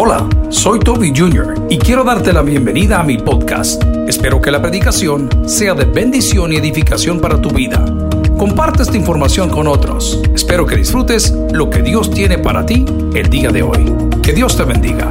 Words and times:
Hola, 0.00 0.28
soy 0.48 0.78
Toby 0.78 1.12
Jr. 1.12 1.66
y 1.68 1.76
quiero 1.76 2.04
darte 2.04 2.32
la 2.32 2.42
bienvenida 2.42 3.00
a 3.00 3.02
mi 3.02 3.18
podcast. 3.18 3.82
Espero 4.06 4.40
que 4.40 4.52
la 4.52 4.62
predicación 4.62 5.28
sea 5.48 5.74
de 5.74 5.86
bendición 5.86 6.52
y 6.52 6.56
edificación 6.56 7.20
para 7.20 7.42
tu 7.42 7.50
vida. 7.50 7.84
Comparte 8.38 8.84
esta 8.84 8.96
información 8.96 9.50
con 9.50 9.66
otros. 9.66 10.22
Espero 10.32 10.64
que 10.66 10.76
disfrutes 10.76 11.32
lo 11.50 11.68
que 11.68 11.82
Dios 11.82 12.12
tiene 12.12 12.38
para 12.38 12.64
ti 12.64 12.84
el 13.12 13.28
día 13.28 13.50
de 13.50 13.64
hoy. 13.64 13.92
Que 14.22 14.32
Dios 14.32 14.56
te 14.56 14.62
bendiga. 14.62 15.10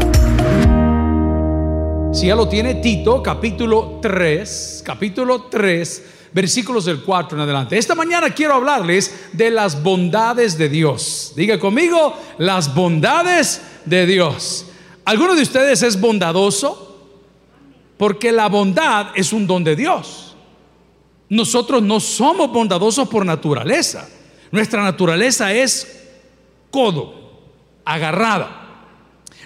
Si 2.13 2.27
ya 2.27 2.35
lo 2.37 2.47
tiene 2.47 2.75
Tito, 2.75 3.21
capítulo 3.21 3.99
3, 4.01 4.83
capítulo 4.85 5.47
3, 5.51 6.03
versículos 6.31 6.85
del 6.85 7.01
4 7.01 7.37
en 7.37 7.43
adelante. 7.43 7.77
Esta 7.77 7.93
mañana 7.93 8.29
quiero 8.29 8.53
hablarles 8.53 9.13
de 9.33 9.51
las 9.51 9.83
bondades 9.83 10.57
de 10.57 10.69
Dios. 10.69 11.33
Diga 11.35 11.59
conmigo, 11.59 12.13
las 12.37 12.73
bondades 12.73 13.61
de 13.83 14.05
Dios. 14.05 14.66
¿Alguno 15.07 15.35
de 15.35 15.41
ustedes 15.41 15.83
es 15.83 15.97
bondadoso? 15.97 16.97
Porque 17.95 18.29
la 18.29 18.49
bondad 18.49 19.11
es 19.15 19.31
un 19.31 19.47
don 19.47 19.63
de 19.63 19.73
Dios. 19.73 20.35
Nosotros 21.29 21.81
no 21.81 22.01
somos 22.01 22.51
bondadosos 22.51 23.07
por 23.07 23.25
naturaleza. 23.25 24.05
Nuestra 24.51 24.83
naturaleza 24.83 25.53
es 25.53 26.09
codo, 26.69 27.39
agarrada. 27.85 28.83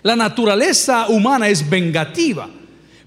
La 0.02 0.16
naturaleza 0.16 1.06
humana 1.10 1.48
es 1.48 1.70
vengativa. 1.70 2.50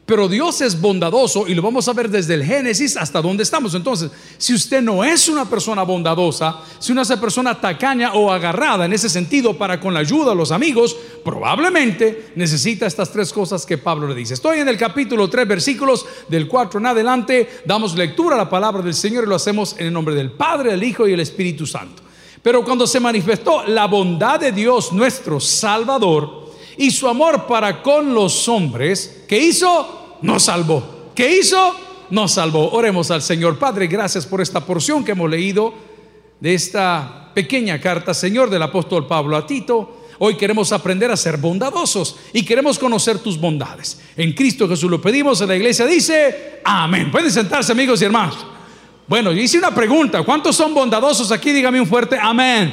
Pero 0.07 0.29
Dios 0.29 0.61
es 0.61 0.79
bondadoso 0.79 1.49
y 1.49 1.55
lo 1.55 1.63
vamos 1.63 1.89
a 1.89 1.95
ver 1.95 2.11
desde 2.11 2.35
el 2.35 2.45
Génesis 2.45 2.95
hasta 2.95 3.23
donde 3.23 3.43
estamos. 3.43 3.75
Entonces, 3.75 4.11
si 4.37 4.53
usted 4.53 4.83
no 4.83 5.03
es 5.03 5.29
una 5.30 5.49
persona 5.49 5.83
bondadosa, 5.83 6.61
si 6.79 6.93
una 6.93 7.05
persona 7.05 7.59
tacaña 7.59 8.13
o 8.13 8.30
agarrada 8.30 8.85
en 8.85 8.93
ese 8.93 9.09
sentido 9.09 9.57
para 9.57 9.80
con 9.80 9.95
la 9.95 10.01
ayuda 10.01 10.30
de 10.30 10.37
los 10.37 10.53
amigos, 10.53 10.95
probablemente 11.25 12.33
necesita 12.37 12.87
estas 12.87 13.11
tres 13.11 13.33
cosas 13.33 13.65
que 13.65 13.79
Pablo 13.79 14.07
le 14.07 14.15
dice. 14.15 14.35
Estoy 14.35 14.59
en 14.59 14.69
el 14.69 14.77
capítulo 14.77 15.30
3, 15.30 15.49
versículos 15.49 16.05
del 16.29 16.49
4 16.49 16.80
en 16.80 16.87
adelante. 16.87 17.63
Damos 17.65 17.96
lectura 17.96 18.35
a 18.35 18.39
la 18.39 18.51
palabra 18.51 18.83
del 18.83 18.95
Señor 18.95 19.24
y 19.24 19.29
lo 19.29 19.37
hacemos 19.37 19.74
en 19.79 19.87
el 19.87 19.93
nombre 19.93 20.15
del 20.15 20.33
Padre, 20.33 20.74
el 20.74 20.85
Hijo 20.85 21.09
y 21.09 21.15
el 21.15 21.21
Espíritu 21.21 21.66
Santo. 21.66 22.02
Pero 22.43 22.63
cuando 22.63 22.87
se 22.87 23.01
manifestó 23.01 23.65
la 23.65 23.87
bondad 23.87 24.39
de 24.39 24.52
Dios 24.52 24.93
nuestro 24.93 25.41
Salvador, 25.41 26.43
y 26.77 26.91
su 26.91 27.09
amor 27.09 27.47
para 27.47 27.83
con 27.83 28.15
los 28.15 28.49
hombres, 28.49 29.25
¿qué 29.29 29.39
hizo? 29.39 30.19
Nos 30.23 30.45
salvó. 30.45 31.11
¿Qué 31.15 31.39
hizo? 31.39 31.75
Nos 32.11 32.33
salvó. 32.33 32.71
Oremos 32.71 33.11
al 33.11 33.23
Señor. 33.23 33.59
Padre, 33.59 33.87
gracias 33.87 34.27
por 34.27 34.41
esta 34.41 34.65
porción 34.65 35.05
que 35.05 35.13
hemos 35.13 35.30
leído 35.30 35.75
de 36.41 36.55
esta 36.55 37.30
pequeña 37.35 37.80
carta, 37.80 38.15
Señor, 38.15 38.51
del 38.51 38.63
apóstol 38.63 39.07
Pablo 39.07 39.37
a 39.37 39.47
Tito. 39.47 40.02
Hoy 40.19 40.37
queremos 40.37 40.73
aprender 40.73 41.11
a 41.11 41.17
ser 41.17 41.39
bondadosos 41.39 42.17
y 42.33 42.45
queremos 42.45 42.79
conocer 42.79 43.19
tus 43.19 43.39
bondades. 43.39 44.01
En 44.17 44.33
Cristo 44.33 44.69
Jesús 44.69 44.91
lo 44.91 45.01
pedimos, 45.01 45.41
en 45.41 45.49
la 45.49 45.57
iglesia 45.57 45.87
dice, 45.87 46.61
amén. 46.65 47.11
Pueden 47.11 47.30
sentarse 47.30 47.73
amigos 47.73 48.01
y 48.01 48.05
hermanos. 48.05 48.47
Bueno, 49.07 49.33
yo 49.33 49.41
hice 49.41 49.59
una 49.59 49.75
pregunta, 49.75 50.23
¿cuántos 50.23 50.57
son 50.57 50.73
bondadosos 50.73 51.30
aquí? 51.30 51.52
Dígame 51.52 51.80
un 51.80 51.87
fuerte 51.87 52.17
amén. 52.21 52.73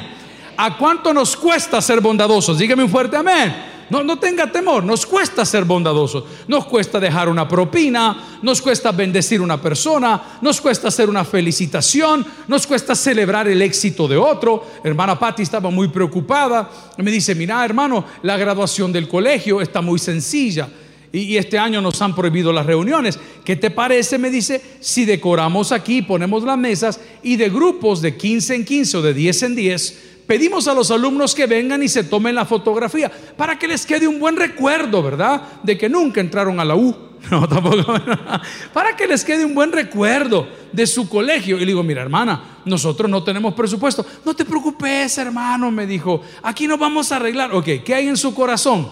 ¿A 0.56 0.76
cuánto 0.76 1.12
nos 1.12 1.36
cuesta 1.36 1.80
ser 1.80 2.00
bondadosos? 2.00 2.58
Dígame 2.58 2.84
un 2.84 2.90
fuerte 2.90 3.16
amén. 3.16 3.71
No, 3.92 4.02
no 4.02 4.18
tenga 4.18 4.50
temor, 4.50 4.82
nos 4.84 5.04
cuesta 5.04 5.44
ser 5.44 5.66
bondadosos, 5.66 6.24
nos 6.48 6.64
cuesta 6.64 6.98
dejar 6.98 7.28
una 7.28 7.46
propina, 7.46 8.38
nos 8.40 8.62
cuesta 8.62 8.90
bendecir 8.90 9.42
una 9.42 9.60
persona, 9.60 10.38
nos 10.40 10.62
cuesta 10.62 10.88
hacer 10.88 11.10
una 11.10 11.26
felicitación, 11.26 12.24
nos 12.48 12.66
cuesta 12.66 12.94
celebrar 12.94 13.48
el 13.48 13.60
éxito 13.60 14.08
de 14.08 14.16
otro. 14.16 14.64
Hermana 14.82 15.18
Patti 15.18 15.42
estaba 15.42 15.68
muy 15.68 15.88
preocupada, 15.88 16.70
me 16.96 17.10
dice, 17.10 17.34
mira 17.34 17.62
hermano, 17.62 18.06
la 18.22 18.38
graduación 18.38 18.94
del 18.94 19.06
colegio 19.06 19.60
está 19.60 19.82
muy 19.82 19.98
sencilla. 19.98 20.70
Y, 21.12 21.36
este 21.36 21.58
año 21.58 21.82
nos 21.82 22.00
han 22.00 22.14
prohibido 22.14 22.50
las 22.50 22.64
reuniones. 22.64 23.18
¿Qué 23.44 23.56
te 23.56 23.70
parece? 23.70 24.16
Me 24.16 24.30
dice, 24.30 24.62
si 24.80 25.04
decoramos 25.04 25.70
aquí, 25.70 26.00
ponemos 26.00 26.44
las 26.44 26.56
mesas 26.56 26.98
y 27.22 27.36
de 27.36 27.50
grupos 27.50 28.00
de 28.00 28.16
15 28.16 28.54
en 28.54 28.64
15 28.64 28.96
o 28.96 29.02
de 29.02 29.12
10 29.12 29.42
en 29.42 29.54
10, 29.54 30.11
pedimos 30.26 30.68
a 30.68 30.74
los 30.74 30.90
alumnos 30.90 31.34
que 31.34 31.46
vengan 31.46 31.82
y 31.82 31.88
se 31.88 32.04
tomen 32.04 32.34
la 32.34 32.44
fotografía 32.44 33.10
para 33.36 33.58
que 33.58 33.68
les 33.68 33.86
quede 33.86 34.06
un 34.08 34.18
buen 34.18 34.36
recuerdo, 34.36 35.02
¿verdad? 35.02 35.42
De 35.62 35.76
que 35.76 35.88
nunca 35.88 36.20
entraron 36.20 36.60
a 36.60 36.64
la 36.64 36.76
U. 36.76 37.12
No, 37.30 37.48
tampoco. 37.48 37.94
Para 38.72 38.96
que 38.96 39.06
les 39.06 39.24
quede 39.24 39.44
un 39.44 39.54
buen 39.54 39.70
recuerdo 39.70 40.48
de 40.72 40.86
su 40.88 41.08
colegio. 41.08 41.56
Y 41.56 41.60
le 41.60 41.66
digo, 41.66 41.82
mira, 41.84 42.02
hermana, 42.02 42.58
nosotros 42.64 43.08
no 43.08 43.22
tenemos 43.22 43.54
presupuesto. 43.54 44.04
No 44.24 44.34
te 44.34 44.44
preocupes, 44.44 45.16
hermano, 45.18 45.70
me 45.70 45.86
dijo. 45.86 46.20
Aquí 46.42 46.66
nos 46.66 46.80
vamos 46.80 47.12
a 47.12 47.16
arreglar. 47.16 47.54
Ok, 47.54 47.84
¿qué 47.84 47.94
hay 47.94 48.08
en 48.08 48.16
su 48.16 48.34
corazón? 48.34 48.88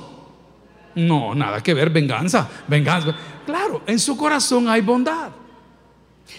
No, 0.95 1.35
nada 1.35 1.63
que 1.63 1.75
ver, 1.75 1.91
venganza, 1.91 2.49
venganza. 2.67 3.15
Claro, 3.47 3.83
en 3.87 3.99
su 3.99 4.17
corazón 4.17 4.69
hay 4.69 4.81
bondad. 4.81 5.31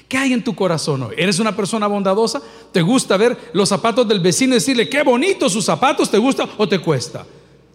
¿Qué 0.08 0.18
hay 0.18 0.34
en 0.34 0.44
tu 0.44 0.54
corazón 0.54 1.04
hoy? 1.04 1.16
¿Eres 1.18 1.40
una 1.40 1.56
persona 1.56 1.88
bondadosa? 1.88 2.42
¿Te 2.72 2.82
gusta 2.82 3.16
ver 3.18 3.38
los 3.54 3.70
zapatos 3.70 4.08
del 4.08 4.20
vecino 4.20 4.54
y 4.54 4.56
decirle, 4.56 4.90
qué 4.90 5.04
bonitos 5.04 5.54
sus 5.54 5.64
zapatos? 5.64 6.12
¿Te 6.12 6.18
gusta 6.18 6.48
o 6.58 6.68
te 6.68 6.80
cuesta? 6.80 7.26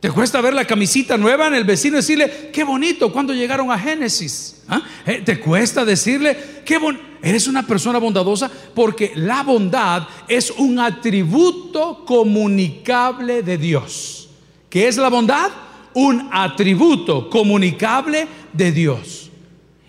¿Te 0.00 0.10
cuesta 0.10 0.40
ver 0.42 0.52
la 0.52 0.66
camisita 0.66 1.16
nueva 1.16 1.46
en 1.46 1.54
el 1.54 1.64
vecino 1.64 1.96
y 1.96 2.00
decirle, 2.00 2.50
qué 2.52 2.62
bonito 2.62 3.10
cuando 3.10 3.32
llegaron 3.32 3.70
a 3.70 3.78
Génesis? 3.78 4.62
¿Ah? 4.68 4.82
¿Eh? 5.06 5.22
¿Te 5.24 5.40
cuesta 5.40 5.84
decirle, 5.84 6.62
qué 6.64 6.78
bonito? 6.78 7.02
¿Eres 7.22 7.46
una 7.46 7.66
persona 7.66 7.98
bondadosa? 7.98 8.50
Porque 8.74 9.12
la 9.14 9.42
bondad 9.42 10.06
es 10.28 10.50
un 10.50 10.78
atributo 10.78 12.04
comunicable 12.04 13.42
de 13.42 13.56
Dios. 13.56 14.28
¿Qué 14.68 14.86
es 14.86 14.98
la 14.98 15.08
bondad? 15.08 15.50
Un 15.94 16.28
atributo 16.30 17.30
comunicable 17.30 18.28
de 18.52 18.72
Dios. 18.72 19.30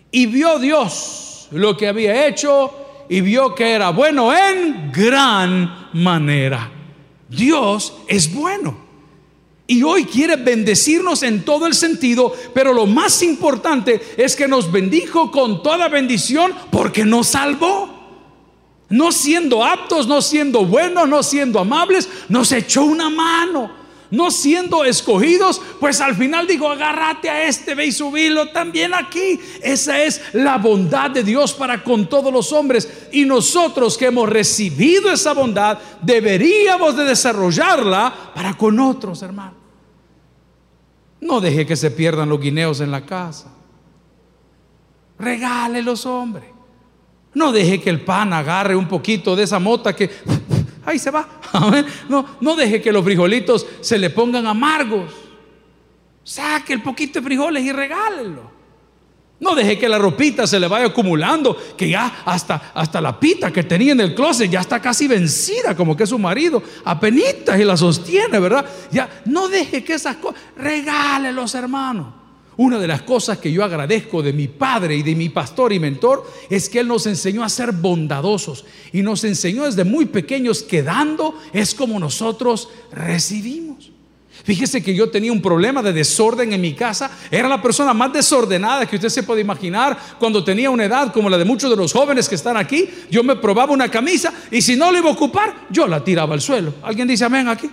Y 0.10 0.28
vio 0.28 0.58
Dios 0.60 1.27
lo 1.52 1.76
que 1.78 1.88
había 1.88 2.28
hecho 2.28 3.06
y 3.10 3.22
vio 3.22 3.56
que 3.56 3.72
era 3.72 3.90
bueno 3.90 4.34
en 4.34 4.92
gran 4.92 5.90
manera. 5.94 6.72
Dios 7.30 7.94
es 8.08 8.34
bueno. 8.34 8.86
Y 9.70 9.84
hoy 9.84 10.06
quiere 10.06 10.38
bendecirnos 10.38 11.24
en 11.24 11.44
todo 11.44 11.68
el 11.68 11.74
sentido, 11.74 12.34
pero 12.54 12.74
lo 12.74 12.86
más 12.86 13.22
importante 13.22 14.02
es 14.16 14.36
que 14.36 14.48
nos 14.48 14.72
bendijo 14.72 15.30
con 15.30 15.62
toda 15.62 15.90
bendición 15.90 16.54
porque 16.72 17.04
nos 17.04 17.28
salvó. 17.28 17.96
No 18.90 19.12
siendo 19.12 19.66
aptos, 19.66 20.08
no 20.08 20.22
siendo 20.22 20.66
buenos, 20.66 21.10
no 21.10 21.22
siendo 21.22 21.60
amables, 21.60 22.08
nos 22.30 22.54
echó 22.54 22.86
una 22.86 23.10
mano 23.10 23.77
no 24.12 24.32
siendo 24.32 24.84
escogidos, 24.84 25.62
pues 25.80 26.02
al 26.02 26.16
final 26.16 26.48
digo, 26.48 26.70
agárrate 26.70 27.30
a 27.30 27.44
este, 27.48 27.76
ve 27.76 27.88
y 27.88 27.92
subilo 27.92 28.50
también 28.50 28.94
aquí. 28.94 29.40
Esa 29.62 30.04
es 30.04 30.22
la 30.34 30.58
bondad 30.58 31.12
de 31.12 31.24
Dios 31.24 31.54
para 31.54 31.84
con 31.84 32.08
todos 32.08 32.32
los 32.32 32.52
hombres. 32.54 33.08
Y 33.12 33.26
nosotros 33.26 33.98
que 33.98 34.06
hemos 34.06 34.30
recibido 34.30 35.12
esa 35.12 35.34
bondad, 35.34 35.78
deberíamos 36.02 36.96
de 36.96 37.04
desarrollarla 37.04 38.32
para 38.34 38.56
con 38.56 38.80
otros, 38.80 39.22
hermano. 39.22 39.56
No 41.20 41.42
deje 41.42 41.66
que 41.66 41.76
se 41.76 41.92
pierdan 41.92 42.30
los 42.30 42.40
guineos 42.40 42.80
en 42.80 42.92
la 42.92 43.06
casa. 43.06 43.52
Regale 45.20 45.82
los 45.82 46.06
hombres. 46.06 46.46
No 47.34 47.52
deje 47.52 47.82
que 47.82 47.90
el 47.90 48.02
pan 48.02 48.34
agarre 48.34 48.76
un 48.76 48.88
poquito 48.88 49.36
de 49.36 49.44
esa 49.44 49.60
mota 49.60 49.96
que 49.96 50.10
ahí 50.88 50.98
se 50.98 51.12
va. 51.12 51.28
No, 52.10 52.26
no 52.40 52.56
deje 52.56 52.82
que 52.82 52.92
los 52.92 53.04
frijolitos 53.04 53.66
se 53.82 53.98
le 53.98 54.10
pongan 54.10 54.48
amargos. 54.48 55.12
Saque 56.24 56.74
el 56.74 56.82
poquito 56.82 57.20
de 57.20 57.26
frijoles 57.26 57.64
y 57.64 57.72
regálelo. 57.72 58.58
No 59.40 59.54
deje 59.54 59.78
que 59.78 59.88
la 59.88 60.00
ropita 60.00 60.48
se 60.48 60.60
le 60.60 60.68
vaya 60.68 60.88
acumulando, 60.88 61.56
que 61.78 61.90
ya 61.90 62.24
hasta, 62.26 62.72
hasta 62.74 63.00
la 63.00 63.20
pita 63.20 63.52
que 63.52 63.64
tenía 63.64 63.92
en 63.92 64.02
el 64.02 64.16
closet 64.16 64.50
ya 64.50 64.62
está 64.62 64.82
casi 64.82 65.08
vencida, 65.08 65.76
como 65.76 65.96
que 65.96 66.08
su 66.08 66.18
marido 66.18 66.64
apenitas 66.84 67.60
y 67.60 67.64
la 67.64 67.78
sostiene, 67.78 68.40
¿verdad? 68.40 68.66
Ya 68.92 69.22
no 69.26 69.48
deje 69.48 69.84
que 69.84 69.94
esas 69.94 70.16
cosas, 70.16 70.42
regálelos, 70.56 71.54
hermanos. 71.54 72.27
Una 72.58 72.80
de 72.80 72.88
las 72.88 73.04
cosas 73.04 73.38
que 73.38 73.52
yo 73.52 73.64
agradezco 73.64 74.24
de 74.24 74.34
mi 74.34 74.48
padre 74.48 74.96
y 74.96 75.04
de 75.04 75.14
mi 75.14 75.30
pastor 75.30 75.72
y 75.72 75.80
mentor 75.80 76.26
es 76.50 76.68
que 76.68 76.80
él 76.80 76.88
nos 76.88 77.06
enseñó 77.06 77.44
a 77.44 77.50
ser 77.50 77.72
bondadosos 77.72 78.66
y 78.92 79.04
nos 79.04 79.24
enseñó 79.24 79.66
desde 79.66 79.84
muy 79.84 80.08
pequeños 80.08 80.64
que 80.64 80.82
dando 80.82 81.36
es 81.54 81.76
como 81.76 82.00
nosotros 82.00 82.70
recibimos. 82.92 83.92
Fíjese 84.44 84.82
que 84.82 84.96
yo 84.96 85.10
tenía 85.10 85.32
un 85.32 85.42
problema 85.42 85.84
de 85.84 85.94
desorden 85.94 86.52
en 86.54 86.62
mi 86.62 86.74
casa. 86.74 87.12
Era 87.30 87.48
la 87.48 87.62
persona 87.62 87.94
más 87.94 88.14
desordenada 88.14 88.86
que 88.86 88.96
usted 88.96 89.10
se 89.10 89.24
puede 89.24 89.42
imaginar. 89.42 89.98
Cuando 90.18 90.44
tenía 90.44 90.70
una 90.72 90.86
edad 90.86 91.14
como 91.14 91.30
la 91.30 91.38
de 91.38 91.46
muchos 91.46 91.70
de 91.70 91.76
los 91.76 91.94
jóvenes 91.94 92.28
que 92.28 92.36
están 92.36 92.58
aquí, 92.58 92.90
yo 93.12 93.24
me 93.24 93.36
probaba 93.36 93.74
una 93.74 93.90
camisa 93.90 94.34
y 94.50 94.62
si 94.62 94.76
no 94.76 94.92
la 94.92 95.00
iba 95.00 95.10
a 95.10 95.14
ocupar, 95.14 95.68
yo 95.70 95.88
la 95.88 96.04
tiraba 96.04 96.34
al 96.34 96.42
suelo. 96.42 96.74
¿Alguien 96.82 97.08
dice 97.08 97.26
amén 97.26 97.48
aquí? 97.48 97.70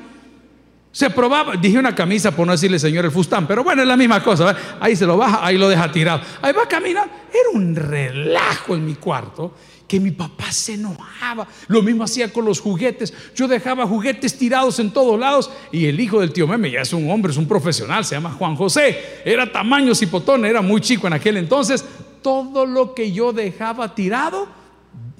Se 0.94 1.10
probaba, 1.10 1.56
dije 1.56 1.76
una 1.76 1.92
camisa 1.92 2.30
por 2.30 2.46
no 2.46 2.52
decirle 2.52 2.78
señor 2.78 3.04
el 3.04 3.10
fustán, 3.10 3.48
pero 3.48 3.64
bueno, 3.64 3.82
es 3.82 3.88
la 3.88 3.96
misma 3.96 4.22
cosa. 4.22 4.56
Ahí 4.78 4.94
se 4.94 5.04
lo 5.04 5.16
baja, 5.16 5.44
ahí 5.44 5.58
lo 5.58 5.68
deja 5.68 5.90
tirado. 5.90 6.20
Ahí 6.40 6.52
va 6.52 6.62
a 6.62 6.68
caminar. 6.68 7.10
Era 7.30 7.50
un 7.52 7.74
relajo 7.74 8.76
en 8.76 8.86
mi 8.86 8.94
cuarto 8.94 9.52
que 9.88 9.98
mi 9.98 10.12
papá 10.12 10.52
se 10.52 10.74
enojaba. 10.74 11.48
Lo 11.66 11.82
mismo 11.82 12.04
hacía 12.04 12.32
con 12.32 12.44
los 12.44 12.60
juguetes. 12.60 13.12
Yo 13.34 13.48
dejaba 13.48 13.88
juguetes 13.88 14.38
tirados 14.38 14.78
en 14.78 14.92
todos 14.92 15.18
lados 15.18 15.50
y 15.72 15.86
el 15.86 15.98
hijo 15.98 16.20
del 16.20 16.32
tío 16.32 16.46
Meme 16.46 16.70
ya 16.70 16.82
es 16.82 16.92
un 16.92 17.10
hombre, 17.10 17.32
es 17.32 17.38
un 17.38 17.48
profesional, 17.48 18.04
se 18.04 18.14
llama 18.14 18.30
Juan 18.30 18.54
José. 18.54 19.22
Era 19.24 19.50
tamaño 19.50 19.96
cipotón, 19.96 20.44
era 20.44 20.62
muy 20.62 20.80
chico 20.80 21.08
en 21.08 21.14
aquel 21.14 21.38
entonces. 21.38 21.84
Todo 22.22 22.66
lo 22.66 22.94
que 22.94 23.10
yo 23.10 23.32
dejaba 23.32 23.96
tirado, 23.96 24.46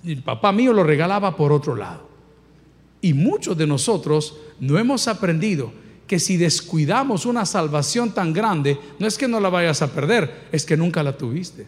el 0.05 0.23
papá 0.23 0.53
mío 0.53 0.73
lo 0.73 0.85
regalaba 0.85 1.35
por 1.35 1.51
otro 1.51 1.75
lado. 1.75 2.14
Y 3.05 3.13
muchos 3.13 3.59
de 3.59 3.67
nosotros 3.67 4.35
no 4.61 4.79
hemos 4.79 5.09
aprendido 5.09 5.71
que 6.07 6.19
si 6.19 6.39
descuidamos 6.39 7.27
una 7.27 7.45
salvación 7.45 8.15
tan 8.15 8.33
grande, 8.33 8.79
no 8.99 9.07
es 9.07 9.19
que 9.19 9.29
no 9.29 9.41
la 9.41 9.51
vayas 9.51 9.83
a 9.83 9.93
perder, 9.93 10.49
es 10.51 10.65
que 10.65 10.75
nunca 10.75 11.03
la 11.03 11.15
tuviste. 11.15 11.67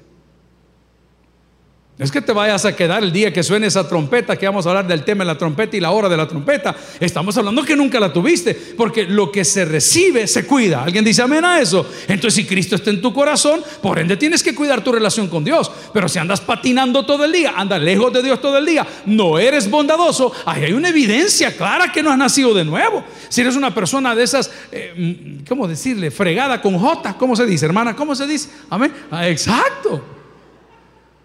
Es 1.99 2.13
que 2.13 2.21
te 2.21 2.33
vayas 2.33 2.67
a 2.67 2.77
quedar 2.77 3.03
el 3.03 3.11
día 3.11 3.33
que 3.33 3.43
suene 3.43 3.69
esa 3.69 3.89
trompeta, 3.89 4.37
que 4.37 4.45
vamos 4.45 4.67
a 4.67 4.69
hablar 4.69 4.87
del 4.87 5.03
tema 5.03 5.25
de 5.25 5.29
la 5.29 5.39
trompeta 5.39 5.79
y 5.79 5.81
la 5.81 5.93
hora 5.93 6.11
de 6.11 6.17
la 6.19 6.29
trompeta. 6.29 6.77
Estamos 7.01 7.35
hablando 7.39 7.65
que 7.65 7.75
nunca 7.75 7.99
la 7.99 8.13
tuviste, 8.13 8.53
porque 8.77 9.05
lo 9.05 9.33
que 9.33 9.47
se 9.47 9.65
recibe 9.65 10.27
se 10.27 10.47
cuida. 10.47 10.83
¿Alguien 10.83 11.03
dice 11.03 11.23
amén 11.23 11.43
a 11.47 11.59
eso? 11.59 11.89
Entonces, 12.07 12.35
si 12.35 12.45
Cristo 12.45 12.77
está 12.77 12.91
en 12.91 13.01
tu 13.01 13.15
corazón, 13.15 13.63
por 13.81 13.99
ende 13.99 14.19
tienes 14.19 14.43
que 14.43 14.55
cuidar 14.55 14.85
tu 14.85 14.93
relación 14.93 15.29
con 15.29 15.43
Dios. 15.43 15.71
Pero 15.95 16.07
si 16.07 16.19
andas 16.19 16.43
patinando 16.43 17.07
todo 17.07 17.25
el 17.25 17.33
día, 17.33 17.55
andas 17.57 17.81
lejos 17.81 18.13
de 18.13 18.23
Dios 18.23 18.43
todo 18.43 18.59
el 18.59 18.67
día, 18.67 18.87
no 19.07 19.39
eres 19.39 19.71
bondadoso, 19.71 20.33
ahí 20.45 20.65
hay 20.65 20.73
una 20.75 20.91
evidencia 20.91 21.57
clara 21.57 21.91
que 21.91 22.03
no 22.03 22.11
has 22.11 22.19
nacido 22.19 22.53
de 22.53 22.67
nuevo. 22.67 23.05
Si 23.31 23.41
eres 23.41 23.57
una 23.57 23.75
persona 23.75 24.15
de 24.15 24.23
esas, 24.23 24.51
eh, 24.71 25.39
¿cómo 25.49 25.67
decirle? 25.67 26.11
Fregada 26.11 26.61
con 26.61 26.79
J, 26.79 27.17
¿cómo 27.17 27.35
se 27.35 27.47
dice, 27.47 27.65
hermana? 27.65 27.97
¿Cómo 27.97 28.15
se 28.15 28.27
dice? 28.27 28.51
Amén. 28.69 28.93
Ah, 29.11 29.27
exacto. 29.27 30.16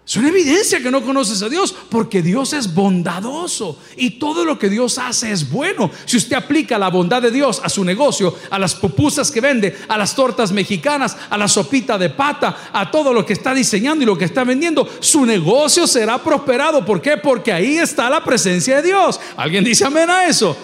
Es 0.04 0.16
una 0.16 0.28
evidencia 0.30 0.82
que 0.82 0.90
no 0.90 1.00
conoces 1.00 1.42
a 1.42 1.48
Dios 1.48 1.72
porque 1.88 2.22
Dios 2.22 2.52
es 2.54 2.74
bondadoso 2.74 3.78
y 3.96 4.18
todo 4.18 4.44
lo 4.44 4.58
que 4.58 4.68
Dios 4.68 4.98
hace 4.98 5.30
es 5.30 5.48
bueno. 5.48 5.92
Si 6.06 6.16
usted 6.16 6.34
aplica 6.34 6.76
la 6.76 6.90
bondad 6.90 7.22
de 7.22 7.30
Dios 7.30 7.60
a 7.62 7.68
su 7.68 7.84
negocio, 7.84 8.34
a 8.50 8.58
las 8.58 8.74
pupusas 8.74 9.30
que 9.30 9.40
vende, 9.40 9.76
a 9.86 9.96
las 9.96 10.16
tortas 10.16 10.50
mexicanas, 10.50 11.16
a 11.30 11.38
la 11.38 11.46
sopita 11.46 11.96
de 11.98 12.10
pata, 12.10 12.70
a 12.72 12.90
todo 12.90 13.12
lo 13.12 13.24
que 13.24 13.34
está 13.34 13.54
diseñando 13.54 14.02
y 14.02 14.06
lo 14.06 14.18
que 14.18 14.24
está 14.24 14.42
vendiendo, 14.42 14.88
su 14.98 15.24
negocio 15.24 15.86
será 15.86 16.18
prosperado. 16.18 16.84
¿Por 16.84 17.00
qué? 17.00 17.16
Porque 17.16 17.52
ahí 17.52 17.78
está 17.78 18.10
la 18.10 18.24
presencia 18.24 18.76
de 18.76 18.88
Dios. 18.88 19.20
¿Alguien 19.36 19.62
dice 19.62 19.84
amén 19.84 20.10
a 20.10 20.26
eso? 20.26 20.56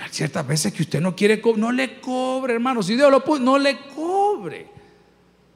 Hay 0.00 0.10
ciertas 0.12 0.46
veces 0.46 0.72
que 0.72 0.82
usted 0.82 1.00
no 1.00 1.16
quiere, 1.16 1.42
no 1.56 1.72
le 1.72 2.00
cobre, 2.00 2.54
hermano. 2.54 2.80
Si 2.80 2.94
Dios 2.94 3.10
lo 3.10 3.24
puso, 3.24 3.42
no 3.42 3.58
le 3.58 3.76
cobre. 3.88 4.81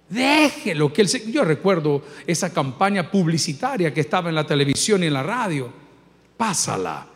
Déjelo 0.08 0.92
que 0.92 1.02
el 1.02 1.08
Yo 1.32 1.44
recuerdo 1.44 2.02
esa 2.26 2.52
campaña 2.52 3.10
publicitaria 3.10 3.92
que 3.92 4.00
estaba 4.00 4.28
en 4.28 4.34
la 4.34 4.46
televisión 4.46 5.02
y 5.02 5.06
en 5.06 5.14
la 5.14 5.22
radio. 5.22 5.72
Pásala. 6.36 7.06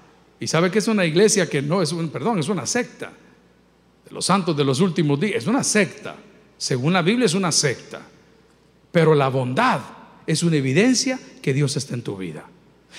Y 0.40 0.46
sabe 0.46 0.70
que 0.70 0.78
es 0.80 0.88
una 0.88 1.04
iglesia 1.04 1.48
que 1.48 1.62
no 1.62 1.82
es 1.82 1.92
un, 1.92 2.08
perdón, 2.08 2.38
es 2.38 2.48
una 2.48 2.66
secta. 2.66 3.12
De 4.04 4.10
los 4.10 4.24
santos 4.24 4.56
de 4.56 4.64
los 4.64 4.80
últimos 4.80 5.20
días. 5.20 5.36
Es 5.36 5.46
una 5.46 5.62
secta. 5.62 6.16
Según 6.56 6.92
la 6.92 7.02
Biblia 7.02 7.26
es 7.26 7.34
una 7.34 7.52
secta. 7.52 8.02
Pero 8.90 9.14
la 9.14 9.28
bondad 9.28 9.80
es 10.26 10.42
una 10.42 10.56
evidencia 10.56 11.18
que 11.40 11.54
Dios 11.54 11.76
está 11.76 11.94
en 11.94 12.02
tu 12.02 12.16
vida. 12.16 12.44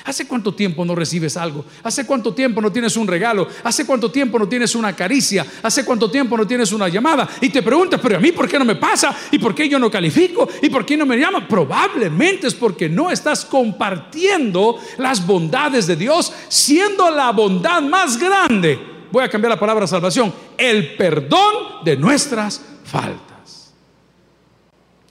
¿Hace 0.05 0.27
cuánto 0.27 0.53
tiempo 0.53 0.83
no 0.83 0.95
recibes 0.95 1.37
algo? 1.37 1.65
¿Hace 1.83 2.05
cuánto 2.05 2.33
tiempo 2.33 2.59
no 2.61 2.71
tienes 2.71 2.95
un 2.97 3.07
regalo? 3.07 3.47
¿Hace 3.63 3.85
cuánto 3.85 4.09
tiempo 4.09 4.39
no 4.39 4.47
tienes 4.47 4.73
una 4.73 4.95
caricia? 4.95 5.45
¿Hace 5.61 5.85
cuánto 5.85 6.09
tiempo 6.09 6.35
no 6.37 6.47
tienes 6.47 6.71
una 6.71 6.87
llamada? 6.87 7.29
Y 7.39 7.49
te 7.49 7.61
preguntas, 7.61 7.99
pero 8.01 8.17
a 8.17 8.19
mí 8.19 8.31
por 8.31 8.47
qué 8.47 8.57
no 8.57 8.65
me 8.65 8.75
pasa? 8.75 9.15
¿Y 9.29 9.37
por 9.37 9.53
qué 9.53 9.69
yo 9.69 9.77
no 9.77 9.91
califico? 9.91 10.47
¿Y 10.61 10.69
por 10.69 10.85
qué 10.85 10.97
no 10.97 11.05
me 11.05 11.17
llaman? 11.17 11.47
Probablemente 11.47 12.47
es 12.47 12.55
porque 12.55 12.89
no 12.89 13.11
estás 13.11 13.45
compartiendo 13.45 14.79
las 14.97 15.25
bondades 15.25 15.85
de 15.85 15.95
Dios, 15.95 16.33
siendo 16.47 17.11
la 17.11 17.31
bondad 17.31 17.81
más 17.81 18.17
grande. 18.17 18.79
Voy 19.11 19.23
a 19.23 19.29
cambiar 19.29 19.51
la 19.51 19.59
palabra 19.59 19.85
salvación. 19.85 20.33
El 20.57 20.95
perdón 20.95 21.83
de 21.83 21.97
nuestras 21.97 22.61
faltas. 22.85 23.73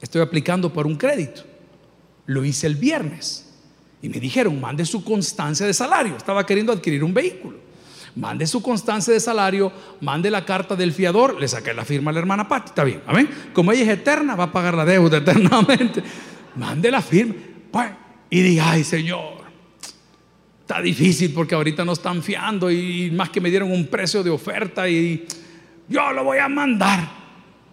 Estoy 0.00 0.23
aplicando 0.23 0.73
por 0.73 0.87
un 0.87 0.97
crédito. 0.97 1.43
Lo 2.27 2.44
hice 2.44 2.67
el 2.67 2.77
viernes. 2.77 3.50
Y 4.02 4.08
me 4.08 4.19
dijeron, 4.19 4.61
mande 4.61 4.85
su 4.87 5.05
constancia 5.05 5.67
de 5.67 5.75
salario. 5.75 6.17
Estaba 6.17 6.44
queriendo 6.47 6.73
adquirir 6.73 7.05
un 7.05 7.12
vehículo. 7.12 7.58
Mande 8.17 8.47
su 8.47 8.61
constancia 8.61 9.14
de 9.14 9.20
salario, 9.20 9.73
mande 10.00 10.31
la 10.31 10.44
carta 10.44 10.75
del 10.75 10.93
fiador, 10.93 11.41
le 11.41 11.47
saqué 11.47 11.73
la 11.73 11.85
firma 11.85 12.11
a 12.11 12.14
la 12.14 12.19
hermana 12.19 12.49
Pati, 12.49 12.70
está 12.70 12.82
bien, 12.82 13.02
amén. 13.06 13.31
Como 13.52 13.70
ella 13.70 13.82
es 13.82 13.88
eterna, 13.88 14.35
va 14.35 14.44
a 14.44 14.52
pagar 14.52 14.75
la 14.75 14.85
deuda 14.85 15.19
eternamente. 15.19 16.02
Mande 16.56 16.91
la 16.91 17.02
firma. 17.02 17.35
Pues, 17.70 17.91
y 18.29 18.43
diga, 18.43 18.73
ay 18.73 18.82
Señor, 18.82 19.43
está 20.61 20.81
difícil 20.81 21.32
porque 21.32 21.55
ahorita 21.55 21.85
no 21.85 21.93
están 21.93 22.23
fiando 22.23 22.70
y 22.70 23.11
más 23.12 23.31
que 23.31 23.41
me 23.41 23.49
dieron 23.49 23.70
un 23.70 23.87
precio 23.87 24.25
de 24.25 24.31
oferta 24.31 24.88
y 24.88 25.26
yo 25.88 26.11
lo 26.12 26.25
voy 26.25 26.38
a 26.38 26.49
mandar. 26.49 27.20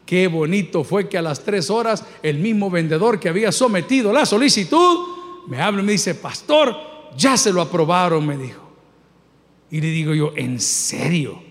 Qué 0.05 0.27
bonito 0.27 0.83
fue 0.83 1.09
que 1.09 1.17
a 1.17 1.21
las 1.21 1.43
tres 1.43 1.69
horas 1.69 2.05
el 2.23 2.37
mismo 2.37 2.69
vendedor 2.69 3.19
que 3.19 3.27
había 3.27 3.51
sometido 3.51 4.13
la 4.13 4.25
solicitud 4.25 5.16
me 5.47 5.61
habla 5.61 5.81
y 5.81 5.85
me 5.85 5.91
dice, 5.93 6.13
pastor, 6.13 6.75
ya 7.17 7.37
se 7.37 7.51
lo 7.51 7.61
aprobaron, 7.61 8.25
me 8.25 8.37
dijo. 8.37 8.61
Y 9.71 9.81
le 9.81 9.87
digo 9.87 10.13
yo, 10.13 10.33
¿en 10.35 10.59
serio? 10.59 11.41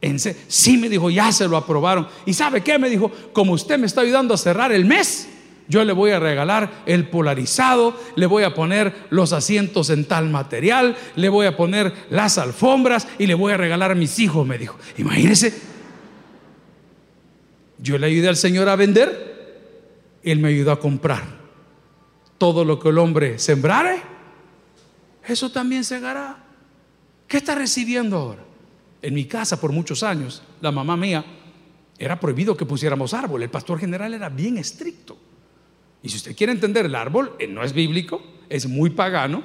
¿En? 0.00 0.18
Sí, 0.18 0.78
me 0.78 0.88
dijo, 0.88 1.10
ya 1.10 1.30
se 1.30 1.46
lo 1.46 1.56
aprobaron. 1.56 2.08
¿Y 2.26 2.32
sabe 2.32 2.62
qué? 2.62 2.78
Me 2.78 2.90
dijo, 2.90 3.10
como 3.32 3.52
usted 3.52 3.78
me 3.78 3.86
está 3.86 4.00
ayudando 4.00 4.34
a 4.34 4.38
cerrar 4.38 4.72
el 4.72 4.86
mes, 4.86 5.28
yo 5.68 5.84
le 5.84 5.92
voy 5.92 6.10
a 6.10 6.20
regalar 6.20 6.82
el 6.86 7.08
polarizado, 7.08 7.98
le 8.16 8.26
voy 8.26 8.44
a 8.44 8.54
poner 8.54 8.94
los 9.10 9.32
asientos 9.34 9.90
en 9.90 10.06
tal 10.06 10.30
material, 10.30 10.96
le 11.14 11.28
voy 11.28 11.46
a 11.46 11.56
poner 11.56 11.92
las 12.10 12.38
alfombras 12.38 13.06
y 13.18 13.26
le 13.26 13.34
voy 13.34 13.52
a 13.52 13.58
regalar 13.58 13.90
a 13.90 13.94
mis 13.94 14.18
hijos, 14.18 14.46
me 14.46 14.56
dijo. 14.56 14.76
Imagínese, 14.96 15.54
yo 17.78 17.98
le 17.98 18.06
ayudé 18.06 18.28
al 18.28 18.36
Señor 18.36 18.70
a 18.70 18.76
vender, 18.76 20.18
Él 20.22 20.38
me 20.38 20.48
ayudó 20.48 20.72
a 20.72 20.80
comprar 20.80 21.43
todo 22.38 22.64
lo 22.64 22.78
que 22.78 22.88
el 22.88 22.98
hombre 22.98 23.38
sembrare, 23.38 24.02
eso 25.26 25.50
también 25.50 25.84
segará. 25.84 26.44
¿Qué 27.26 27.38
está 27.38 27.54
recibiendo 27.54 28.16
ahora? 28.16 28.44
En 29.02 29.14
mi 29.14 29.26
casa 29.26 29.60
por 29.60 29.72
muchos 29.72 30.02
años, 30.02 30.42
la 30.60 30.72
mamá 30.72 30.96
mía, 30.96 31.24
era 31.98 32.18
prohibido 32.18 32.56
que 32.56 32.66
pusiéramos 32.66 33.14
árbol. 33.14 33.42
El 33.42 33.50
pastor 33.50 33.78
general 33.78 34.14
era 34.14 34.28
bien 34.28 34.58
estricto. 34.58 35.16
Y 36.02 36.08
si 36.08 36.16
usted 36.16 36.36
quiere 36.36 36.52
entender 36.52 36.86
el 36.86 36.94
árbol, 36.94 37.34
eh, 37.38 37.46
no 37.46 37.62
es 37.62 37.72
bíblico, 37.72 38.22
es 38.48 38.66
muy 38.66 38.90
pagano, 38.90 39.42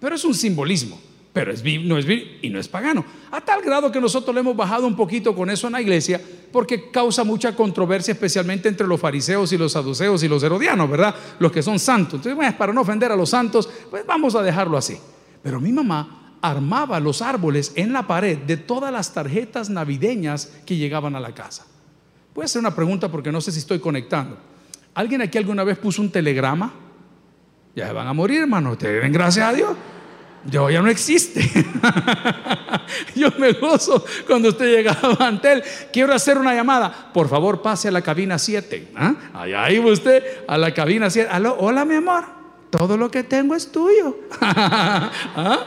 pero 0.00 0.14
es 0.14 0.24
un 0.24 0.34
simbolismo 0.34 1.07
pero 1.32 1.52
es, 1.52 1.62
no 1.84 1.98
es 1.98 2.06
y 2.42 2.50
no 2.50 2.58
es 2.58 2.68
pagano. 2.68 3.04
A 3.30 3.40
tal 3.40 3.62
grado 3.62 3.92
que 3.92 4.00
nosotros 4.00 4.34
le 4.34 4.40
hemos 4.40 4.56
bajado 4.56 4.86
un 4.86 4.96
poquito 4.96 5.34
con 5.34 5.50
eso 5.50 5.66
en 5.66 5.74
la 5.74 5.80
iglesia, 5.80 6.20
porque 6.50 6.90
causa 6.90 7.24
mucha 7.24 7.54
controversia, 7.54 8.12
especialmente 8.12 8.68
entre 8.68 8.86
los 8.86 9.00
fariseos 9.00 9.52
y 9.52 9.58
los 9.58 9.72
saduceos 9.72 10.22
y 10.22 10.28
los 10.28 10.42
herodianos, 10.42 10.90
¿verdad? 10.90 11.14
Los 11.38 11.52
que 11.52 11.62
son 11.62 11.78
santos. 11.78 12.14
Entonces, 12.14 12.34
bueno, 12.34 12.56
para 12.56 12.72
no 12.72 12.80
ofender 12.80 13.12
a 13.12 13.16
los 13.16 13.30
santos, 13.30 13.68
pues 13.90 14.04
vamos 14.06 14.34
a 14.34 14.42
dejarlo 14.42 14.76
así. 14.76 14.96
Pero 15.42 15.60
mi 15.60 15.72
mamá 15.72 16.36
armaba 16.40 17.00
los 17.00 17.22
árboles 17.22 17.72
en 17.74 17.92
la 17.92 18.06
pared 18.06 18.38
de 18.38 18.56
todas 18.56 18.92
las 18.92 19.12
tarjetas 19.12 19.70
navideñas 19.70 20.52
que 20.64 20.76
llegaban 20.76 21.14
a 21.14 21.20
la 21.20 21.34
casa. 21.34 21.66
Voy 22.34 22.42
a 22.42 22.46
hacer 22.46 22.60
una 22.60 22.74
pregunta 22.74 23.10
porque 23.10 23.32
no 23.32 23.40
sé 23.40 23.52
si 23.52 23.58
estoy 23.58 23.78
conectando. 23.78 24.38
¿Alguien 24.94 25.22
aquí 25.22 25.38
alguna 25.38 25.64
vez 25.64 25.78
puso 25.78 26.02
un 26.02 26.10
telegrama? 26.10 26.72
Ya 27.74 27.86
se 27.86 27.92
van 27.92 28.06
a 28.06 28.12
morir, 28.12 28.40
hermano. 28.40 28.76
Te 28.76 28.92
den 28.92 29.12
gracias 29.12 29.46
a 29.46 29.52
Dios. 29.52 29.70
Yo 30.44 30.70
ya 30.70 30.80
no 30.80 30.88
existe. 30.88 31.40
Yo 33.14 33.28
me 33.38 33.52
gozo 33.52 34.04
cuando 34.26 34.50
usted 34.50 34.66
llegaba 34.66 35.16
ante 35.26 35.52
él. 35.52 35.62
Quiero 35.92 36.14
hacer 36.14 36.38
una 36.38 36.54
llamada. 36.54 37.10
Por 37.12 37.28
favor, 37.28 37.62
pase 37.62 37.88
a 37.88 37.90
la 37.90 38.02
cabina 38.02 38.38
7. 38.38 38.92
¿Ah? 38.96 39.14
Allá 39.34 39.70
iba 39.70 39.90
usted 39.90 40.22
a 40.46 40.56
la 40.56 40.72
cabina 40.72 41.10
7. 41.10 41.30
Hola, 41.58 41.84
mi 41.84 41.96
amor. 41.96 42.24
Todo 42.70 42.96
lo 42.96 43.10
que 43.10 43.24
tengo 43.24 43.54
es 43.54 43.70
tuyo. 43.70 44.16
¿Ah? 44.40 45.66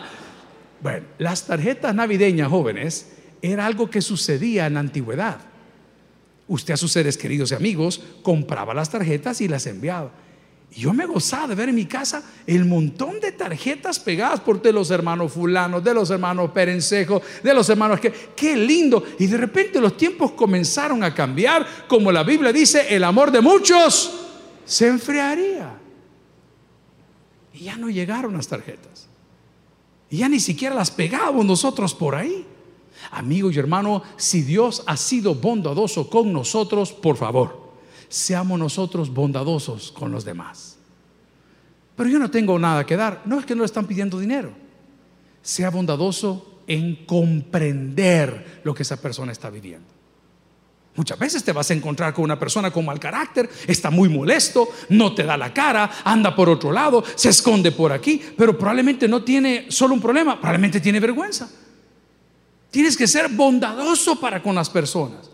Bueno, 0.82 1.06
las 1.18 1.46
tarjetas 1.46 1.94
navideñas, 1.94 2.50
jóvenes, 2.50 3.12
era 3.42 3.66
algo 3.66 3.90
que 3.90 4.02
sucedía 4.02 4.68
en 4.68 4.76
la 4.76 4.80
antigüedad. 4.80 5.38
Usted 6.48 6.74
a 6.74 6.78
sus 6.78 6.92
seres 6.92 7.18
queridos 7.18 7.52
y 7.52 7.56
amigos 7.56 8.02
compraba 8.24 8.74
las 8.74 8.90
tarjetas 8.90 9.42
y 9.42 9.48
las 9.48 9.68
enviaba. 9.68 10.12
Y 10.74 10.82
yo 10.82 10.94
me 10.94 11.06
gozaba 11.06 11.48
de 11.48 11.56
ver 11.56 11.70
en 11.70 11.76
mi 11.76 11.86
casa 11.86 12.24
el 12.48 12.64
montón 12.64 13.20
de 13.20 13.34
tarjetas 13.34 14.00
pegadas 14.00 14.40
por 14.40 14.62
de 14.62 14.72
los 14.72 14.90
hermanos 14.90 15.34
fulanos, 15.34 15.84
de 15.84 15.94
los 15.94 16.10
hermanos 16.10 16.52
Perencejo, 16.52 17.22
de 17.44 17.54
los 17.54 17.70
hermanos 17.70 18.00
que, 18.00 18.12
qué 18.36 18.56
lindo. 18.56 19.04
Y 19.20 19.28
de 19.28 19.38
repente 19.38 19.82
los 19.82 19.98
tiempos 19.98 20.32
comenzaron 20.32 21.04
a 21.04 21.14
cambiar, 21.14 21.68
como 21.90 22.10
la 22.12 22.24
Biblia 22.24 22.54
dice, 22.54 22.96
el 22.96 23.04
amor 23.04 23.32
de 23.32 23.42
muchos 23.42 24.30
se 24.64 24.88
enfriaría. 24.88 25.78
Y 27.54 27.66
ya 27.66 27.76
no 27.76 27.90
llegaron 27.90 28.34
las 28.34 28.48
tarjetas. 28.48 29.10
Y 30.10 30.18
ya 30.18 30.30
ni 30.30 30.40
siquiera 30.40 30.74
las 30.74 30.90
pegábamos 30.90 31.46
nosotros 31.46 31.94
por 31.94 32.16
ahí. 32.16 32.46
Amigo 33.12 33.52
y 33.52 33.58
hermano, 33.58 34.04
si 34.16 34.42
Dios 34.42 34.84
ha 34.86 34.96
sido 34.96 35.36
bondadoso 35.36 36.10
con 36.10 36.32
nosotros, 36.32 36.94
por 36.94 37.18
favor, 37.18 37.61
seamos 38.12 38.60
nosotros 38.60 39.12
bondadosos 39.12 39.92
con 39.92 40.12
los 40.12 40.26
demás. 40.26 40.78
pero 41.96 42.10
yo 42.10 42.20
no 42.20 42.32
tengo 42.32 42.58
nada 42.60 42.86
que 42.86 42.98
dar. 42.98 43.22
No 43.26 43.40
es 43.40 43.46
que 43.46 43.56
no 43.56 43.62
le 43.62 43.68
están 43.68 43.86
pidiendo 43.86 44.20
dinero. 44.20 44.52
Sea 45.42 45.70
bondadoso 45.70 46.62
en 46.68 47.06
comprender 47.06 48.62
lo 48.64 48.74
que 48.74 48.84
esa 48.84 49.00
persona 49.00 49.32
está 49.32 49.50
viviendo. 49.50 49.88
Muchas 50.96 51.18
veces 51.18 51.44
te 51.44 51.54
vas 51.54 51.70
a 51.72 51.74
encontrar 51.74 52.14
con 52.14 52.26
una 52.26 52.38
persona 52.38 52.70
con 52.70 52.86
mal 52.86 53.00
carácter, 53.00 53.50
está 53.66 53.90
muy 53.90 54.10
molesto, 54.10 54.68
no 54.90 55.16
te 55.16 55.24
da 55.24 55.38
la 55.38 55.54
cara, 55.54 55.90
anda 56.04 56.36
por 56.36 56.50
otro 56.50 56.72
lado, 56.72 57.02
se 57.16 57.30
esconde 57.30 57.72
por 57.72 57.94
aquí, 57.94 58.22
pero 58.38 58.58
probablemente 58.58 59.08
no 59.08 59.24
tiene 59.24 59.68
solo 59.70 59.94
un 59.94 60.02
problema, 60.02 60.36
probablemente 60.36 60.82
tiene 60.82 61.00
vergüenza. 61.00 61.50
Tienes 62.72 62.98
que 62.98 63.08
ser 63.08 63.30
bondadoso 63.30 64.20
para 64.20 64.44
con 64.44 64.54
las 64.54 64.70
personas. 64.70 65.31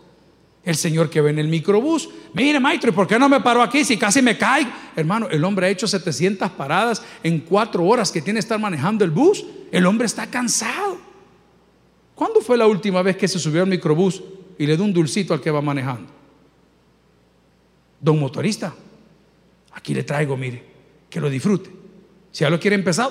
El 0.64 0.76
señor 0.76 1.08
que 1.08 1.20
ve 1.20 1.30
en 1.30 1.38
el 1.38 1.48
microbús, 1.48 2.08
mire 2.34 2.60
maestro, 2.60 2.90
¿y 2.90 2.92
por 2.92 3.06
qué 3.06 3.18
no 3.18 3.28
me 3.28 3.40
paró 3.40 3.62
aquí 3.62 3.84
si 3.84 3.96
casi 3.96 4.20
me 4.20 4.36
caigo? 4.36 4.70
Hermano, 4.96 5.28
el 5.30 5.42
hombre 5.44 5.66
ha 5.66 5.70
hecho 5.70 5.86
700 5.86 6.50
paradas 6.50 7.02
en 7.22 7.40
cuatro 7.40 7.84
horas 7.84 8.10
que 8.10 8.20
tiene 8.20 8.38
que 8.38 8.40
estar 8.40 8.58
manejando 8.58 9.04
el 9.04 9.10
bus. 9.10 9.44
El 9.70 9.86
hombre 9.86 10.06
está 10.06 10.26
cansado. 10.26 10.98
¿Cuándo 12.14 12.40
fue 12.40 12.58
la 12.58 12.66
última 12.66 13.00
vez 13.02 13.16
que 13.16 13.28
se 13.28 13.38
subió 13.38 13.62
al 13.62 13.68
microbús 13.68 14.22
y 14.58 14.66
le 14.66 14.76
dio 14.76 14.84
un 14.84 14.92
dulcito 14.92 15.32
al 15.32 15.40
que 15.40 15.50
va 15.50 15.62
manejando? 15.62 16.10
Don 18.00 18.18
motorista, 18.18 18.74
aquí 19.72 19.94
le 19.94 20.02
traigo, 20.02 20.36
mire, 20.36 20.64
que 21.08 21.20
lo 21.20 21.30
disfrute. 21.30 21.70
Si 22.30 22.40
ya 22.40 22.50
lo 22.50 22.58
quiere 22.58 22.74
empezar, 22.74 23.10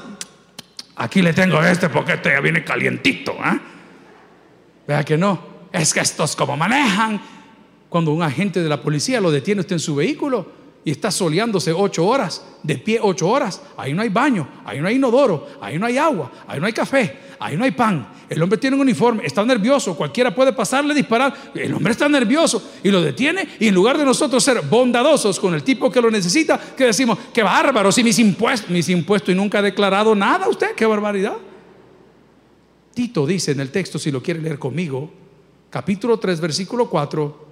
aquí 0.95 1.21
le 1.21 1.33
tengo 1.33 1.61
este 1.63 1.89
porque 1.89 2.13
este 2.13 2.29
ya 2.29 2.39
viene 2.39 2.63
calientito. 2.63 3.35
¿ah? 3.39 3.59
Vea 4.87 5.03
que 5.03 5.17
no, 5.17 5.39
es 5.71 5.93
que 5.93 6.01
estos 6.01 6.35
como 6.35 6.55
manejan 6.55 7.21
cuando 7.97 8.11
un 8.11 8.21
agente 8.21 8.61
de 8.61 8.69
la 8.69 8.79
policía 8.79 9.19
lo 9.19 9.31
detiene 9.31 9.61
usted 9.61 9.73
en 9.73 9.79
su 9.79 9.95
vehículo 9.95 10.45
y 10.85 10.91
está 10.91 11.09
soleándose 11.09 11.73
ocho 11.73 12.05
horas, 12.05 12.45
de 12.61 12.77
pie 12.77 12.99
ocho 13.01 13.27
horas, 13.27 13.59
ahí 13.75 13.91
no 13.91 14.03
hay 14.03 14.09
baño, 14.09 14.47
ahí 14.65 14.79
no 14.79 14.87
hay 14.87 14.97
inodoro, 14.97 15.47
ahí 15.59 15.79
no 15.79 15.87
hay 15.87 15.97
agua, 15.97 16.31
ahí 16.45 16.59
no 16.59 16.67
hay 16.67 16.73
café, 16.73 17.17
ahí 17.39 17.57
no 17.57 17.63
hay 17.63 17.71
pan. 17.71 18.07
El 18.29 18.43
hombre 18.43 18.59
tiene 18.59 18.75
un 18.75 18.83
uniforme, 18.83 19.25
está 19.25 19.43
nervioso, 19.43 19.97
cualquiera 19.97 20.29
puede 20.35 20.53
pasarle, 20.53 20.93
disparar. 20.93 21.51
El 21.55 21.73
hombre 21.73 21.91
está 21.91 22.07
nervioso 22.07 22.61
y 22.83 22.91
lo 22.91 23.01
detiene. 23.01 23.47
Y 23.59 23.69
en 23.69 23.73
lugar 23.73 23.97
de 23.97 24.05
nosotros 24.05 24.43
ser 24.43 24.61
bondadosos 24.61 25.39
con 25.39 25.55
el 25.55 25.63
tipo 25.63 25.89
que 25.89 25.99
lo 25.99 26.11
necesita, 26.11 26.59
que 26.77 26.83
decimos, 26.83 27.17
qué 27.33 27.41
bárbaro, 27.41 27.91
si 27.91 28.03
mis 28.03 28.19
impuestos, 28.19 28.69
mis 28.69 28.89
impuestos 28.89 29.33
y 29.33 29.35
nunca 29.35 29.57
ha 29.57 29.63
declarado 29.63 30.13
nada 30.13 30.47
usted, 30.47 30.75
qué 30.75 30.85
barbaridad. 30.85 31.37
Tito 32.93 33.25
dice 33.25 33.53
en 33.53 33.59
el 33.59 33.71
texto, 33.71 33.97
si 33.97 34.11
lo 34.11 34.21
quiere 34.21 34.39
leer 34.39 34.59
conmigo, 34.59 35.09
capítulo 35.71 36.19
3, 36.19 36.39
versículo 36.39 36.87
4, 36.87 37.46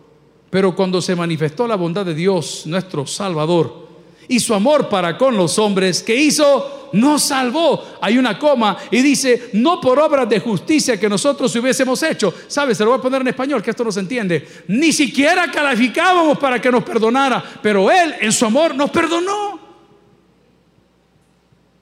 pero 0.55 0.73
cuando 0.73 1.01
se 1.01 1.17
manifestó 1.17 1.67
la 1.67 1.75
bondad 1.75 2.05
de 2.05 2.15
Dios, 2.15 2.63
nuestro 2.65 3.05
Salvador, 3.05 3.89
y 4.25 4.39
su 4.39 4.53
amor 4.53 4.87
para 4.87 5.17
con 5.17 5.35
los 5.35 5.59
hombres, 5.59 6.01
que 6.01 6.15
hizo? 6.15 6.91
Nos 6.93 7.23
salvó. 7.23 7.83
Hay 7.99 8.17
una 8.17 8.39
coma 8.39 8.77
y 8.89 9.01
dice, 9.01 9.49
no 9.51 9.81
por 9.81 9.99
obras 9.99 10.29
de 10.29 10.39
justicia 10.39 10.97
que 10.97 11.09
nosotros 11.09 11.53
hubiésemos 11.57 12.01
hecho. 12.03 12.33
¿Sabes? 12.47 12.77
Se 12.77 12.85
lo 12.85 12.91
voy 12.91 12.99
a 12.99 13.01
poner 13.01 13.19
en 13.19 13.27
español, 13.27 13.61
que 13.61 13.71
esto 13.71 13.83
no 13.83 13.91
se 13.91 13.99
entiende. 13.99 14.47
Ni 14.69 14.93
siquiera 14.93 15.51
calificábamos 15.51 16.37
para 16.37 16.61
que 16.61 16.71
nos 16.71 16.85
perdonara, 16.85 17.43
pero 17.61 17.91
Él 17.91 18.15
en 18.21 18.31
su 18.31 18.45
amor 18.45 18.73
nos 18.75 18.89
perdonó. 18.91 19.59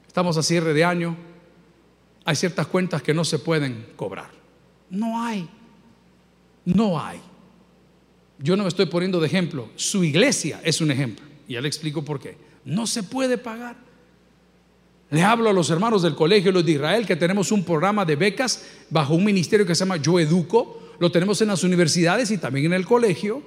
Estamos 0.08 0.36
a 0.36 0.42
cierre 0.42 0.74
de 0.74 0.84
año. 0.84 1.16
Hay 2.26 2.36
ciertas 2.36 2.66
cuentas 2.66 3.04
que 3.04 3.14
no 3.14 3.24
se 3.24 3.38
pueden 3.38 3.90
cobrar. 3.96 4.32
No 4.90 5.24
hay. 5.24 5.48
No 6.66 7.00
hay. 7.00 7.22
Yo 8.44 8.58
no 8.58 8.64
me 8.64 8.70
estoy 8.70 8.88
poniendo 8.88 9.22
de 9.22 9.28
ejemplo, 9.28 9.70
su 9.78 10.04
iglesia 10.04 10.60
es 10.66 10.82
un 10.82 10.92
ejemplo. 10.92 11.26
Ya 11.48 11.62
le 11.62 11.68
explico 11.70 12.04
por 12.04 12.20
qué. 12.20 12.36
No 12.66 12.86
se 12.86 13.02
puede 13.02 13.38
pagar. 13.38 13.78
Le 15.12 15.24
hablo 15.24 15.50
a 15.50 15.54
los 15.54 15.70
hermanos 15.70 16.02
del 16.02 16.14
Colegio 16.14 16.52
los 16.52 16.66
de 16.66 16.74
Israel 16.74 17.06
que 17.06 17.16
tenemos 17.16 17.54
un 17.54 17.64
programa 17.64 18.04
de 18.04 18.18
becas 18.18 18.66
bajo 18.90 19.16
un 19.16 19.24
ministerio 19.24 19.66
que 19.66 19.74
se 19.74 19.86
llama 19.86 19.96
Yo 19.96 20.20
Educo. 20.20 20.78
Lo 21.00 21.10
tenemos 21.10 21.42
en 21.42 21.48
las 21.48 21.64
universidades 21.64 22.32
y 22.32 22.38
también 22.38 22.66
en 22.66 22.74
el 22.74 22.86
colegio. 22.86 23.42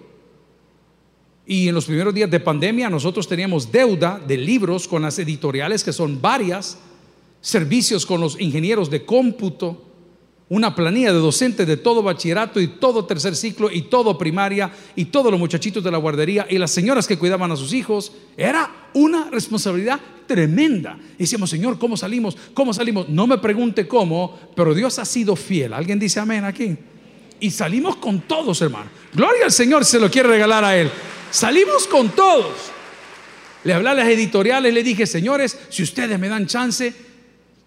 Y 1.44 1.68
en 1.68 1.74
los 1.74 1.84
primeros 1.84 2.14
días 2.14 2.30
de 2.30 2.40
pandemia 2.40 2.88
nosotros 2.88 3.28
teníamos 3.28 3.70
deuda 3.70 4.18
de 4.26 4.38
libros 4.38 4.88
con 4.88 5.02
las 5.02 5.18
editoriales 5.18 5.84
que 5.84 5.92
son 5.92 6.22
varias, 6.22 6.78
servicios 7.42 8.06
con 8.06 8.22
los 8.22 8.40
ingenieros 8.40 8.88
de 8.88 9.04
cómputo, 9.04 9.85
una 10.48 10.74
planilla 10.74 11.12
de 11.12 11.18
docentes 11.18 11.66
de 11.66 11.76
todo 11.76 12.02
bachillerato 12.02 12.60
y 12.60 12.68
todo 12.68 13.04
tercer 13.04 13.34
ciclo 13.34 13.70
y 13.70 13.82
todo 13.82 14.16
primaria 14.16 14.70
y 14.94 15.06
todos 15.06 15.30
los 15.30 15.40
muchachitos 15.40 15.82
de 15.82 15.90
la 15.90 15.98
guardería 15.98 16.46
y 16.48 16.58
las 16.58 16.70
señoras 16.70 17.06
que 17.06 17.18
cuidaban 17.18 17.50
a 17.50 17.56
sus 17.56 17.72
hijos. 17.72 18.12
Era 18.36 18.88
una 18.94 19.28
responsabilidad 19.30 20.00
tremenda. 20.26 20.98
Y 21.16 21.22
decíamos, 21.24 21.50
Señor, 21.50 21.78
¿cómo 21.78 21.96
salimos? 21.96 22.36
¿Cómo 22.54 22.72
salimos? 22.72 23.08
No 23.08 23.26
me 23.26 23.38
pregunte 23.38 23.88
cómo, 23.88 24.38
pero 24.54 24.72
Dios 24.72 24.98
ha 25.00 25.04
sido 25.04 25.34
fiel. 25.34 25.72
¿Alguien 25.72 25.98
dice 25.98 26.20
amén 26.20 26.44
aquí? 26.44 26.76
Y 27.40 27.50
salimos 27.50 27.96
con 27.96 28.20
todos, 28.20 28.62
hermano. 28.62 28.86
Gloria 29.12 29.46
al 29.46 29.52
Señor, 29.52 29.84
se 29.84 29.98
lo 29.98 30.08
quiere 30.10 30.28
regalar 30.28 30.64
a 30.64 30.76
Él. 30.76 30.90
Salimos 31.32 31.88
con 31.88 32.10
todos. 32.10 32.52
Le 33.64 33.74
hablé 33.74 33.88
a 33.88 33.94
las 33.94 34.08
editoriales, 34.08 34.72
le 34.72 34.84
dije, 34.84 35.06
señores, 35.06 35.58
si 35.70 35.82
ustedes 35.82 36.20
me 36.20 36.28
dan 36.28 36.46
chance, 36.46 36.94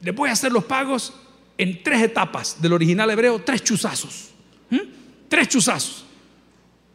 les 0.02 0.16
voy 0.16 0.30
a 0.30 0.32
hacer 0.32 0.54
los 0.54 0.64
pagos 0.64 1.14
en 1.60 1.84
tres 1.84 2.02
etapas 2.02 2.62
del 2.62 2.72
original 2.72 3.10
hebreo, 3.12 3.40
tres 3.40 3.62
chuzazos. 3.62 4.30
Tres 5.28 5.50
chuzazos. 5.50 6.06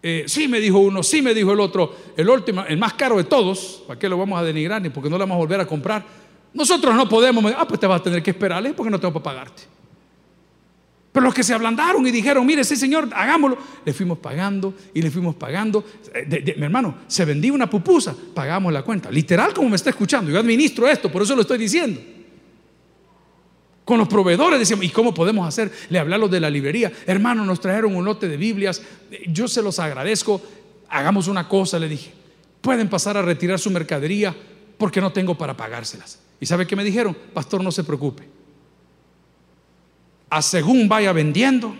Eh, 0.02 0.24
sí 0.26 0.48
me 0.48 0.58
dijo 0.58 0.78
uno, 0.78 1.02
sí 1.02 1.20
me 1.22 1.34
dijo 1.34 1.52
el 1.52 1.60
otro, 1.60 1.94
el 2.16 2.28
último, 2.28 2.64
el 2.66 2.78
más 2.78 2.94
caro 2.94 3.18
de 3.18 3.24
todos, 3.24 3.84
¿para 3.86 3.98
qué 3.98 4.08
lo 4.08 4.18
vamos 4.18 4.40
a 4.40 4.42
denigrar 4.42 4.80
ni 4.80 4.88
porque 4.88 5.08
no 5.08 5.16
lo 5.16 5.22
vamos 5.22 5.36
a 5.36 5.38
volver 5.38 5.60
a 5.60 5.66
comprar? 5.66 6.04
Nosotros 6.54 6.94
no 6.94 7.08
podemos, 7.08 7.44
ah, 7.56 7.68
pues 7.68 7.78
te 7.78 7.86
vas 7.86 8.00
a 8.00 8.04
tener 8.04 8.22
que 8.22 8.30
esperarle 8.30 8.72
porque 8.72 8.90
no 8.90 8.98
tengo 8.98 9.12
para 9.12 9.36
pagarte. 9.36 9.62
Pero 11.12 11.24
los 11.24 11.34
que 11.34 11.42
se 11.42 11.52
ablandaron 11.52 12.06
y 12.06 12.10
dijeron, 12.10 12.44
mire, 12.44 12.64
sí 12.64 12.74
señor, 12.74 13.08
hagámoslo, 13.14 13.58
le 13.84 13.92
fuimos 13.92 14.18
pagando 14.18 14.74
y 14.94 15.02
le 15.02 15.10
fuimos 15.10 15.34
pagando. 15.34 15.84
Eh, 16.14 16.54
mi 16.56 16.64
hermano, 16.64 16.96
se 17.06 17.24
vendía 17.24 17.52
una 17.52 17.68
pupusa, 17.68 18.16
pagamos 18.34 18.72
la 18.72 18.82
cuenta. 18.82 19.10
Literal 19.10 19.52
como 19.52 19.68
me 19.68 19.76
está 19.76 19.90
escuchando, 19.90 20.30
yo 20.30 20.38
administro 20.38 20.88
esto, 20.88 21.12
por 21.12 21.22
eso 21.22 21.36
lo 21.36 21.42
estoy 21.42 21.58
diciendo. 21.58 22.00
Con 23.84 23.98
los 23.98 24.08
proveedores 24.08 24.58
decíamos, 24.58 24.86
¿y 24.86 24.90
cómo 24.90 25.12
podemos 25.12 25.46
hacer? 25.46 25.70
Le 25.90 25.98
hablé 25.98 26.14
a 26.14 26.18
los 26.18 26.30
de 26.30 26.40
la 26.40 26.48
librería, 26.48 26.90
hermano, 27.06 27.44
nos 27.44 27.60
trajeron 27.60 27.94
un 27.94 28.04
lote 28.04 28.28
de 28.28 28.36
Biblias, 28.36 28.80
yo 29.28 29.46
se 29.46 29.60
los 29.62 29.78
agradezco, 29.78 30.40
hagamos 30.88 31.28
una 31.28 31.48
cosa, 31.48 31.78
le 31.78 31.88
dije, 31.88 32.12
pueden 32.62 32.88
pasar 32.88 33.16
a 33.18 33.22
retirar 33.22 33.58
su 33.58 33.70
mercadería 33.70 34.34
porque 34.78 35.00
no 35.00 35.12
tengo 35.12 35.36
para 35.36 35.54
pagárselas. 35.54 36.18
¿Y 36.40 36.46
sabe 36.46 36.66
qué 36.66 36.76
me 36.76 36.84
dijeron? 36.84 37.16
Pastor, 37.32 37.62
no 37.62 37.70
se 37.70 37.84
preocupe. 37.84 38.26
A 40.30 40.40
según 40.40 40.88
vaya 40.88 41.12
vendiendo, 41.12 41.76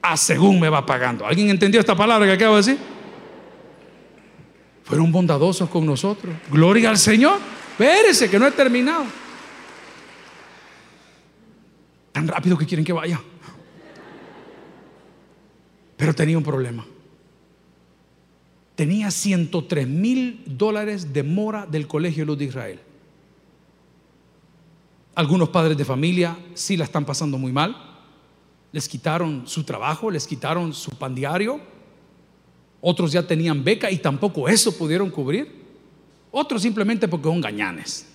a 0.00 0.16
según 0.16 0.58
me 0.58 0.68
va 0.68 0.84
pagando. 0.84 1.26
¿Alguien 1.26 1.50
entendió 1.50 1.80
esta 1.80 1.94
palabra 1.94 2.26
que 2.26 2.32
acabo 2.32 2.56
de 2.56 2.62
decir? 2.62 2.78
Fueron 4.84 5.12
bondadosos 5.12 5.68
con 5.68 5.86
nosotros. 5.86 6.34
Gloria 6.50 6.90
al 6.90 6.98
Señor. 6.98 7.38
Espérese 7.72 8.28
que 8.28 8.38
no 8.38 8.46
he 8.46 8.50
terminado. 8.50 9.04
Tan 12.12 12.28
rápido 12.28 12.56
que 12.58 12.66
quieren 12.66 12.84
que 12.84 12.92
vaya. 12.92 13.20
Pero 15.96 16.14
tenía 16.14 16.36
un 16.36 16.44
problema. 16.44 16.84
Tenía 18.74 19.10
103 19.10 19.86
mil 19.86 20.42
dólares 20.46 21.12
de 21.12 21.22
mora 21.22 21.66
del 21.66 21.86
Colegio 21.86 22.24
Luz 22.24 22.38
de 22.38 22.44
Israel. 22.44 22.80
Algunos 25.14 25.50
padres 25.50 25.76
de 25.76 25.84
familia 25.84 26.38
sí 26.54 26.76
la 26.76 26.84
están 26.84 27.04
pasando 27.04 27.38
muy 27.38 27.52
mal. 27.52 27.76
Les 28.72 28.88
quitaron 28.88 29.46
su 29.46 29.64
trabajo, 29.64 30.10
les 30.10 30.26
quitaron 30.26 30.72
su 30.72 30.90
pan 30.92 31.14
diario. 31.14 31.60
Otros 32.80 33.12
ya 33.12 33.26
tenían 33.26 33.62
beca 33.62 33.90
y 33.90 33.98
tampoco 33.98 34.48
eso 34.48 34.76
pudieron 34.76 35.10
cubrir. 35.10 35.62
Otros 36.30 36.62
simplemente 36.62 37.06
porque 37.06 37.28
son 37.28 37.40
gañanes. 37.40 38.11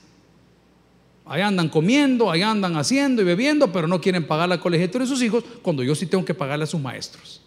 Ahí 1.30 1.42
andan 1.42 1.70
comiendo, 1.70 2.32
ahí 2.32 2.42
andan 2.42 2.76
haciendo 2.78 3.22
y 3.22 3.26
bebiendo, 3.26 3.72
pero 3.72 3.88
no 3.88 4.00
quieren 4.00 4.26
pagar 4.26 4.50
la 4.50 4.60
colegiatura 4.60 5.06
de 5.06 5.10
sus 5.10 5.22
hijos 5.22 5.44
cuando 5.62 5.84
yo 5.84 5.96
sí 5.96 6.06
tengo 6.06 6.24
que 6.24 6.34
pagarle 6.34 6.64
a 6.64 6.68
sus 6.68 6.82
maestros. 6.82 7.42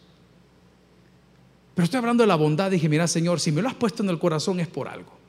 Pero 1.74 1.84
estoy 1.84 1.98
hablando 1.98 2.22
de 2.22 2.26
la 2.26 2.36
bondad. 2.36 2.70
Dije, 2.70 2.88
mira, 2.88 3.06
Señor, 3.06 3.40
si 3.40 3.52
me 3.52 3.62
lo 3.62 3.68
has 3.68 3.74
puesto 3.74 4.02
en 4.02 4.10
el 4.10 4.18
corazón 4.18 4.60
es 4.60 4.68
por 4.68 4.88
algo. 4.88 5.20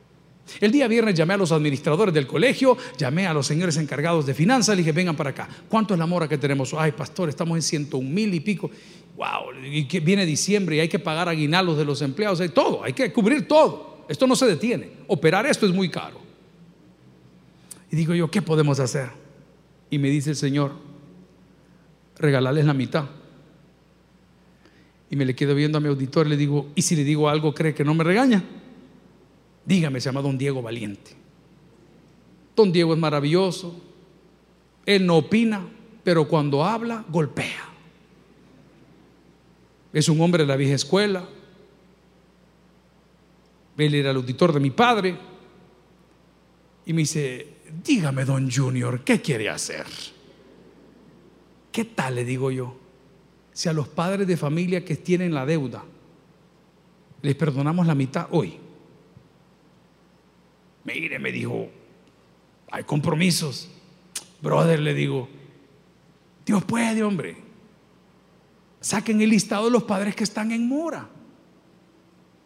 El 0.59 0.71
día 0.71 0.87
viernes 0.87 1.15
llamé 1.15 1.35
a 1.35 1.37
los 1.37 1.51
administradores 1.51 2.13
del 2.13 2.27
colegio, 2.27 2.77
llamé 2.97 3.25
a 3.27 3.33
los 3.33 3.47
señores 3.47 3.77
encargados 3.77 4.25
de 4.25 4.33
finanzas, 4.33 4.75
le 4.75 4.81
dije, 4.81 4.91
vengan 4.91 5.15
para 5.15 5.29
acá. 5.29 5.47
¿Cuánto 5.69 5.93
es 5.93 5.99
la 5.99 6.05
mora 6.05 6.27
que 6.27 6.37
tenemos? 6.37 6.73
Ay, 6.73 6.91
pastor, 6.91 7.29
estamos 7.29 7.55
en 7.55 7.61
ciento 7.61 7.97
un 7.97 8.13
mil 8.13 8.33
y 8.33 8.39
pico. 8.39 8.69
Wow, 9.15 9.63
y 9.63 9.83
viene 9.99 10.25
diciembre 10.25 10.77
y 10.77 10.79
hay 10.79 10.89
que 10.89 10.99
pagar 10.99 11.29
aguinaldos 11.29 11.77
de 11.77 11.85
los 11.85 12.01
empleados, 12.01 12.41
hay 12.41 12.49
todo, 12.49 12.83
hay 12.83 12.93
que 12.93 13.13
cubrir 13.13 13.47
todo. 13.47 14.03
Esto 14.09 14.27
no 14.27 14.35
se 14.35 14.45
detiene. 14.45 14.89
Operar 15.07 15.45
esto 15.45 15.65
es 15.65 15.71
muy 15.71 15.89
caro. 15.89 16.19
Y 17.91 17.95
digo 17.95 18.15
yo, 18.15 18.31
¿qué 18.31 18.41
podemos 18.41 18.79
hacer? 18.79 19.09
Y 19.89 19.99
me 19.99 20.09
dice 20.09 20.29
el 20.29 20.37
Señor, 20.37 20.71
regalarles 22.17 22.65
la 22.65 22.73
mitad. 22.73 23.05
Y 25.09 25.17
me 25.17 25.25
le 25.25 25.35
quedo 25.35 25.53
viendo 25.53 25.77
a 25.77 25.81
mi 25.81 25.89
auditor 25.89 26.25
le 26.25 26.37
digo, 26.37 26.69
¿y 26.73 26.83
si 26.83 26.95
le 26.95 27.03
digo 27.03 27.27
algo 27.27 27.53
cree 27.53 27.75
que 27.75 27.83
no 27.83 27.93
me 27.93 28.05
regaña? 28.05 28.41
Dígame, 29.65 29.99
se 29.99 30.05
llama 30.05 30.21
don 30.21 30.37
Diego 30.37 30.61
Valiente. 30.61 31.11
Don 32.55 32.71
Diego 32.71 32.93
es 32.93 32.99
maravilloso. 32.99 33.75
Él 34.85 35.05
no 35.05 35.17
opina, 35.17 35.67
pero 36.03 36.29
cuando 36.29 36.63
habla, 36.63 37.03
golpea. 37.09 37.69
Es 39.91 40.07
un 40.07 40.21
hombre 40.21 40.43
de 40.43 40.47
la 40.47 40.55
vieja 40.55 40.75
escuela. 40.75 41.27
Él 43.77 43.95
era 43.95 44.11
el 44.11 44.17
auditor 44.17 44.53
de 44.53 44.59
mi 44.61 44.71
padre. 44.71 45.17
Y 46.85 46.93
me 46.93 46.99
dice, 47.01 47.47
dígame, 47.83 48.25
don 48.25 48.51
Junior, 48.51 49.03
¿qué 49.03 49.21
quiere 49.21 49.49
hacer? 49.49 49.85
¿Qué 51.71 51.85
tal 51.85 52.15
le 52.15 52.25
digo 52.25 52.51
yo? 52.51 52.75
Si 53.53 53.69
a 53.69 53.73
los 53.73 53.87
padres 53.87 54.27
de 54.27 54.37
familia 54.37 54.83
que 54.83 54.95
tienen 54.95 55.33
la 55.33 55.45
deuda 55.45 55.83
les 57.21 57.35
perdonamos 57.35 57.85
la 57.85 57.95
mitad 57.95 58.27
hoy. 58.31 58.57
Mire, 60.83 61.19
me 61.19 61.31
dijo, 61.31 61.69
hay 62.71 62.83
compromisos. 62.83 63.69
Brother, 64.41 64.79
le 64.79 64.93
digo, 64.93 65.29
Dios 66.45 66.63
puede, 66.63 67.03
hombre. 67.03 67.37
Saquen 68.79 69.21
el 69.21 69.29
listado 69.29 69.65
de 69.65 69.71
los 69.71 69.83
padres 69.83 70.15
que 70.15 70.23
están 70.23 70.51
en 70.51 70.67
mora. 70.67 71.07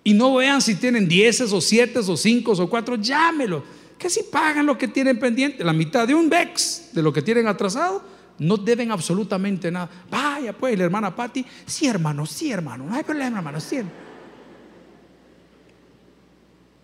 Y 0.04 0.14
no 0.14 0.36
vean 0.36 0.62
si 0.62 0.76
tienen 0.76 1.08
dieces 1.08 1.54
o 1.54 1.62
siete 1.62 2.00
o 2.00 2.18
cinco 2.18 2.52
o 2.52 2.70
cuatro, 2.70 2.96
llámelo. 2.98 3.64
Que 3.98 4.10
si 4.10 4.24
pagan 4.24 4.66
lo 4.66 4.78
que 4.78 4.88
tienen 4.88 5.20
pendiente, 5.20 5.64
la 5.64 5.74
mitad 5.74 6.08
de 6.08 6.14
un 6.14 6.30
VEX 6.30 6.90
de 6.94 7.02
lo 7.02 7.14
que 7.14 7.22
tienen 7.22 7.48
atrasado, 7.48 8.04
no 8.40 8.58
deben 8.58 8.92
absolutamente 8.92 9.72
nada. 9.72 9.90
Vaya 10.10 10.54
pues, 10.54 10.78
la 10.78 10.86
hermana 10.86 11.16
Patti, 11.16 11.46
sí 11.66 11.88
hermano, 11.88 12.26
sí 12.26 12.52
hermano, 12.52 12.86
no 12.86 12.96
hay 12.96 13.04
problema 13.04 13.38
hermano, 13.38 13.60
sí. 13.60 13.80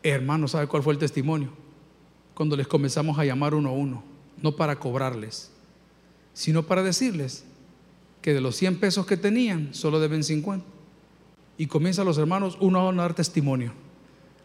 Hermano, 0.04 0.48
¿sabe 0.48 0.68
cuál 0.68 0.82
fue 0.82 0.94
el 0.94 1.00
testimonio? 1.00 1.50
Cuando 2.34 2.56
les 2.56 2.68
comenzamos 2.68 3.20
a 3.20 3.26
llamar 3.26 3.54
uno 3.54 3.70
a 3.70 3.74
uno, 3.74 4.04
no 4.42 4.56
para 4.56 4.80
cobrarles, 4.80 5.52
sino 6.34 6.64
para 6.64 6.82
decirles 6.82 7.44
que 8.22 8.34
de 8.34 8.42
los 8.42 8.56
100 8.56 8.80
pesos 8.80 9.06
que 9.06 9.18
tenían, 9.18 9.74
solo 9.74 10.00
deben 10.00 10.24
50. 10.24 10.66
Y 11.58 11.68
comienzan 11.68 12.06
los 12.06 12.18
hermanos 12.18 12.58
uno 12.60 12.80
a 12.80 12.90
uno 12.90 13.02
a 13.02 13.06
dar 13.06 13.14
testimonio. 13.14 13.74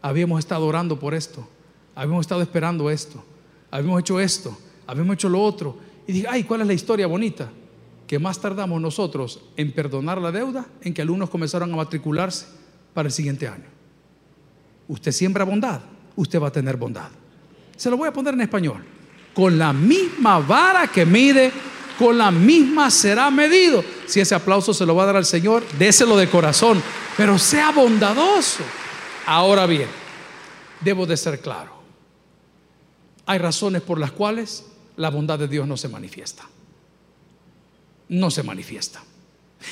Habíamos 0.03 0.39
estado 0.41 0.67
orando 0.67 0.99
por 0.99 1.15
esto, 1.15 1.49
habíamos 1.97 2.21
estado 2.21 2.43
esperando 2.43 2.89
esto, 2.91 3.25
habíamos 3.71 4.01
hecho 4.01 4.21
esto, 4.21 4.57
habíamos 4.87 5.15
hecho 5.15 5.29
lo 5.29 5.43
otro. 5.43 5.77
Y 6.07 6.13
dije, 6.13 6.27
ay, 6.31 6.45
¿cuál 6.45 6.61
es 6.61 6.67
la 6.69 6.75
historia 6.75 7.09
bonita? 7.09 7.51
Que 8.07 8.21
más 8.21 8.41
tardamos 8.41 8.81
nosotros 8.81 9.41
en 9.57 9.73
perdonar 9.73 10.21
la 10.21 10.31
deuda 10.31 10.67
en 10.83 10.95
que 10.95 11.03
alumnos 11.03 11.31
comenzaron 11.31 11.73
a 11.73 11.77
matricularse 11.77 12.47
para 12.95 13.09
el 13.09 13.13
siguiente 13.13 13.49
año. 13.49 13.65
Usted 14.87 15.11
siembra 15.11 15.45
bondad, 15.45 15.81
usted 16.15 16.41
va 16.41 16.49
a 16.49 16.53
tener 16.53 16.77
bondad. 16.77 17.09
Se 17.77 17.91
lo 17.91 17.97
voy 17.97 18.09
a 18.09 18.13
poner 18.13 18.35
en 18.35 18.43
español. 18.43 18.85
Con 19.35 19.59
la 19.59 19.73
misma 19.73 20.39
vara 20.39 20.87
que 20.87 21.05
mide, 21.05 21.51
con 21.99 22.17
la 22.17 22.31
misma 22.31 22.91
será 22.91 23.31
medido. 23.31 23.83
Si 24.07 24.21
ese 24.21 24.35
aplauso 24.35 24.73
se 24.73 24.87
lo 24.87 24.95
va 24.95 25.03
a 25.03 25.07
dar 25.07 25.17
al 25.17 25.27
Señor, 25.27 25.65
déselo 25.79 26.17
de 26.17 26.29
corazón, 26.29 26.81
pero 27.17 27.39
sea 27.39 27.73
bondadoso. 27.73 28.63
Ahora 29.27 29.67
bien, 29.67 29.89
debo 30.81 31.05
de 31.05 31.17
ser 31.17 31.41
claro. 31.41 31.76
Hay 33.27 33.39
razones 33.39 33.83
por 33.83 33.99
las 33.99 34.13
cuales 34.13 34.65
la 34.97 35.11
bondad 35.11 35.39
de 35.39 35.49
Dios 35.49 35.67
no 35.67 35.77
se 35.77 35.89
manifiesta. 35.89 36.49
No 38.09 38.31
se 38.31 38.43
manifiesta. 38.43 39.03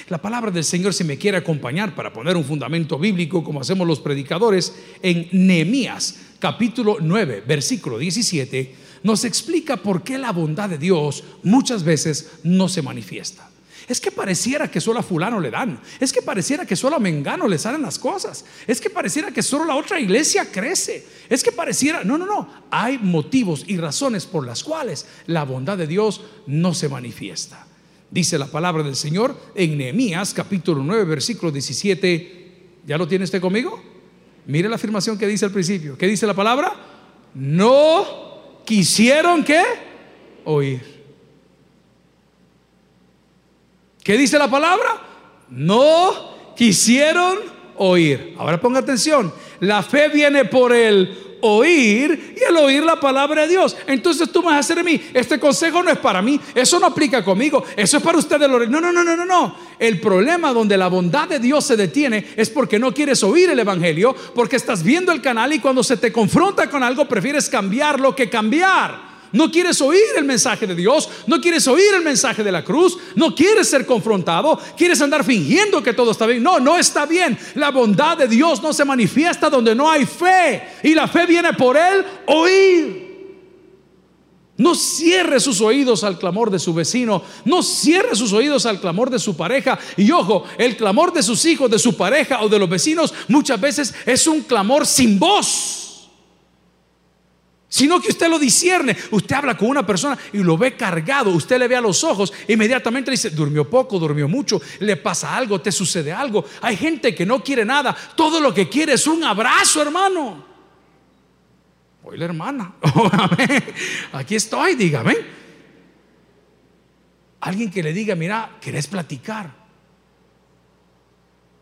La 0.09 0.21
palabra 0.21 0.51
del 0.51 0.65
Señor, 0.65 0.93
si 0.93 1.05
me 1.05 1.19
quiere 1.19 1.39
acompañar 1.39 1.95
para 1.95 2.13
poner 2.13 2.37
un 2.37 2.45
fundamento 2.45 2.99
bíblico, 2.99 3.45
como 3.45 3.61
hacemos 3.61 3.87
los 3.87 4.01
predicadores, 4.01 4.75
en 5.03 5.29
Nehemías 5.33 6.17
capítulo 6.39 6.97
9, 7.01 7.45
versículo 7.47 7.99
17, 7.99 8.75
nos 9.05 9.25
explica 9.25 9.77
por 9.77 10.03
qué 10.03 10.19
la 10.19 10.33
bondad 10.33 10.69
de 10.69 10.79
Dios 10.79 11.23
muchas 11.43 11.85
veces 11.85 12.33
no 12.43 12.69
se 12.69 12.83
manifiesta. 12.83 13.49
Es 13.87 14.01
que 14.01 14.11
pareciera 14.11 14.71
que 14.71 14.81
solo 14.81 15.01
a 15.01 15.03
fulano 15.03 15.39
le 15.39 15.51
dan. 15.51 15.79
Es 16.01 16.13
que 16.13 16.23
pareciera 16.23 16.65
que 16.65 16.77
solo 16.77 16.97
a 16.97 16.99
Mengano 16.99 17.47
le 17.47 17.59
salen 17.59 17.83
las 17.83 17.99
cosas. 17.99 18.45
Es 18.67 18.81
que 18.81 18.91
pareciera 18.91 19.31
que 19.31 19.43
solo 19.43 19.65
la 19.65 19.77
otra 19.77 20.01
iglesia 20.01 20.51
crece. 20.51 21.07
Es 21.29 21.43
que 21.43 21.53
pareciera... 21.53 22.03
No, 22.05 22.17
no, 22.17 22.27
no. 22.27 22.49
Hay 22.71 22.99
motivos 22.99 23.65
y 23.67 23.77
razones 23.77 24.27
por 24.27 24.47
las 24.47 24.65
cuales 24.65 25.07
la 25.27 25.45
bondad 25.45 25.77
de 25.77 25.87
Dios 25.87 26.23
no 26.47 26.73
se 26.73 26.89
manifiesta. 26.89 27.67
Dice 28.11 28.39
la 28.39 28.47
palabra 28.47 28.83
del 28.83 28.97
Señor 28.97 29.37
en 29.55 29.77
Nehemías 29.77 30.33
capítulo 30.33 30.83
9 30.83 31.05
versículo 31.05 31.51
17. 31.51 32.81
¿Ya 32.87 32.97
lo 32.97 33.09
tiene 33.09 33.25
usted 33.25 33.41
conmigo? 33.41 33.83
Mire 34.47 34.69
la 34.69 34.77
afirmación 34.77 35.19
que 35.19 35.27
dice 35.27 35.45
al 35.45 35.51
principio. 35.51 35.99
¿Qué 35.99 36.07
dice 36.07 36.27
la 36.27 36.35
palabra? 36.35 36.75
No 37.35 38.63
quisieron 38.65 39.43
que 39.43 39.63
oír. 40.45 40.94
¿Qué 44.05 44.19
dice 44.19 44.39
la 44.39 44.49
palabra? 44.49 44.99
No 45.49 46.55
quisieron 46.55 47.39
oír. 47.79 48.35
Ahora 48.39 48.61
ponga 48.61 48.81
atención. 48.81 49.33
La 49.61 49.83
fe 49.83 50.11
viene 50.11 50.45
por 50.45 50.75
el 50.75 51.39
oír 51.41 52.37
y 52.39 52.51
el 52.51 52.57
oír 52.59 52.85
la 52.85 53.01
palabra 53.01 53.43
de 53.43 53.49
Dios. 53.49 53.75
Entonces 53.87 54.31
tú 54.31 54.41
me 54.41 54.49
vas 54.49 54.57
a 54.57 54.59
hacer 54.59 54.79
a 54.79 54.83
mí, 54.83 55.01
este 55.15 55.41
consejo 55.41 55.83
no 55.83 55.91
es 55.91 55.99
para 55.99 56.21
mí, 56.21 56.39
eso 56.55 56.79
no 56.79 56.87
aplica 56.87 57.25
conmigo, 57.25 57.65
eso 57.77 57.97
es 57.97 58.03
para 58.03 58.19
ustedes. 58.19 58.47
No, 58.47 58.59
no, 58.59 58.93
no, 58.93 58.93
no, 58.93 59.17
no, 59.17 59.25
no. 59.25 59.57
El 59.79 59.99
problema 60.01 60.53
donde 60.53 60.77
la 60.77 60.89
bondad 60.89 61.27
de 61.27 61.39
Dios 61.39 61.65
se 61.65 61.77
detiene 61.77 62.27
es 62.37 62.51
porque 62.51 62.79
no 62.79 62.93
quieres 62.93 63.23
oír 63.23 63.49
el 63.49 63.59
Evangelio, 63.59 64.15
porque 64.35 64.57
estás 64.57 64.83
viendo 64.83 65.13
el 65.13 65.23
canal 65.23 65.51
y 65.55 65.61
cuando 65.61 65.83
se 65.83 65.97
te 65.97 66.13
confronta 66.13 66.69
con 66.69 66.83
algo 66.83 67.07
prefieres 67.07 67.49
cambiarlo 67.49 68.15
que 68.15 68.29
cambiar. 68.29 69.14
No 69.35 69.51
quieres 69.51 69.81
oír 69.81 70.01
el 70.17 70.25
mensaje 70.25 70.65
de 70.65 70.77
Dios, 70.77 71.09
no 71.27 71.41
quieres 71.41 71.67
oír 71.67 71.93
el 71.93 72.05
mensaje 72.05 72.45
de 72.45 72.53
la 72.53 72.63
cruz, 72.65 72.97
no 73.17 73.35
quieres 73.35 73.69
ser 73.69 73.85
confrontado, 73.85 74.57
quieres 74.77 75.03
andar 75.03 75.25
fingiendo 75.25 75.83
que 75.83 75.93
todo 75.93 76.13
está 76.13 76.25
bien. 76.25 76.41
No, 76.41 76.61
no 76.61 76.79
está 76.79 77.05
bien. 77.05 77.37
La 77.57 77.73
bondad 77.73 78.17
de 78.17 78.29
Dios 78.29 78.63
no 78.63 78.73
se 78.73 78.85
manifiesta 78.85 79.51
donde 79.51 79.75
no 79.75 79.91
hay 79.91 80.07
fe 80.07 80.63
y 80.85 80.95
la 80.95 81.09
fe 81.09 81.27
viene 81.27 81.53
por 81.53 81.77
él 81.77 82.05
oír. 82.27 83.05
No 84.57 84.77
cierre 84.77 85.41
sus 85.41 85.61
oídos 85.61 86.05
al 86.05 86.17
clamor 86.17 86.49
de 86.49 86.61
su 86.61 86.73
vecino, 86.73 87.21
no 87.45 87.65
cierre 87.65 88.15
sus 88.15 88.33
oídos 88.33 88.67
al 88.67 88.81
clamor 88.81 89.11
de 89.11 89.19
su 89.19 89.37
pareja. 89.37 89.77
Y 89.97 90.13
ojo, 90.13 90.45
el 90.59 90.77
clamor 90.77 91.13
de 91.13 91.25
sus 91.25 91.45
hijos, 91.45 91.69
de 91.69 91.81
su 91.81 91.97
pareja 91.97 92.41
o 92.41 92.49
de 92.49 92.61
los 92.61 92.69
vecinos 92.69 93.13
muchas 93.27 93.61
veces 93.61 93.93
es 94.07 94.29
un 94.29 94.43
clamor 94.43 94.87
sin 94.87 95.19
voz 95.19 95.84
sino 97.75 98.01
que 98.01 98.11
usted 98.11 98.29
lo 98.29 98.39
discierne. 98.39 98.97
Usted 99.11 99.35
habla 99.35 99.57
con 99.57 99.69
una 99.69 99.85
persona 99.85 100.17
y 100.33 100.39
lo 100.39 100.57
ve 100.57 100.77
cargado, 100.77 101.31
usted 101.31 101.59
le 101.59 101.67
ve 101.67 101.75
a 101.75 101.81
los 101.81 102.05
ojos, 102.05 102.33
inmediatamente 102.47 103.11
dice, 103.11 103.31
durmió 103.31 103.69
poco, 103.69 103.99
durmió 103.99 104.29
mucho, 104.29 104.63
le 104.79 104.97
pasa 104.97 105.37
algo, 105.37 105.61
te 105.61 105.73
sucede 105.73 106.13
algo. 106.13 106.45
Hay 106.63 106.77
gente 106.77 107.13
que 107.17 107.27
no 107.27 107.43
quiere 107.43 107.65
nada, 107.65 107.97
todo 108.15 108.41
lo 108.41 108.55
que 108.55 108.69
quiere 108.69 108.93
es 108.93 109.09
un 109.09 109.25
abrazo, 109.25 109.83
hermano. 109.83 110.47
Hoy 112.05 112.17
la 112.17 112.27
hermana, 112.27 112.75
aquí 114.13 114.37
estoy, 114.37 114.77
dígame. 114.77 115.17
Alguien 117.41 117.73
que 117.73 117.83
le 117.83 117.93
diga, 117.93 118.15
mira, 118.15 118.57
¿querés 118.61 118.87
platicar? 118.87 119.51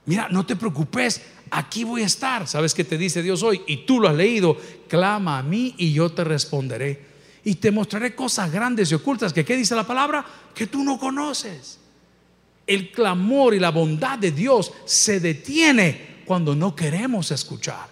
Mira, 0.04 0.28
no 0.30 0.44
te 0.44 0.56
preocupes, 0.56 1.22
aquí 1.52 1.84
voy 1.84 2.02
a 2.02 2.06
estar. 2.06 2.48
¿Sabes 2.48 2.74
qué 2.74 2.82
te 2.82 2.98
dice 2.98 3.22
Dios 3.22 3.42
hoy? 3.42 3.62
Y 3.66 3.78
tú 3.78 4.00
lo 4.00 4.08
has 4.08 4.16
leído. 4.16 4.56
Clama 4.88 5.38
a 5.38 5.42
mí 5.42 5.74
y 5.76 5.92
yo 5.92 6.10
te 6.10 6.24
responderé. 6.24 7.12
Y 7.44 7.56
te 7.56 7.70
mostraré 7.70 8.14
cosas 8.14 8.50
grandes 8.50 8.90
y 8.90 8.94
ocultas 8.94 9.32
que, 9.32 9.44
¿qué 9.44 9.56
dice 9.56 9.74
la 9.74 9.86
palabra? 9.86 10.24
Que 10.54 10.66
tú 10.66 10.82
no 10.82 10.98
conoces. 10.98 11.78
El 12.66 12.90
clamor 12.90 13.54
y 13.54 13.58
la 13.58 13.70
bondad 13.70 14.18
de 14.18 14.32
Dios 14.32 14.72
se 14.84 15.20
detiene 15.20 16.22
cuando 16.24 16.56
no 16.56 16.74
queremos 16.74 17.30
escuchar. 17.30 17.88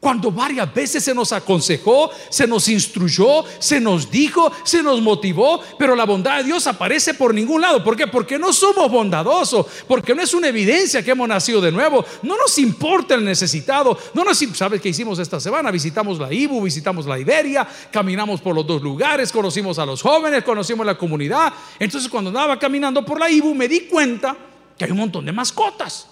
Cuando 0.00 0.32
varias 0.32 0.72
veces 0.72 1.04
se 1.04 1.14
nos 1.14 1.30
aconsejó, 1.30 2.10
se 2.30 2.46
nos 2.46 2.68
instruyó, 2.68 3.44
se 3.58 3.78
nos 3.78 4.10
dijo, 4.10 4.50
se 4.64 4.82
nos 4.82 5.02
motivó, 5.02 5.60
pero 5.78 5.94
la 5.94 6.06
bondad 6.06 6.38
de 6.38 6.44
Dios 6.44 6.66
aparece 6.66 7.12
por 7.12 7.34
ningún 7.34 7.60
lado. 7.60 7.84
¿Por 7.84 7.98
qué? 7.98 8.06
Porque 8.06 8.38
no 8.38 8.50
somos 8.54 8.90
bondadosos, 8.90 9.66
porque 9.86 10.14
no 10.14 10.22
es 10.22 10.32
una 10.32 10.48
evidencia 10.48 11.04
que 11.04 11.10
hemos 11.10 11.28
nacido 11.28 11.60
de 11.60 11.70
nuevo. 11.70 12.02
No 12.22 12.34
nos 12.38 12.58
importa 12.58 13.14
el 13.14 13.22
necesitado. 13.22 13.98
No 14.14 14.24
nos, 14.24 14.38
¿Sabes 14.54 14.80
qué 14.80 14.88
hicimos 14.88 15.18
esta 15.18 15.38
semana? 15.38 15.70
Visitamos 15.70 16.18
la 16.18 16.32
IBU, 16.32 16.62
visitamos 16.62 17.04
la 17.04 17.18
Iberia, 17.18 17.68
caminamos 17.92 18.40
por 18.40 18.54
los 18.54 18.66
dos 18.66 18.80
lugares, 18.80 19.30
conocimos 19.30 19.78
a 19.78 19.84
los 19.84 20.00
jóvenes, 20.00 20.42
conocimos 20.44 20.86
la 20.86 20.96
comunidad. 20.96 21.52
Entonces 21.78 22.10
cuando 22.10 22.30
andaba 22.30 22.58
caminando 22.58 23.04
por 23.04 23.20
la 23.20 23.30
IBU 23.30 23.54
me 23.54 23.68
di 23.68 23.80
cuenta 23.80 24.34
que 24.78 24.86
hay 24.86 24.92
un 24.92 24.96
montón 24.96 25.26
de 25.26 25.32
mascotas. 25.32 26.09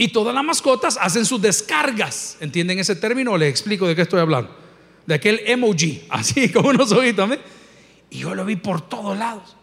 Y 0.00 0.08
todas 0.08 0.32
las 0.32 0.44
mascotas 0.44 0.96
hacen 0.98 1.26
sus 1.26 1.42
descargas. 1.42 2.38
¿Entienden 2.40 2.78
ese 2.78 2.94
término? 2.94 3.36
Les 3.36 3.50
explico 3.50 3.86
de 3.86 3.96
qué 3.96 4.02
estoy 4.02 4.20
hablando. 4.20 4.56
De 5.04 5.14
aquel 5.14 5.40
emoji, 5.44 6.04
así 6.08 6.50
como 6.50 6.70
unos 6.70 6.92
ojitos. 6.92 7.28
Y 8.08 8.20
yo 8.20 8.34
lo 8.34 8.46
vi 8.46 8.56
por 8.56 8.80
todos 8.80 9.18
lados. 9.18 9.57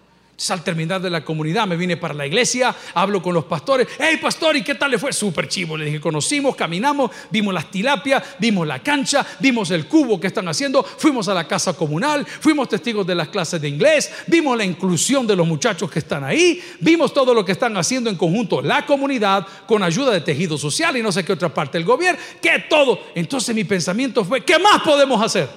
Al 0.50 0.64
terminar 0.64 1.02
de 1.02 1.10
la 1.10 1.24
comunidad 1.24 1.66
me 1.66 1.78
vine 1.78 1.98
para 1.98 2.14
la 2.14 2.28
iglesia, 2.28 2.76
hablo 2.94 3.22
con 3.22 3.34
los 3.34 3.46
pastores. 3.46 3.88
Hey 3.98 4.18
pastor, 4.22 4.56
¿y 4.56 4.64
qué 4.64 4.76
tal 4.76 4.92
le 4.92 5.00
fue? 5.00 5.14
Súper 5.14 5.48
chivo. 5.48 5.78
Le 5.78 5.86
dije, 5.86 6.00
conocimos, 6.00 6.56
caminamos, 6.56 7.10
vimos 7.32 7.54
las 7.54 7.72
tilapias, 7.72 8.22
vimos 8.38 8.68
la 8.68 8.84
cancha, 8.84 9.26
vimos 9.40 9.72
el 9.72 9.88
cubo 9.88 10.20
que 10.20 10.28
están 10.28 10.48
haciendo, 10.48 10.84
fuimos 10.84 11.28
a 11.30 11.34
la 11.34 11.48
casa 11.48 11.74
comunal, 11.74 12.26
fuimos 12.26 12.68
testigos 12.68 13.08
de 13.08 13.16
las 13.16 13.30
clases 13.30 13.62
de 13.62 13.70
inglés, 13.70 14.12
vimos 14.28 14.58
la 14.58 14.66
inclusión 14.66 15.26
de 15.26 15.36
los 15.36 15.48
muchachos 15.48 15.90
que 15.90 16.00
están 16.00 16.24
ahí, 16.24 16.62
vimos 16.82 17.14
todo 17.14 17.34
lo 17.34 17.46
que 17.46 17.54
están 17.54 17.76
haciendo 17.78 18.10
en 18.10 18.18
conjunto 18.18 18.62
la 18.62 18.86
comunidad 18.86 19.48
con 19.66 19.84
ayuda 19.84 20.12
de 20.12 20.22
tejido 20.22 20.58
social 20.58 20.98
y 20.98 21.02
no 21.02 21.12
sé 21.12 21.24
qué 21.24 21.34
otra 21.34 21.54
parte 21.54 21.78
del 21.78 21.86
gobierno, 21.86 22.20
que 22.42 22.66
todo. 22.70 23.00
Entonces 23.16 23.56
mi 23.56 23.64
pensamiento 23.64 24.26
fue, 24.26 24.44
¿qué 24.44 24.60
más 24.60 24.82
podemos 24.84 25.24
hacer? 25.24 25.50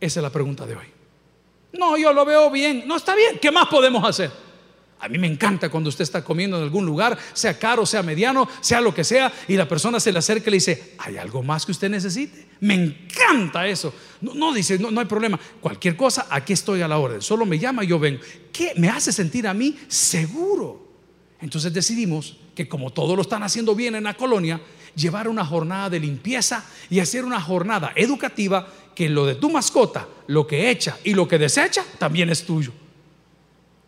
Esa 0.00 0.20
es 0.20 0.22
la 0.22 0.30
pregunta 0.30 0.66
de 0.66 0.76
hoy. 0.76 1.03
No, 1.78 1.96
yo 1.96 2.12
lo 2.12 2.24
veo 2.24 2.50
bien. 2.50 2.84
No 2.86 2.96
está 2.96 3.14
bien. 3.14 3.38
¿Qué 3.40 3.50
más 3.50 3.68
podemos 3.68 4.04
hacer? 4.04 4.30
A 5.04 5.08
mí 5.08 5.18
me 5.18 5.26
encanta 5.26 5.68
cuando 5.68 5.90
usted 5.90 6.02
está 6.02 6.24
comiendo 6.24 6.56
en 6.56 6.62
algún 6.62 6.86
lugar, 6.86 7.18
sea 7.34 7.58
caro, 7.58 7.84
sea 7.84 8.02
mediano, 8.02 8.48
sea 8.62 8.80
lo 8.80 8.94
que 8.94 9.04
sea, 9.04 9.30
y 9.48 9.54
la 9.54 9.68
persona 9.68 10.00
se 10.00 10.10
le 10.10 10.18
acerca 10.18 10.48
y 10.48 10.52
le 10.52 10.56
dice, 10.56 10.94
¿hay 10.96 11.18
algo 11.18 11.42
más 11.42 11.66
que 11.66 11.72
usted 11.72 11.90
necesite? 11.90 12.46
Me 12.60 12.74
encanta 12.74 13.66
eso. 13.66 13.92
No, 14.22 14.54
dice, 14.54 14.78
no, 14.78 14.90
no, 14.90 15.00
hay 15.00 15.06
problema. 15.06 15.38
Cualquier 15.60 15.94
cosa, 15.94 16.26
aquí 16.30 16.54
estoy 16.54 16.80
a 16.80 16.88
la 16.88 16.96
orden. 16.96 17.20
Solo 17.20 17.44
me 17.44 17.58
llama 17.58 17.84
y 17.84 17.88
yo 17.88 17.98
vengo. 17.98 18.22
¿Qué 18.50 18.72
me 18.76 18.88
hace 18.88 19.12
sentir 19.12 19.46
a 19.46 19.52
mí 19.52 19.76
seguro? 19.88 20.88
Entonces 21.40 21.70
decidimos 21.74 22.38
que 22.54 22.66
como 22.66 22.90
todos 22.90 23.14
lo 23.14 23.20
están 23.20 23.42
haciendo 23.42 23.74
bien 23.74 23.96
en 23.96 24.04
la 24.04 24.14
colonia, 24.14 24.58
llevar 24.94 25.28
una 25.28 25.44
jornada 25.44 25.90
de 25.90 26.00
limpieza 26.00 26.64
y 26.88 27.00
hacer 27.00 27.26
una 27.26 27.40
jornada 27.40 27.92
educativa 27.94 28.68
que 28.94 29.08
lo 29.08 29.26
de 29.26 29.34
tu 29.34 29.50
mascota, 29.50 30.06
lo 30.26 30.46
que 30.46 30.70
echa 30.70 30.98
y 31.04 31.14
lo 31.14 31.26
que 31.26 31.38
desecha, 31.38 31.84
también 31.98 32.30
es 32.30 32.44
tuyo. 32.44 32.72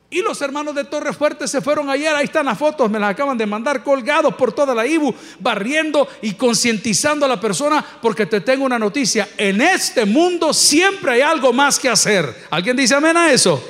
Y 0.09 0.23
los 0.23 0.41
hermanos 0.41 0.75
de 0.75 0.85
Torre 0.85 1.13
Fuerte 1.13 1.49
se 1.49 1.61
fueron 1.61 1.91
ayer, 1.91 2.15
ahí 2.15 2.27
están 2.27 2.47
las 2.47 2.57
fotos, 2.57 2.89
me 2.89 2.99
las 2.99 3.11
acaban 3.11 3.37
de 3.37 3.45
mandar 3.45 3.83
colgados 3.83 4.35
por 4.37 4.53
toda 4.53 4.73
la 4.75 4.87
IBU, 4.87 5.13
barriendo 5.41 6.09
y 6.23 6.35
concientizando 6.35 7.27
a 7.27 7.29
la 7.29 7.41
persona, 7.41 7.85
porque 8.01 8.25
te 8.25 8.41
tengo 8.41 8.65
una 8.65 8.79
noticia, 8.79 9.29
en 9.37 9.61
este 9.61 10.05
mundo 10.05 10.55
siempre 10.55 11.13
hay 11.13 11.21
algo 11.23 11.53
más 11.53 11.81
que 11.81 11.89
hacer. 11.89 12.47
¿Alguien 12.51 12.77
dice 12.77 12.95
amén 12.95 13.17
a 13.17 13.33
eso? 13.33 13.63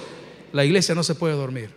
La 0.53 0.65
iglesia 0.65 0.95
no 0.95 1.03
se 1.03 1.15
puede 1.15 1.35
dormir. 1.35 1.71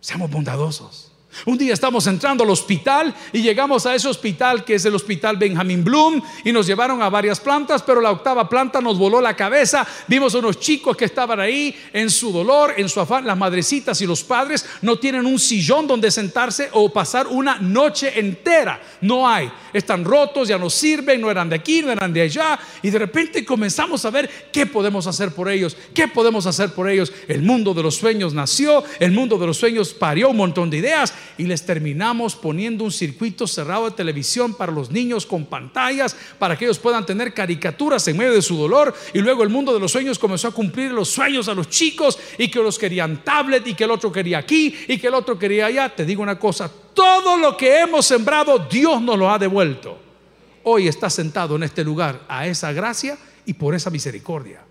Seamos 0.00 0.30
bondadosos. 0.30 1.09
Un 1.46 1.56
día 1.56 1.72
estamos 1.72 2.06
entrando 2.06 2.44
al 2.44 2.50
hospital 2.50 3.14
y 3.32 3.40
llegamos 3.40 3.86
a 3.86 3.94
ese 3.94 4.08
hospital 4.08 4.64
que 4.64 4.74
es 4.74 4.84
el 4.84 4.94
hospital 4.94 5.38
Benjamin 5.38 5.82
Bloom 5.82 6.20
y 6.44 6.52
nos 6.52 6.66
llevaron 6.66 7.00
a 7.00 7.08
varias 7.08 7.40
plantas, 7.40 7.82
pero 7.82 8.00
la 8.00 8.10
octava 8.10 8.46
planta 8.48 8.80
nos 8.80 8.98
voló 8.98 9.22
la 9.22 9.34
cabeza. 9.34 9.86
Vimos 10.06 10.34
a 10.34 10.38
unos 10.38 10.60
chicos 10.60 10.96
que 10.96 11.06
estaban 11.06 11.40
ahí 11.40 11.74
en 11.94 12.10
su 12.10 12.30
dolor, 12.30 12.74
en 12.76 12.88
su 12.90 13.00
afán. 13.00 13.26
Las 13.26 13.38
madrecitas 13.38 14.00
y 14.02 14.06
los 14.06 14.22
padres 14.22 14.66
no 14.82 14.98
tienen 14.98 15.24
un 15.24 15.38
sillón 15.38 15.86
donde 15.86 16.10
sentarse 16.10 16.68
o 16.72 16.92
pasar 16.92 17.26
una 17.26 17.58
noche 17.58 18.18
entera. 18.18 18.80
No 19.00 19.26
hay. 19.26 19.50
Están 19.72 20.04
rotos, 20.04 20.48
ya 20.48 20.58
no 20.58 20.68
sirven, 20.68 21.20
no 21.20 21.30
eran 21.30 21.48
de 21.48 21.56
aquí, 21.56 21.80
no 21.80 21.90
eran 21.90 22.12
de 22.12 22.22
allá. 22.22 22.58
Y 22.82 22.90
de 22.90 22.98
repente 22.98 23.46
comenzamos 23.46 24.04
a 24.04 24.10
ver 24.10 24.28
qué 24.52 24.66
podemos 24.66 25.06
hacer 25.06 25.32
por 25.32 25.48
ellos, 25.48 25.76
qué 25.94 26.06
podemos 26.06 26.44
hacer 26.44 26.72
por 26.74 26.88
ellos. 26.90 27.12
El 27.28 27.42
mundo 27.42 27.72
de 27.72 27.82
los 27.82 27.96
sueños 27.96 28.34
nació, 28.34 28.84
el 28.98 29.12
mundo 29.12 29.38
de 29.38 29.46
los 29.46 29.56
sueños 29.56 29.94
parió 29.94 30.28
un 30.28 30.36
montón 30.36 30.68
de 30.68 30.78
ideas 30.78 31.14
y 31.38 31.44
les 31.44 31.64
terminamos 31.64 32.34
poniendo 32.36 32.84
un 32.84 32.92
circuito 32.92 33.46
cerrado 33.46 33.86
de 33.86 33.96
televisión 33.96 34.54
para 34.54 34.72
los 34.72 34.90
niños 34.90 35.26
con 35.26 35.46
pantallas, 35.46 36.16
para 36.38 36.56
que 36.56 36.64
ellos 36.64 36.78
puedan 36.78 37.06
tener 37.06 37.34
caricaturas 37.34 38.06
en 38.08 38.16
medio 38.16 38.32
de 38.32 38.42
su 38.42 38.56
dolor. 38.56 38.94
Y 39.14 39.20
luego 39.20 39.42
el 39.42 39.48
mundo 39.48 39.72
de 39.72 39.80
los 39.80 39.92
sueños 39.92 40.18
comenzó 40.18 40.48
a 40.48 40.52
cumplir 40.52 40.90
los 40.90 41.08
sueños 41.08 41.48
a 41.48 41.54
los 41.54 41.68
chicos 41.68 42.18
y 42.38 42.48
que 42.48 42.60
los 42.60 42.78
querían 42.78 43.24
tablet 43.24 43.66
y 43.66 43.74
que 43.74 43.84
el 43.84 43.90
otro 43.90 44.12
quería 44.12 44.38
aquí 44.38 44.74
y 44.88 44.98
que 44.98 45.06
el 45.06 45.14
otro 45.14 45.38
quería 45.38 45.66
allá. 45.66 45.94
Te 45.94 46.04
digo 46.04 46.22
una 46.22 46.38
cosa, 46.38 46.70
todo 46.94 47.36
lo 47.36 47.56
que 47.56 47.80
hemos 47.80 48.06
sembrado, 48.06 48.58
Dios 48.70 49.00
nos 49.02 49.18
lo 49.18 49.30
ha 49.30 49.38
devuelto. 49.38 49.98
Hoy 50.64 50.88
está 50.88 51.08
sentado 51.08 51.56
en 51.56 51.62
este 51.62 51.82
lugar 51.82 52.22
a 52.28 52.46
esa 52.46 52.72
gracia 52.72 53.16
y 53.46 53.54
por 53.54 53.74
esa 53.74 53.90
misericordia. 53.90 54.69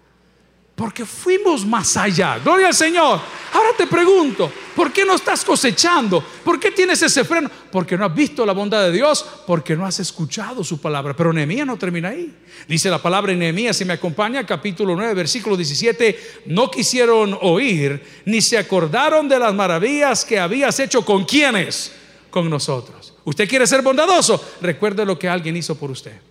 Porque 0.79 1.05
fuimos 1.05 1.65
más 1.65 1.97
allá. 1.97 2.39
Gloria 2.39 2.67
al 2.67 2.73
Señor. 2.73 3.19
Ahora 3.51 3.71
te 3.77 3.85
pregunto, 3.85 4.49
¿por 4.73 4.93
qué 4.93 5.03
no 5.03 5.15
estás 5.15 5.43
cosechando? 5.43 6.23
¿Por 6.41 6.57
qué 6.57 6.71
tienes 6.71 7.01
ese 7.01 7.25
freno? 7.25 7.51
Porque 7.69 7.97
no 7.97 8.05
has 8.05 8.15
visto 8.15 8.45
la 8.45 8.53
bondad 8.53 8.83
de 8.83 8.93
Dios, 8.93 9.25
porque 9.45 9.75
no 9.75 9.85
has 9.85 9.99
escuchado 9.99 10.63
su 10.63 10.79
palabra. 10.79 11.13
Pero 11.17 11.33
Nehemías 11.33 11.67
no 11.67 11.75
termina 11.75 12.07
ahí. 12.07 12.33
Dice 12.65 12.89
la 12.89 13.01
palabra 13.01 13.33
en 13.33 13.39
Nehemías, 13.39 13.75
si 13.75 13.83
me 13.83 13.91
acompaña, 13.91 14.45
capítulo 14.45 14.95
9, 14.95 15.15
versículo 15.15 15.57
17, 15.57 16.43
no 16.45 16.71
quisieron 16.71 17.37
oír, 17.41 18.01
ni 18.23 18.39
se 18.39 18.57
acordaron 18.57 19.27
de 19.27 19.37
las 19.37 19.53
maravillas 19.53 20.23
que 20.23 20.39
habías 20.39 20.79
hecho 20.79 21.03
con 21.03 21.25
quienes, 21.25 21.91
con 22.29 22.49
nosotros. 22.49 23.15
¿Usted 23.25 23.49
quiere 23.49 23.67
ser 23.67 23.81
bondadoso? 23.81 24.41
Recuerde 24.61 25.03
lo 25.03 25.19
que 25.19 25.27
alguien 25.27 25.57
hizo 25.57 25.75
por 25.75 25.91
usted. 25.91 26.21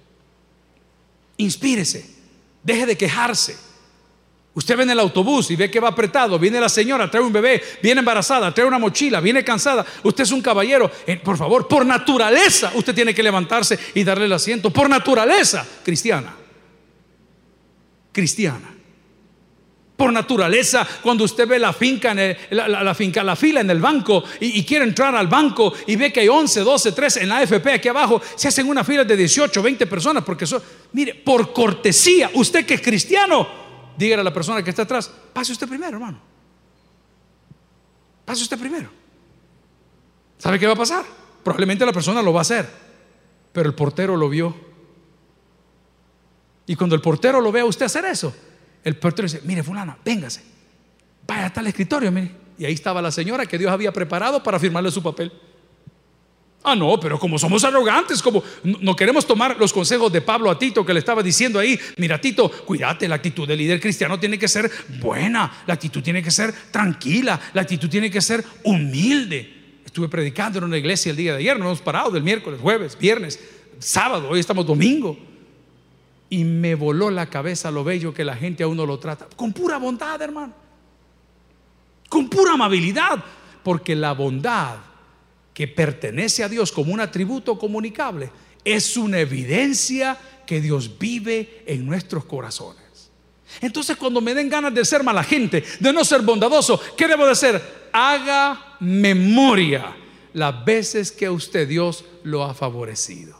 Inspírese, 1.36 2.08
deje 2.62 2.86
de 2.86 2.96
quejarse. 2.96 3.67
Usted 4.58 4.76
ve 4.76 4.82
en 4.82 4.90
el 4.90 4.98
autobús 4.98 5.52
y 5.52 5.54
ve 5.54 5.70
que 5.70 5.78
va 5.78 5.90
apretado, 5.90 6.36
viene 6.36 6.58
la 6.58 6.68
señora, 6.68 7.08
trae 7.08 7.22
un 7.22 7.32
bebé, 7.32 7.62
viene 7.80 8.00
embarazada, 8.00 8.52
trae 8.52 8.66
una 8.66 8.80
mochila, 8.80 9.20
viene 9.20 9.44
cansada. 9.44 9.86
Usted 10.02 10.24
es 10.24 10.32
un 10.32 10.42
caballero. 10.42 10.90
Eh, 11.06 11.14
por 11.14 11.36
favor, 11.36 11.68
por 11.68 11.86
naturaleza, 11.86 12.72
usted 12.74 12.92
tiene 12.92 13.14
que 13.14 13.22
levantarse 13.22 13.78
y 13.94 14.02
darle 14.02 14.24
el 14.24 14.32
asiento. 14.32 14.70
Por 14.70 14.90
naturaleza, 14.90 15.64
cristiana. 15.84 16.34
Cristiana. 18.10 18.74
Por 19.96 20.12
naturaleza, 20.12 20.84
cuando 21.02 21.22
usted 21.22 21.46
ve 21.46 21.60
la 21.60 21.72
finca, 21.72 22.10
en 22.10 22.36
la, 22.50 22.94
finca, 22.96 23.22
la 23.22 23.36
fila 23.36 23.60
en 23.60 23.70
el 23.70 23.78
banco 23.78 24.24
y, 24.40 24.64
quiere 24.64 24.84
entrar 24.84 25.14
al 25.14 25.28
banco 25.28 25.72
y 25.86 25.94
ve 25.94 26.12
que 26.12 26.18
hay 26.18 26.28
11, 26.28 26.62
12, 26.62 26.90
13 26.90 27.22
en 27.22 27.28
la 27.28 27.38
AFP 27.38 27.74
aquí 27.74 27.86
abajo, 27.86 28.20
se 28.34 28.48
hacen 28.48 28.68
una 28.68 28.82
fila 28.82 29.04
de 29.04 29.16
18, 29.16 29.62
20 29.62 29.86
personas 29.86 30.24
porque 30.24 30.46
son, 30.46 30.60
mire, 30.94 31.14
por 31.14 31.52
cortesía, 31.52 32.32
usted 32.34 32.66
que 32.66 32.74
es 32.74 32.80
cristiano, 32.80 33.67
dígale 33.98 34.20
a 34.20 34.24
la 34.24 34.32
persona 34.32 34.62
que 34.62 34.70
está 34.70 34.82
atrás, 34.82 35.10
pase 35.32 35.52
usted 35.52 35.68
primero, 35.68 35.96
hermano. 35.96 36.20
Pase 38.24 38.42
usted 38.42 38.58
primero. 38.58 38.88
¿Sabe 40.38 40.58
qué 40.58 40.66
va 40.66 40.74
a 40.74 40.76
pasar? 40.76 41.04
Probablemente 41.42 41.84
la 41.84 41.92
persona 41.92 42.22
lo 42.22 42.32
va 42.32 42.40
a 42.40 42.42
hacer, 42.42 42.68
pero 43.52 43.68
el 43.68 43.74
portero 43.74 44.16
lo 44.16 44.28
vio. 44.28 44.54
Y 46.66 46.76
cuando 46.76 46.94
el 46.94 47.02
portero 47.02 47.40
lo 47.40 47.50
ve 47.50 47.60
a 47.60 47.64
usted 47.64 47.86
hacer 47.86 48.04
eso, 48.04 48.34
el 48.84 48.96
portero 48.96 49.26
dice, 49.26 49.40
mire 49.44 49.64
fulano, 49.64 49.96
véngase, 50.04 50.42
vaya 51.26 51.46
hasta 51.46 51.60
el 51.60 51.66
escritorio, 51.66 52.12
mire. 52.12 52.48
Y 52.58 52.64
ahí 52.64 52.74
estaba 52.74 53.02
la 53.02 53.10
señora 53.10 53.46
que 53.46 53.58
Dios 53.58 53.72
había 53.72 53.92
preparado 53.92 54.42
para 54.42 54.58
firmarle 54.58 54.90
su 54.90 55.02
papel. 55.02 55.32
Ah, 56.64 56.74
no, 56.74 56.98
pero 56.98 57.18
como 57.18 57.38
somos 57.38 57.62
arrogantes, 57.62 58.20
como 58.20 58.42
no 58.64 58.96
queremos 58.96 59.26
tomar 59.26 59.56
los 59.58 59.72
consejos 59.72 60.12
de 60.12 60.20
Pablo 60.20 60.50
a 60.50 60.58
Tito 60.58 60.84
que 60.84 60.92
le 60.92 60.98
estaba 60.98 61.22
diciendo 61.22 61.58
ahí, 61.58 61.78
mira 61.96 62.20
Tito, 62.20 62.50
cuídate, 62.50 63.06
la 63.06 63.14
actitud 63.14 63.46
del 63.46 63.58
líder 63.58 63.80
cristiano 63.80 64.18
tiene 64.18 64.38
que 64.38 64.48
ser 64.48 64.70
buena, 65.00 65.62
la 65.66 65.74
actitud 65.74 66.02
tiene 66.02 66.22
que 66.22 66.32
ser 66.32 66.52
tranquila, 66.70 67.40
la 67.54 67.62
actitud 67.62 67.88
tiene 67.88 68.10
que 68.10 68.20
ser 68.20 68.44
humilde. 68.64 69.80
Estuve 69.84 70.08
predicando 70.08 70.58
en 70.58 70.64
una 70.64 70.76
iglesia 70.76 71.10
el 71.10 71.16
día 71.16 71.32
de 71.32 71.38
ayer, 71.38 71.58
no 71.58 71.66
hemos 71.66 71.80
parado 71.80 72.10
del 72.10 72.24
miércoles, 72.24 72.60
jueves, 72.60 72.98
viernes, 72.98 73.38
sábado, 73.78 74.28
hoy 74.28 74.40
estamos 74.40 74.66
domingo. 74.66 75.16
Y 76.28 76.44
me 76.44 76.74
voló 76.74 77.08
la 77.08 77.26
cabeza 77.26 77.70
lo 77.70 77.84
bello 77.84 78.12
que 78.12 78.24
la 78.24 78.36
gente 78.36 78.64
a 78.64 78.66
uno 78.66 78.84
lo 78.84 78.98
trata, 78.98 79.28
con 79.36 79.52
pura 79.52 79.78
bondad, 79.78 80.20
hermano, 80.20 80.52
con 82.08 82.28
pura 82.28 82.54
amabilidad, 82.54 83.24
porque 83.62 83.94
la 83.94 84.12
bondad 84.12 84.87
que 85.58 85.66
pertenece 85.66 86.44
a 86.44 86.48
Dios 86.48 86.70
como 86.70 86.94
un 86.94 87.00
atributo 87.00 87.58
comunicable, 87.58 88.30
es 88.64 88.96
una 88.96 89.18
evidencia 89.18 90.16
que 90.46 90.60
Dios 90.60 91.00
vive 91.00 91.64
en 91.66 91.84
nuestros 91.84 92.26
corazones. 92.26 93.10
Entonces 93.60 93.96
cuando 93.96 94.20
me 94.20 94.34
den 94.34 94.48
ganas 94.48 94.72
de 94.72 94.84
ser 94.84 95.02
mala 95.02 95.24
gente, 95.24 95.64
de 95.80 95.92
no 95.92 96.04
ser 96.04 96.22
bondadoso, 96.22 96.80
¿qué 96.96 97.08
debo 97.08 97.26
de 97.26 97.32
hacer? 97.32 97.60
Haga 97.92 98.76
memoria 98.78 99.96
las 100.32 100.64
veces 100.64 101.10
que 101.10 101.28
usted 101.28 101.66
Dios 101.66 102.04
lo 102.22 102.44
ha 102.44 102.54
favorecido. 102.54 103.36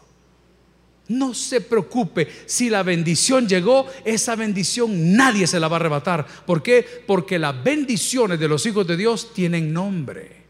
No 1.06 1.34
se 1.34 1.60
preocupe, 1.60 2.26
si 2.46 2.68
la 2.68 2.82
bendición 2.82 3.46
llegó, 3.46 3.86
esa 4.04 4.34
bendición 4.34 5.14
nadie 5.14 5.46
se 5.46 5.60
la 5.60 5.68
va 5.68 5.76
a 5.76 5.78
arrebatar. 5.78 6.26
¿Por 6.44 6.64
qué? 6.64 6.84
Porque 7.06 7.38
las 7.38 7.62
bendiciones 7.62 8.40
de 8.40 8.48
los 8.48 8.66
hijos 8.66 8.88
de 8.88 8.96
Dios 8.96 9.32
tienen 9.32 9.72
nombre. 9.72 10.47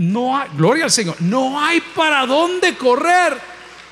No 0.00 0.34
hay, 0.34 0.48
gloria 0.56 0.84
al 0.84 0.90
Señor, 0.90 1.20
no 1.20 1.60
hay 1.60 1.82
para 1.94 2.24
dónde 2.24 2.74
correr. 2.74 3.36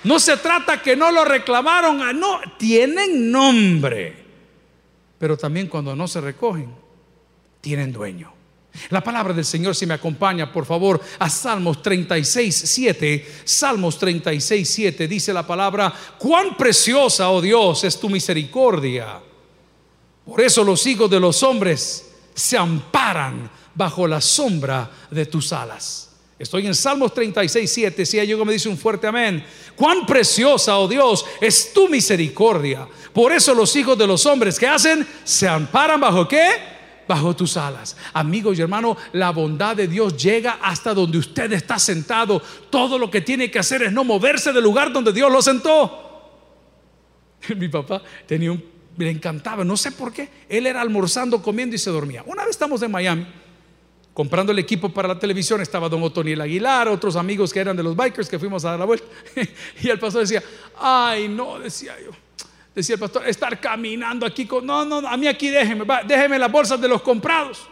No 0.04 0.18
se 0.18 0.38
trata 0.38 0.80
que 0.80 0.96
no 0.96 1.12
lo 1.12 1.22
reclamaron, 1.22 2.00
ah, 2.00 2.14
no, 2.14 2.40
tienen 2.56 3.30
nombre. 3.30 4.16
Pero 5.18 5.36
también 5.36 5.66
cuando 5.66 5.94
no 5.94 6.08
se 6.08 6.22
recogen, 6.22 6.74
tienen 7.60 7.92
dueño. 7.92 8.32
La 8.88 9.04
palabra 9.04 9.34
del 9.34 9.44
Señor, 9.44 9.76
si 9.76 9.84
me 9.84 9.92
acompaña, 9.92 10.50
por 10.50 10.64
favor, 10.64 10.98
a 11.18 11.28
Salmos 11.28 11.82
36, 11.82 12.54
7. 12.56 13.26
Salmos 13.44 13.98
36, 13.98 14.66
7 14.66 15.08
dice 15.08 15.34
la 15.34 15.46
palabra, 15.46 15.92
cuán 16.16 16.56
preciosa, 16.56 17.28
oh 17.28 17.42
Dios, 17.42 17.84
es 17.84 18.00
tu 18.00 18.08
misericordia 18.08 19.20
Por 20.24 20.40
eso 20.40 20.64
los 20.64 20.86
hijos 20.86 21.10
de 21.10 21.20
los 21.20 21.42
hombres 21.42 22.14
se 22.34 22.56
amparan 22.56 23.57
bajo 23.78 24.08
la 24.08 24.20
sombra 24.20 24.90
de 25.08 25.24
tus 25.24 25.52
alas. 25.52 26.10
Estoy 26.36 26.66
en 26.66 26.74
Salmos 26.74 27.14
36, 27.14 27.70
7. 27.72 28.04
Si 28.04 28.18
hay 28.18 28.34
me 28.34 28.52
dice 28.52 28.68
un 28.68 28.76
fuerte 28.76 29.06
amén. 29.06 29.44
Cuán 29.76 30.04
preciosa, 30.04 30.78
oh 30.78 30.88
Dios, 30.88 31.24
es 31.40 31.72
tu 31.72 31.88
misericordia. 31.88 32.88
Por 33.12 33.32
eso 33.32 33.54
los 33.54 33.74
hijos 33.76 33.96
de 33.96 34.06
los 34.06 34.26
hombres 34.26 34.58
que 34.58 34.66
hacen 34.66 35.06
se 35.22 35.48
amparan 35.48 36.00
bajo 36.00 36.26
qué? 36.26 36.48
Bajo 37.06 37.34
tus 37.36 37.56
alas. 37.56 37.96
Amigos 38.12 38.58
y 38.58 38.62
hermanos, 38.62 38.98
la 39.12 39.30
bondad 39.30 39.76
de 39.76 39.86
Dios 39.86 40.16
llega 40.16 40.58
hasta 40.60 40.92
donde 40.92 41.18
usted 41.18 41.52
está 41.52 41.78
sentado. 41.78 42.42
Todo 42.70 42.98
lo 42.98 43.08
que 43.08 43.20
tiene 43.20 43.48
que 43.48 43.60
hacer 43.60 43.82
es 43.82 43.92
no 43.92 44.02
moverse 44.02 44.52
del 44.52 44.64
lugar 44.64 44.92
donde 44.92 45.12
Dios 45.12 45.30
lo 45.30 45.40
sentó. 45.40 46.04
Mi 47.56 47.68
papá 47.68 48.02
tenía 48.26 48.50
un, 48.50 48.64
le 48.96 49.10
encantaba, 49.10 49.64
no 49.64 49.76
sé 49.76 49.92
por 49.92 50.12
qué. 50.12 50.28
Él 50.48 50.66
era 50.66 50.80
almorzando, 50.80 51.40
comiendo 51.40 51.76
y 51.76 51.78
se 51.78 51.90
dormía. 51.90 52.24
Una 52.26 52.42
vez 52.42 52.50
estamos 52.50 52.82
en 52.82 52.90
Miami 52.90 53.26
comprando 54.18 54.50
el 54.50 54.58
equipo 54.58 54.88
para 54.88 55.06
la 55.06 55.16
televisión 55.16 55.60
estaba 55.60 55.88
don 55.88 56.02
Otoniel 56.02 56.40
Aguilar, 56.40 56.88
otros 56.88 57.14
amigos 57.14 57.52
que 57.52 57.60
eran 57.60 57.76
de 57.76 57.84
los 57.84 57.94
bikers 57.94 58.28
que 58.28 58.36
fuimos 58.36 58.64
a 58.64 58.70
dar 58.70 58.80
la 58.80 58.84
vuelta. 58.84 59.06
y 59.80 59.88
el 59.88 59.96
pastor 60.00 60.22
decía, 60.22 60.42
ay, 60.76 61.28
no, 61.28 61.56
decía 61.60 61.94
yo. 62.04 62.10
Decía 62.74 62.94
el 62.94 62.98
pastor, 62.98 63.28
estar 63.28 63.60
caminando 63.60 64.26
aquí 64.26 64.44
con... 64.44 64.66
No, 64.66 64.84
no, 64.84 65.06
a 65.06 65.16
mí 65.16 65.28
aquí 65.28 65.50
déjeme, 65.50 65.84
déjeme 66.04 66.36
las 66.36 66.50
bolsas 66.50 66.80
de 66.80 66.88
los 66.88 67.00
comprados. 67.00 67.68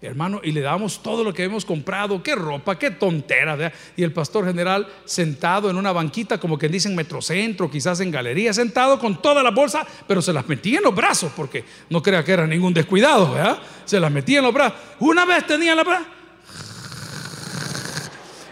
Hermano, 0.00 0.40
y 0.44 0.52
le 0.52 0.60
damos 0.60 1.02
todo 1.02 1.24
lo 1.24 1.34
que 1.34 1.42
hemos 1.42 1.64
comprado, 1.64 2.22
qué 2.22 2.36
ropa, 2.36 2.78
qué 2.78 2.92
tontera. 2.92 3.72
Y 3.96 4.04
el 4.04 4.12
pastor 4.12 4.46
general 4.46 4.86
sentado 5.04 5.68
en 5.70 5.76
una 5.76 5.90
banquita, 5.90 6.38
como 6.38 6.56
que 6.56 6.68
dicen 6.68 6.94
metrocentro, 6.94 7.68
quizás 7.68 7.98
en 7.98 8.12
galería, 8.12 8.52
sentado 8.52 9.00
con 9.00 9.20
toda 9.20 9.42
la 9.42 9.50
bolsa, 9.50 9.84
pero 10.06 10.22
se 10.22 10.32
las 10.32 10.46
metía 10.46 10.78
en 10.78 10.84
los 10.84 10.94
brazos, 10.94 11.32
porque 11.34 11.64
no 11.90 12.00
crea 12.00 12.22
que 12.24 12.32
era 12.32 12.46
ningún 12.46 12.72
descuidado, 12.72 13.32
¿verdad? 13.32 13.58
Se 13.84 13.98
las 13.98 14.12
metía 14.12 14.38
en 14.38 14.44
los 14.44 14.54
brazos. 14.54 14.78
Una 15.00 15.24
vez 15.24 15.44
tenía 15.48 15.74
la 15.74 15.82
brazos. 15.82 16.06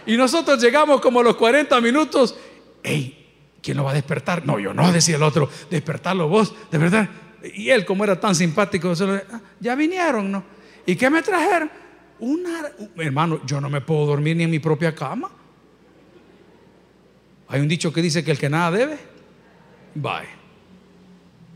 Y 0.05 0.17
nosotros 0.17 0.61
llegamos 0.61 0.99
como 0.99 1.21
a 1.21 1.23
los 1.23 1.37
40 1.37 1.79
minutos. 1.79 2.35
Ey, 2.83 3.25
¿quién 3.61 3.77
lo 3.77 3.85
va 3.85 3.91
a 3.91 3.93
despertar? 3.93 4.45
No, 4.45 4.59
yo 4.59 4.73
no, 4.73 4.91
decía 4.91 5.15
el 5.15 5.23
otro, 5.23 5.49
despertarlo 5.69 6.27
vos, 6.27 6.53
de 6.69 6.77
verdad. 6.77 7.09
Y 7.55 7.69
él, 7.69 7.85
como 7.85 8.03
era 8.03 8.19
tan 8.19 8.35
simpático, 8.35 8.91
ah, 8.99 9.39
ya 9.61 9.75
vinieron, 9.75 10.29
¿no? 10.29 10.56
¿Y 10.87 10.95
qué 10.95 11.09
me 11.09 11.21
trajeron? 11.21 11.69
Una, 12.17 12.63
hermano, 12.97 13.41
yo 13.45 13.61
no 13.61 13.69
me 13.69 13.81
puedo 13.81 14.05
dormir 14.05 14.37
ni 14.37 14.45
en 14.45 14.49
mi 14.49 14.59
propia 14.59 14.95
cama. 14.95 15.29
Hay 17.49 17.59
un 17.59 17.67
dicho 17.67 17.91
que 17.91 18.01
dice 18.01 18.23
que 18.23 18.31
el 18.31 18.39
que 18.39 18.49
nada 18.49 18.71
debe, 18.71 18.97
bye. 19.93 20.37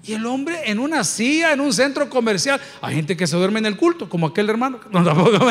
Y 0.04 0.13
el 0.13 0.26
hombre 0.26 0.70
en 0.70 0.80
una 0.80 1.04
silla, 1.06 1.54
en 1.54 1.62
un 1.62 1.72
centro 1.72 2.10
comercial. 2.10 2.60
Hay 2.82 2.96
gente 2.96 3.15
que 3.15 3.26
se 3.26 3.38
duerme 3.38 3.60
en 3.60 3.67
el 3.67 3.78
culto, 3.78 4.10
como 4.10 4.28
aquel 4.28 4.50
hermano. 4.50 4.80
No 4.91 5.04
tampoco. 5.04 5.32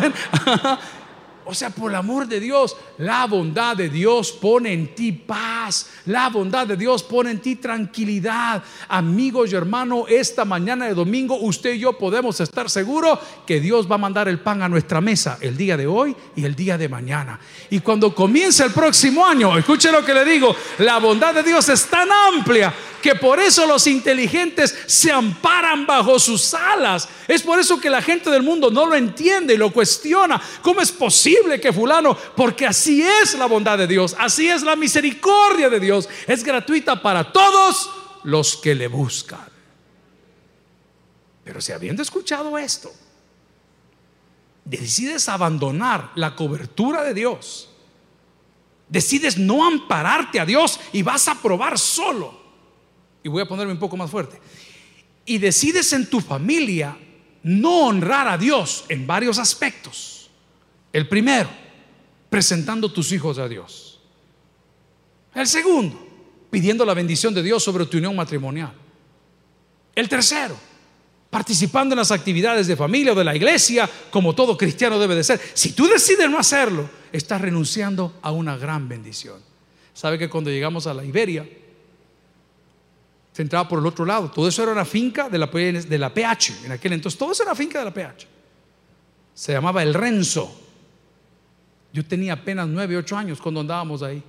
O 1.50 1.54
sea, 1.54 1.70
por 1.70 1.90
el 1.90 1.96
amor 1.96 2.28
de 2.28 2.38
Dios, 2.38 2.76
la 2.98 3.26
bondad 3.26 3.76
de 3.76 3.88
Dios 3.88 4.30
pone 4.30 4.72
en 4.72 4.94
ti 4.94 5.10
paz, 5.10 5.90
la 6.06 6.28
bondad 6.28 6.64
de 6.64 6.76
Dios 6.76 7.02
pone 7.02 7.32
en 7.32 7.40
ti 7.40 7.56
tranquilidad. 7.56 8.62
Amigos 8.86 9.50
y 9.50 9.56
hermanos, 9.56 10.04
esta 10.08 10.44
mañana 10.44 10.86
de 10.86 10.94
domingo 10.94 11.36
usted 11.40 11.74
y 11.74 11.80
yo 11.80 11.98
podemos 11.98 12.38
estar 12.40 12.70
seguros 12.70 13.18
que 13.44 13.58
Dios 13.58 13.90
va 13.90 13.96
a 13.96 13.98
mandar 13.98 14.28
el 14.28 14.38
pan 14.38 14.62
a 14.62 14.68
nuestra 14.68 15.00
mesa 15.00 15.38
el 15.40 15.56
día 15.56 15.76
de 15.76 15.88
hoy 15.88 16.14
y 16.36 16.44
el 16.44 16.54
día 16.54 16.78
de 16.78 16.88
mañana. 16.88 17.40
Y 17.68 17.80
cuando 17.80 18.14
comience 18.14 18.62
el 18.62 18.70
próximo 18.70 19.26
año, 19.26 19.58
escuche 19.58 19.90
lo 19.90 20.04
que 20.04 20.14
le 20.14 20.24
digo, 20.24 20.54
la 20.78 20.98
bondad 20.98 21.34
de 21.34 21.42
Dios 21.42 21.68
es 21.68 21.84
tan 21.86 22.08
amplia 22.12 22.72
que 23.00 23.14
por 23.14 23.40
eso 23.40 23.66
los 23.66 23.86
inteligentes 23.86 24.76
se 24.86 25.10
amparan 25.10 25.86
bajo 25.86 26.18
sus 26.18 26.54
alas. 26.54 27.08
Es 27.26 27.42
por 27.42 27.58
eso 27.58 27.80
que 27.80 27.90
la 27.90 28.02
gente 28.02 28.30
del 28.30 28.42
mundo 28.42 28.70
no 28.70 28.86
lo 28.86 28.94
entiende 28.94 29.54
y 29.54 29.56
lo 29.56 29.72
cuestiona. 29.72 30.40
¿Cómo 30.62 30.80
es 30.80 30.92
posible 30.92 31.60
que 31.60 31.72
fulano? 31.72 32.16
Porque 32.36 32.66
así 32.66 33.02
es 33.02 33.34
la 33.34 33.46
bondad 33.46 33.78
de 33.78 33.86
Dios, 33.86 34.14
así 34.18 34.48
es 34.48 34.62
la 34.62 34.76
misericordia 34.76 35.68
de 35.68 35.80
Dios. 35.80 36.08
Es 36.26 36.44
gratuita 36.44 37.00
para 37.00 37.32
todos 37.32 37.90
los 38.24 38.56
que 38.56 38.74
le 38.74 38.88
buscan. 38.88 39.48
Pero 41.44 41.60
si 41.60 41.72
habiendo 41.72 42.02
escuchado 42.02 42.56
esto, 42.58 42.92
decides 44.64 45.28
abandonar 45.28 46.12
la 46.14 46.36
cobertura 46.36 47.02
de 47.02 47.14
Dios, 47.14 47.70
decides 48.88 49.38
no 49.38 49.66
ampararte 49.66 50.38
a 50.38 50.44
Dios 50.44 50.78
y 50.92 51.02
vas 51.02 51.28
a 51.28 51.40
probar 51.40 51.78
solo 51.78 52.39
y 53.22 53.28
voy 53.28 53.42
a 53.42 53.48
ponerme 53.48 53.72
un 53.72 53.78
poco 53.78 53.96
más 53.96 54.10
fuerte, 54.10 54.40
y 55.24 55.38
decides 55.38 55.92
en 55.92 56.08
tu 56.08 56.20
familia 56.20 56.96
no 57.42 57.86
honrar 57.86 58.28
a 58.28 58.38
Dios 58.38 58.84
en 58.88 59.06
varios 59.06 59.38
aspectos. 59.38 60.30
El 60.92 61.08
primero, 61.08 61.48
presentando 62.28 62.92
tus 62.92 63.12
hijos 63.12 63.38
a 63.38 63.48
Dios. 63.48 64.00
El 65.34 65.46
segundo, 65.46 66.06
pidiendo 66.50 66.84
la 66.84 66.94
bendición 66.94 67.32
de 67.32 67.42
Dios 67.42 67.62
sobre 67.62 67.86
tu 67.86 67.98
unión 67.98 68.16
matrimonial. 68.16 68.72
El 69.94 70.08
tercero, 70.08 70.56
participando 71.30 71.94
en 71.94 71.98
las 71.98 72.10
actividades 72.10 72.66
de 72.66 72.76
familia 72.76 73.12
o 73.12 73.16
de 73.16 73.24
la 73.24 73.36
iglesia, 73.36 73.88
como 74.10 74.34
todo 74.34 74.56
cristiano 74.56 74.98
debe 74.98 75.14
de 75.14 75.24
ser. 75.24 75.40
Si 75.54 75.72
tú 75.72 75.86
decides 75.86 76.28
no 76.28 76.38
hacerlo, 76.38 76.90
estás 77.12 77.40
renunciando 77.40 78.18
a 78.22 78.32
una 78.32 78.56
gran 78.56 78.88
bendición. 78.88 79.40
¿Sabe 79.94 80.18
que 80.18 80.28
cuando 80.28 80.50
llegamos 80.50 80.86
a 80.86 80.94
la 80.94 81.04
Iberia, 81.04 81.48
se 83.32 83.42
entraba 83.42 83.68
por 83.68 83.78
el 83.78 83.86
otro 83.86 84.04
lado. 84.04 84.30
Todo 84.30 84.48
eso 84.48 84.62
era 84.62 84.72
una 84.72 84.84
finca 84.84 85.28
de 85.28 85.38
la, 85.38 85.46
de 85.46 85.98
la 85.98 86.12
PH 86.12 86.64
en 86.64 86.72
aquel 86.72 86.92
entonces. 86.94 87.18
Todo 87.18 87.32
eso 87.32 87.42
era 87.42 87.54
finca 87.54 87.78
de 87.78 87.84
la 87.84 87.94
PH. 87.94 88.26
Se 89.34 89.52
llamaba 89.52 89.82
El 89.82 89.94
Renzo. 89.94 90.60
Yo 91.92 92.04
tenía 92.04 92.34
apenas 92.34 92.68
9, 92.68 92.96
8 92.96 93.16
años 93.16 93.40
cuando 93.40 93.60
andábamos 93.60 94.02
ahí. 94.02 94.22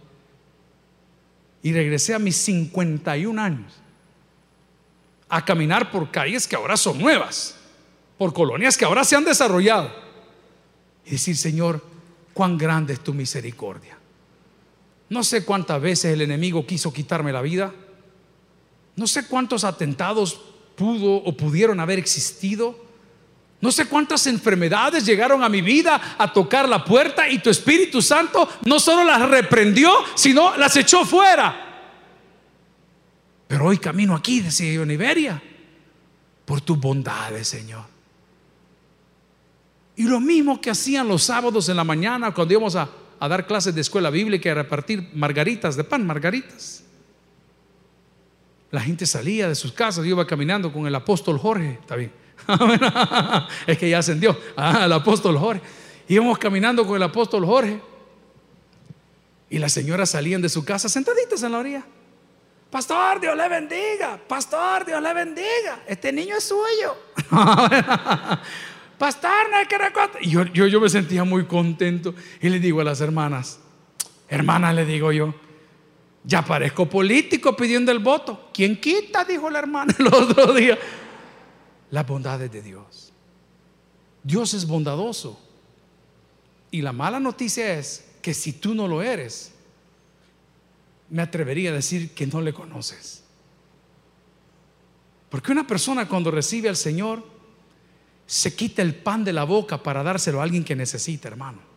Y 1.63 1.73
regresé 1.73 2.13
a 2.13 2.19
mis 2.19 2.35
51 2.37 3.41
años 3.41 3.73
a 5.29 5.45
caminar 5.45 5.91
por 5.91 6.11
calles 6.11 6.47
que 6.47 6.55
ahora 6.55 6.75
son 6.75 6.99
nuevas, 6.99 7.55
por 8.17 8.33
colonias 8.33 8.77
que 8.77 8.83
ahora 8.83 9.03
se 9.03 9.15
han 9.15 9.23
desarrollado. 9.23 9.89
Y 11.05 11.11
decir, 11.11 11.37
Señor, 11.37 11.83
cuán 12.33 12.57
grande 12.57 12.93
es 12.93 12.99
tu 12.99 13.13
misericordia. 13.13 13.97
No 15.09 15.23
sé 15.23 15.45
cuántas 15.45 15.81
veces 15.81 16.13
el 16.13 16.21
enemigo 16.21 16.65
quiso 16.65 16.93
quitarme 16.93 17.31
la 17.31 17.41
vida 17.41 17.73
no 19.01 19.07
sé 19.07 19.25
cuántos 19.25 19.63
atentados 19.63 20.39
pudo 20.75 21.15
o 21.15 21.35
pudieron 21.35 21.79
haber 21.79 21.97
existido. 21.97 22.85
No 23.59 23.71
sé 23.71 23.85
cuántas 23.85 24.27
enfermedades 24.27 25.07
llegaron 25.07 25.43
a 25.43 25.49
mi 25.49 25.61
vida 25.61 26.15
a 26.19 26.31
tocar 26.31 26.69
la 26.69 26.85
puerta 26.85 27.27
y 27.27 27.39
tu 27.39 27.49
Espíritu 27.49 27.99
Santo 27.99 28.47
no 28.65 28.79
solo 28.79 29.03
las 29.03 29.27
reprendió, 29.27 29.91
sino 30.13 30.55
las 30.55 30.75
echó 30.77 31.03
fuera. 31.03 31.89
Pero 33.47 33.65
hoy 33.65 33.79
camino 33.79 34.15
aquí, 34.15 34.39
decía 34.39 34.71
yo 34.71 34.83
en 34.83 34.91
Iberia, 34.91 35.41
por 36.45 36.61
tus 36.61 36.79
bondades, 36.79 37.47
Señor. 37.47 37.85
Y 39.95 40.03
lo 40.03 40.19
mismo 40.19 40.61
que 40.61 40.69
hacían 40.69 41.07
los 41.07 41.23
sábados 41.23 41.69
en 41.69 41.75
la 41.75 41.83
mañana 41.83 42.35
cuando 42.35 42.53
íbamos 42.53 42.75
a, 42.75 42.87
a 43.19 43.27
dar 43.27 43.47
clases 43.47 43.73
de 43.73 43.81
escuela 43.81 44.11
bíblica 44.11 44.49
y 44.49 44.51
a 44.51 44.55
repartir 44.55 45.09
margaritas 45.15 45.75
de 45.75 45.83
pan, 45.83 46.05
margaritas. 46.05 46.83
La 48.71 48.81
gente 48.81 49.05
salía 49.05 49.49
de 49.49 49.55
sus 49.55 49.73
casas, 49.73 50.05
iba 50.05 50.25
caminando 50.25 50.71
con 50.71 50.87
el 50.87 50.95
apóstol 50.95 51.37
Jorge, 51.37 51.77
está 51.81 51.95
bien. 51.95 52.11
es 53.67 53.77
que 53.77 53.89
ya 53.89 53.99
ascendió, 53.99 54.37
ah, 54.55 54.85
el 54.85 54.93
apóstol 54.93 55.37
Jorge. 55.37 55.61
Íbamos 56.07 56.37
caminando 56.37 56.85
con 56.85 56.95
el 56.95 57.03
apóstol 57.03 57.45
Jorge 57.45 57.79
y 59.49 59.59
las 59.59 59.73
señoras 59.73 60.09
salían 60.09 60.41
de 60.41 60.49
su 60.49 60.63
casa 60.63 60.87
sentaditas 60.89 61.43
en 61.43 61.51
la 61.51 61.57
orilla. 61.57 61.85
Pastor, 62.69 63.19
Dios 63.19 63.35
le 63.35 63.49
bendiga. 63.49 64.17
Pastor, 64.25 64.85
Dios 64.85 65.01
le 65.01 65.13
bendiga. 65.13 65.83
Este 65.85 66.13
niño 66.13 66.37
es 66.37 66.45
suyo. 66.45 66.95
Pastor, 68.97 69.49
no 69.51 69.57
hay 69.57 69.65
que 69.65 69.77
recortar. 69.77 70.23
Y 70.23 70.29
yo, 70.29 70.45
yo, 70.45 70.67
yo 70.67 70.79
me 70.79 70.87
sentía 70.87 71.25
muy 71.25 71.45
contento. 71.45 72.15
Y 72.41 72.47
le 72.47 72.59
digo 72.61 72.79
a 72.79 72.85
las 72.85 73.01
hermanas, 73.01 73.59
hermanas, 74.29 74.73
le 74.73 74.85
digo 74.85 75.11
yo, 75.11 75.35
ya 76.23 76.43
parezco 76.43 76.87
político 76.87 77.55
pidiendo 77.55 77.91
el 77.91 77.99
voto. 77.99 78.49
¿Quién 78.53 78.79
quita? 78.79 79.25
Dijo 79.25 79.49
la 79.49 79.59
hermana 79.59 79.93
el 79.97 80.07
otro 80.07 80.53
día. 80.53 80.77
Las 81.89 82.07
bondades 82.07 82.51
de 82.51 82.61
Dios. 82.61 83.11
Dios 84.23 84.53
es 84.53 84.67
bondadoso. 84.67 85.39
Y 86.69 86.81
la 86.81 86.93
mala 86.93 87.19
noticia 87.19 87.73
es 87.77 88.11
que 88.21 88.33
si 88.33 88.53
tú 88.53 88.73
no 88.73 88.87
lo 88.87 89.01
eres, 89.01 89.53
me 91.09 91.21
atrevería 91.21 91.71
a 91.71 91.73
decir 91.73 92.11
que 92.11 92.27
no 92.27 92.39
le 92.39 92.53
conoces. 92.53 93.23
Porque 95.29 95.51
una 95.51 95.65
persona 95.65 96.07
cuando 96.07 96.31
recibe 96.31 96.69
al 96.69 96.77
Señor 96.77 97.23
se 98.25 98.55
quita 98.55 98.81
el 98.81 98.95
pan 98.95 99.23
de 99.23 99.33
la 99.33 99.43
boca 99.43 99.81
para 99.81 100.03
dárselo 100.03 100.39
a 100.39 100.43
alguien 100.43 100.63
que 100.63 100.75
necesita, 100.75 101.27
hermano. 101.27 101.70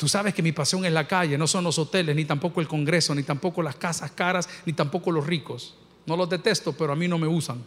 Tú 0.00 0.08
sabes 0.08 0.32
que 0.32 0.42
mi 0.42 0.52
pasión 0.52 0.82
es 0.86 0.92
la 0.94 1.06
calle, 1.06 1.36
no 1.36 1.46
son 1.46 1.62
los 1.62 1.78
hoteles, 1.78 2.16
ni 2.16 2.24
tampoco 2.24 2.62
el 2.62 2.66
Congreso, 2.66 3.14
ni 3.14 3.22
tampoco 3.22 3.62
las 3.62 3.76
casas 3.76 4.10
caras, 4.12 4.48
ni 4.64 4.72
tampoco 4.72 5.12
los 5.12 5.26
ricos. 5.26 5.74
No 6.06 6.16
los 6.16 6.26
detesto, 6.30 6.72
pero 6.72 6.94
a 6.94 6.96
mí 6.96 7.06
no 7.06 7.18
me 7.18 7.26
usan. 7.26 7.62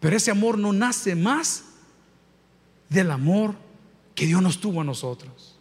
Pero 0.00 0.16
ese 0.16 0.30
amor 0.30 0.56
no 0.56 0.72
nace 0.72 1.14
más 1.14 1.64
del 2.88 3.10
amor 3.10 3.56
que 4.14 4.24
Dios 4.24 4.40
nos 4.40 4.58
tuvo 4.58 4.80
a 4.80 4.84
nosotros. 4.84 5.58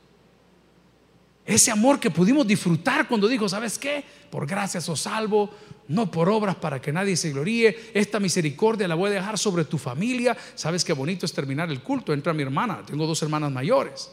Ese 1.45 1.69
amor 1.69 1.99
que 1.99 2.09
pudimos 2.09 2.47
disfrutar 2.47 3.09
cuando 3.09 3.27
dijo, 3.27 3.49
¿sabes 3.49 3.77
qué? 3.77 4.05
Por 4.29 4.47
gracias 4.47 4.87
os 4.87 5.01
salvo, 5.01 5.49
no 5.89 6.09
por 6.09 6.29
obras 6.29 6.55
para 6.55 6.79
que 6.79 6.93
nadie 6.93 7.17
se 7.17 7.31
gloríe. 7.31 7.91
Esta 7.93 8.21
misericordia 8.21 8.87
la 8.87 8.95
voy 8.95 9.09
a 9.09 9.15
dejar 9.15 9.37
sobre 9.37 9.65
tu 9.65 9.77
familia. 9.77 10.37
¿Sabes 10.55 10.85
qué 10.85 10.93
bonito 10.93 11.25
es 11.25 11.33
terminar 11.33 11.69
el 11.69 11.83
culto? 11.83 12.13
Entra 12.13 12.33
mi 12.33 12.43
hermana, 12.43 12.85
tengo 12.85 13.05
dos 13.05 13.21
hermanas 13.21 13.51
mayores. 13.51 14.09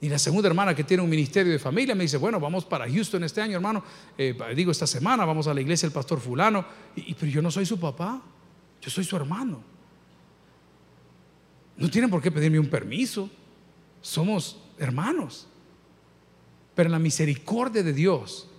Y 0.00 0.08
la 0.08 0.18
segunda 0.18 0.48
hermana 0.48 0.74
que 0.74 0.84
tiene 0.84 1.02
un 1.02 1.08
ministerio 1.08 1.52
de 1.52 1.58
familia 1.58 1.94
me 1.94 2.04
dice, 2.04 2.18
bueno, 2.18 2.38
vamos 2.38 2.64
para 2.66 2.88
Houston 2.90 3.24
este 3.24 3.40
año, 3.40 3.56
hermano. 3.56 3.82
Eh, 4.18 4.36
digo, 4.54 4.70
esta 4.70 4.86
semana 4.86 5.24
vamos 5.24 5.46
a 5.46 5.54
la 5.54 5.60
iglesia 5.60 5.88
del 5.88 5.94
pastor 5.94 6.20
fulano. 6.20 6.64
Y, 6.94 7.14
pero 7.14 7.32
yo 7.32 7.40
no 7.40 7.50
soy 7.50 7.64
su 7.64 7.80
papá, 7.80 8.20
yo 8.80 8.90
soy 8.90 9.04
su 9.04 9.16
hermano. 9.16 9.62
No 11.78 11.90
tienen 11.90 12.10
por 12.10 12.20
qué 12.20 12.30
pedirme 12.30 12.58
un 12.58 12.68
permiso. 12.68 13.30
Somos 14.02 14.58
hermanos. 14.78 15.46
Pero 16.74 16.88
en 16.88 16.92
la 16.92 16.98
misericordia 16.98 17.82
de 17.82 17.94
Dios, 17.94 18.50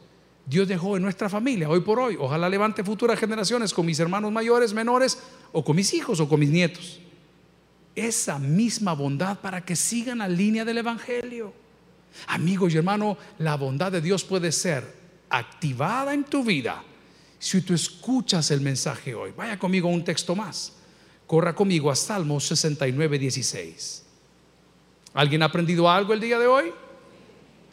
Dios 0.43 0.67
dejó 0.67 0.97
en 0.97 1.04
nuestra 1.04 1.30
familia, 1.30 1.69
hoy 1.69 1.82
por 1.82 2.00
hoy, 2.00 2.17
ojalá 2.19 2.50
levante 2.50 2.84
futuras 2.84 3.19
generaciones 3.19 3.73
con 3.73 3.86
mis 3.86 4.00
hermanos 4.00 4.32
mayores, 4.32 4.73
menores, 4.73 5.21
o 5.52 5.63
con 5.63 5.76
mis 5.76 5.93
hijos 5.93 6.19
o 6.19 6.28
con 6.28 6.39
mis 6.39 6.50
nietos 6.50 7.00
esa 7.97 8.38
misma 8.38 8.93
bondad 8.93 9.39
para 9.39 9.65
que 9.65 9.75
sigan 9.75 10.19
la 10.19 10.27
línea 10.27 10.63
del 10.63 10.77
Evangelio. 10.77 11.51
Amigos 12.27 12.73
y 12.73 12.77
hermano, 12.77 13.17
la 13.39 13.55
bondad 13.55 13.91
de 13.91 14.01
Dios 14.01 14.23
puede 14.23 14.51
ser 14.51 14.95
activada 15.29 16.13
en 16.13 16.23
tu 16.23 16.43
vida 16.43 16.83
si 17.39 17.62
tú 17.62 17.73
escuchas 17.73 18.51
el 18.51 18.62
mensaje 18.62 19.15
hoy. 19.15 19.33
Vaya 19.36 19.57
conmigo 19.57 19.89
a 19.89 19.91
un 19.91 20.03
texto 20.03 20.36
más. 20.36 20.73
Corra 21.25 21.55
conmigo 21.55 21.89
a 21.89 21.95
Salmo 21.95 22.39
69, 22.39 23.19
16. 23.19 24.05
¿Alguien 25.13 25.41
ha 25.41 25.45
aprendido 25.47 25.89
algo 25.89 26.13
el 26.13 26.19
día 26.19 26.38
de 26.38 26.47
hoy? 26.47 26.71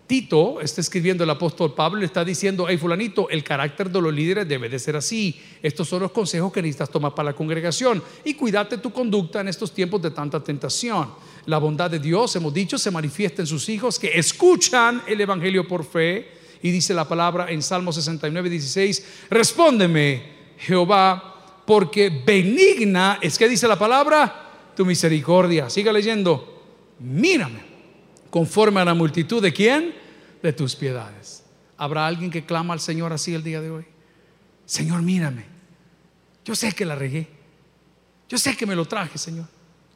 Tito 0.07 0.61
está 0.61 0.83
escribiendo 0.83 1.25
el 1.25 1.31
apóstol 1.31 1.73
Pablo, 1.73 2.01
le 2.01 2.07
está 2.07 2.25
diciendo, 2.25 2.67
hey 2.69 2.77
fulanito, 2.77 3.31
el 3.31 3.43
carácter 3.43 3.91
de 3.91 4.03
los 4.03 4.13
líderes 4.13 4.47
debe 4.47 4.69
de 4.69 4.79
ser 4.79 4.97
así. 4.97 5.41
Estos 5.63 5.89
son 5.89 6.03
los 6.03 6.13
consejos 6.13 6.53
que 6.53 6.61
necesitas 6.61 6.91
tomar 6.91 7.15
para 7.15 7.31
la 7.31 7.33
congregación. 7.37 8.03
Y 8.23 8.35
cuídate 8.35 8.77
tu 8.79 8.93
conducta 8.93 9.41
en 9.41 9.49
estos 9.49 9.73
tiempos 9.73 10.03
de 10.03 10.11
tanta 10.11 10.45
tentación. 10.45 11.09
La 11.47 11.57
bondad 11.57 11.91
de 11.91 11.99
Dios, 11.99 12.37
hemos 12.37 12.53
dicho, 12.53 12.77
se 12.77 12.91
manifiesta 12.91 13.41
en 13.41 13.47
sus 13.47 13.67
hijos 13.71 13.99
que 13.99 14.19
escuchan 14.19 15.03
el 15.07 15.23
Evangelio 15.23 15.67
por 15.67 15.87
fe. 15.87 16.29
Y 16.61 16.71
dice 16.71 16.93
la 16.93 17.09
palabra 17.09 17.51
en 17.51 17.63
Salmo 17.63 17.91
69, 17.91 18.51
16, 18.51 19.07
respóndeme, 19.31 20.35
Jehová, 20.59 21.63
porque 21.67 22.11
benigna, 22.11 23.19
es 23.23 23.39
que 23.39 23.49
dice 23.49 23.67
la 23.67 23.79
palabra, 23.79 24.73
tu 24.77 24.85
misericordia. 24.85 25.71
Siga 25.71 25.93
leyendo, 25.93 26.63
mírame 26.99 27.74
conforme 28.35 28.81
a 28.81 28.85
la 28.85 28.95
multitud 28.95 29.41
de 29.41 29.53
quién? 29.53 29.95
De 30.43 30.53
tus 30.53 30.75
piedades. 30.75 31.45
¿Habrá 31.77 32.05
alguien 32.05 32.33
que 32.33 32.45
clama 32.45 32.75
al 32.75 32.81
Señor 32.81 33.13
así 33.13 33.33
el 33.33 33.45
día 33.45 33.61
de 33.61 33.71
hoy? 33.71 33.85
Señor, 34.67 35.03
mírame. 35.03 35.45
Yo 36.45 36.57
sé 36.57 36.73
que 36.73 36.85
la 36.85 36.97
regué. 36.97 37.29
Yo 38.29 38.37
sé 38.37 38.57
que 38.57 38.67
me 38.67 38.75
lo 38.75 38.87
traje, 38.87 39.19
Señor. 39.19 39.47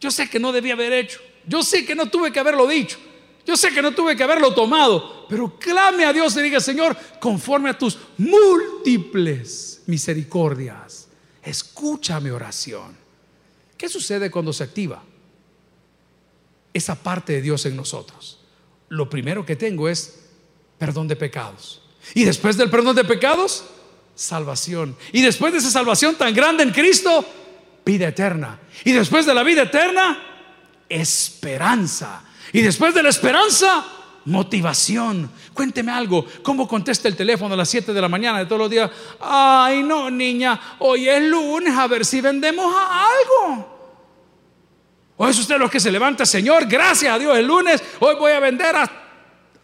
Yo 0.01 0.13
sé 0.13 0.31
que 0.31 0.39
no 0.39 0.53
debía 0.53 0.75
haber 0.75 0.93
hecho. 0.93 1.19
Yo 1.49 1.65
sé 1.65 1.85
que 1.85 1.97
no 1.97 2.07
tuve 2.07 2.31
que 2.31 2.39
haberlo 2.39 2.69
dicho. 2.69 2.97
Yo 3.45 3.57
sé 3.57 3.73
que 3.73 3.83
no 3.83 3.91
tuve 3.91 4.15
que 4.15 4.23
haberlo 4.23 4.55
tomado. 4.55 5.27
Pero 5.29 5.59
clame 5.59 6.05
a 6.05 6.13
Dios 6.13 6.37
y 6.37 6.43
diga, 6.43 6.61
Señor, 6.61 6.97
conforme 7.19 7.71
a 7.71 7.77
tus 7.77 7.99
múltiples 8.19 9.83
misericordias, 9.87 11.09
escucha 11.43 12.21
mi 12.21 12.31
oración. 12.31 12.97
¿Qué 13.77 13.89
sucede 13.89 14.31
cuando 14.31 14.53
se 14.53 14.63
activa? 14.63 15.03
Esa 16.73 16.95
parte 16.97 17.35
de 17.35 17.43
Dios 17.43 17.67
en 17.67 17.77
nosotros. 17.77 18.39
Lo 18.89 19.09
primero 19.11 19.45
que 19.45 19.57
tengo 19.57 19.89
es 19.89 20.29
perdón 20.79 21.09
de 21.09 21.17
pecados. 21.17 21.83
Y 22.15 22.25
después 22.25 22.57
del 22.57 22.71
perdón 22.71 22.97
de 22.97 23.05
pecados, 23.05 23.65
salvación. 24.15 24.97
Y 25.13 25.23
después 25.23 25.53
de 25.53 25.59
esa 25.59 25.71
salvación 25.71 26.17
tan 26.17 26.35
grande 26.35 26.63
en 26.63 26.71
Cristo, 26.71 27.25
vida 27.85 28.09
eterna. 28.09 28.59
Y 28.85 28.93
después 28.93 29.27
de 29.27 29.35
la 29.35 29.43
vida 29.43 29.63
eterna, 29.63 30.19
esperanza. 30.89 32.23
Y 32.53 32.63
después 32.63 32.95
de 32.95 33.03
la 33.03 33.11
esperanza, 33.11 33.87
motivación. 34.25 35.31
Cuénteme 35.53 35.93
algo, 35.93 36.25
¿cómo 36.43 36.69
contesta 36.69 37.09
el 37.09 37.17
teléfono 37.17 37.55
a 37.55 37.57
las 37.57 37.69
7 37.69 37.93
de 37.93 38.01
la 38.01 38.09
mañana 38.09 38.39
de 38.39 38.47
todos 38.47 38.61
los 38.61 38.71
días? 38.71 38.91
Ay, 39.21 39.83
no, 39.83 40.11
niña, 40.11 40.77
hoy 40.79 41.09
es 41.09 41.23
lunes, 41.23 41.77
a 41.77 41.87
ver 41.87 42.05
si 42.05 42.21
vendemos 42.21 42.73
algo. 42.75 43.78
¿O 45.19 45.27
es 45.27 45.39
usted 45.39 45.59
los 45.59 45.71
que 45.71 45.81
se 45.81 45.91
levanta, 45.91 46.25
Señor? 46.25 46.67
Gracias 46.67 47.13
a 47.13 47.19
Dios, 47.19 47.37
el 47.37 47.47
lunes, 47.47 47.83
hoy 47.99 48.15
voy 48.15 48.33
a 48.33 48.41
vender 48.41 48.75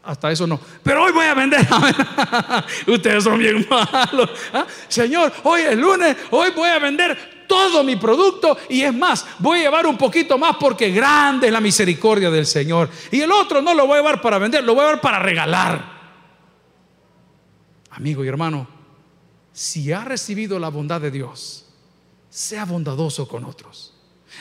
hasta, 0.03 0.31
eso 0.31 0.47
no. 0.47 0.61
Pero 0.83 1.05
hoy 1.05 1.13
voy 1.13 1.25
a 1.25 1.33
vender. 1.33 1.67
Ustedes 2.87 3.25
son 3.25 3.39
bien 3.39 3.67
malos. 3.71 4.31
¿ah? 4.53 4.67
Señor, 4.89 5.33
hoy 5.45 5.63
es 5.63 5.79
lunes, 5.79 6.17
hoy 6.31 6.51
voy 6.51 6.69
a 6.69 6.79
vender 6.79 7.47
todo 7.47 7.85
mi 7.85 7.97
producto 7.97 8.59
y 8.69 8.83
es 8.83 8.93
más, 8.93 9.25
voy 9.39 9.61
a 9.61 9.63
llevar 9.63 9.87
un 9.87 9.97
poquito 9.97 10.37
más 10.37 10.57
porque 10.59 10.91
grande 10.91 11.47
es 11.47 11.53
la 11.53 11.61
misericordia 11.61 12.31
del 12.31 12.47
Señor. 12.47 12.91
Y 13.13 13.21
el 13.21 13.31
otro 13.31 13.63
no 13.63 13.75
lo 13.75 13.87
voy 13.87 13.95
a 13.95 14.01
llevar 14.01 14.21
para 14.21 14.39
vender, 14.39 14.65
lo 14.65 14.75
voy 14.75 14.83
a 14.83 14.89
llevar 14.89 15.01
para 15.01 15.21
regalar. 15.21 15.95
Amigo 17.91 18.25
y 18.25 18.29
hermano, 18.29 18.67
si 19.53 19.93
ha 19.93 20.05
recibido 20.05 20.59
la 20.59 20.69
bondad 20.69 21.01
de 21.01 21.13
Dios, 21.13 21.65
sea 22.29 22.65
bondadoso 22.65 23.29
con 23.29 23.45
otros. 23.45 23.94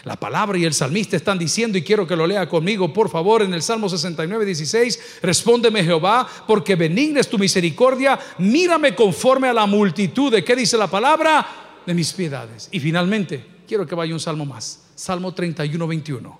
La 0.03 0.15
palabra 0.17 0.57
y 0.57 0.65
el 0.65 0.73
salmista 0.73 1.15
están 1.15 1.39
diciendo, 1.39 1.77
y 1.77 1.81
quiero 1.81 2.05
que 2.05 2.15
lo 2.15 2.27
lea 2.27 2.49
conmigo, 2.49 2.91
por 2.91 3.09
favor, 3.09 3.41
en 3.41 3.53
el 3.53 3.61
Salmo 3.61 3.87
69, 3.87 4.45
16, 4.45 5.19
respóndeme 5.21 5.83
Jehová, 5.83 6.27
porque 6.45 6.75
benigna 6.75 7.21
es 7.21 7.29
tu 7.29 7.37
misericordia, 7.37 8.19
mírame 8.39 8.95
conforme 8.95 9.47
a 9.47 9.53
la 9.53 9.65
multitud 9.65 10.31
de, 10.31 10.43
¿qué 10.43 10.55
dice 10.55 10.77
la 10.77 10.87
palabra? 10.87 11.45
De 11.85 11.93
mis 11.93 12.11
piedades. 12.11 12.67
Y 12.71 12.79
finalmente, 12.79 13.45
quiero 13.67 13.85
que 13.85 13.95
vaya 13.95 14.13
un 14.13 14.19
salmo 14.19 14.45
más, 14.45 14.87
Salmo 14.95 15.33
31, 15.33 15.87
21. 15.87 16.39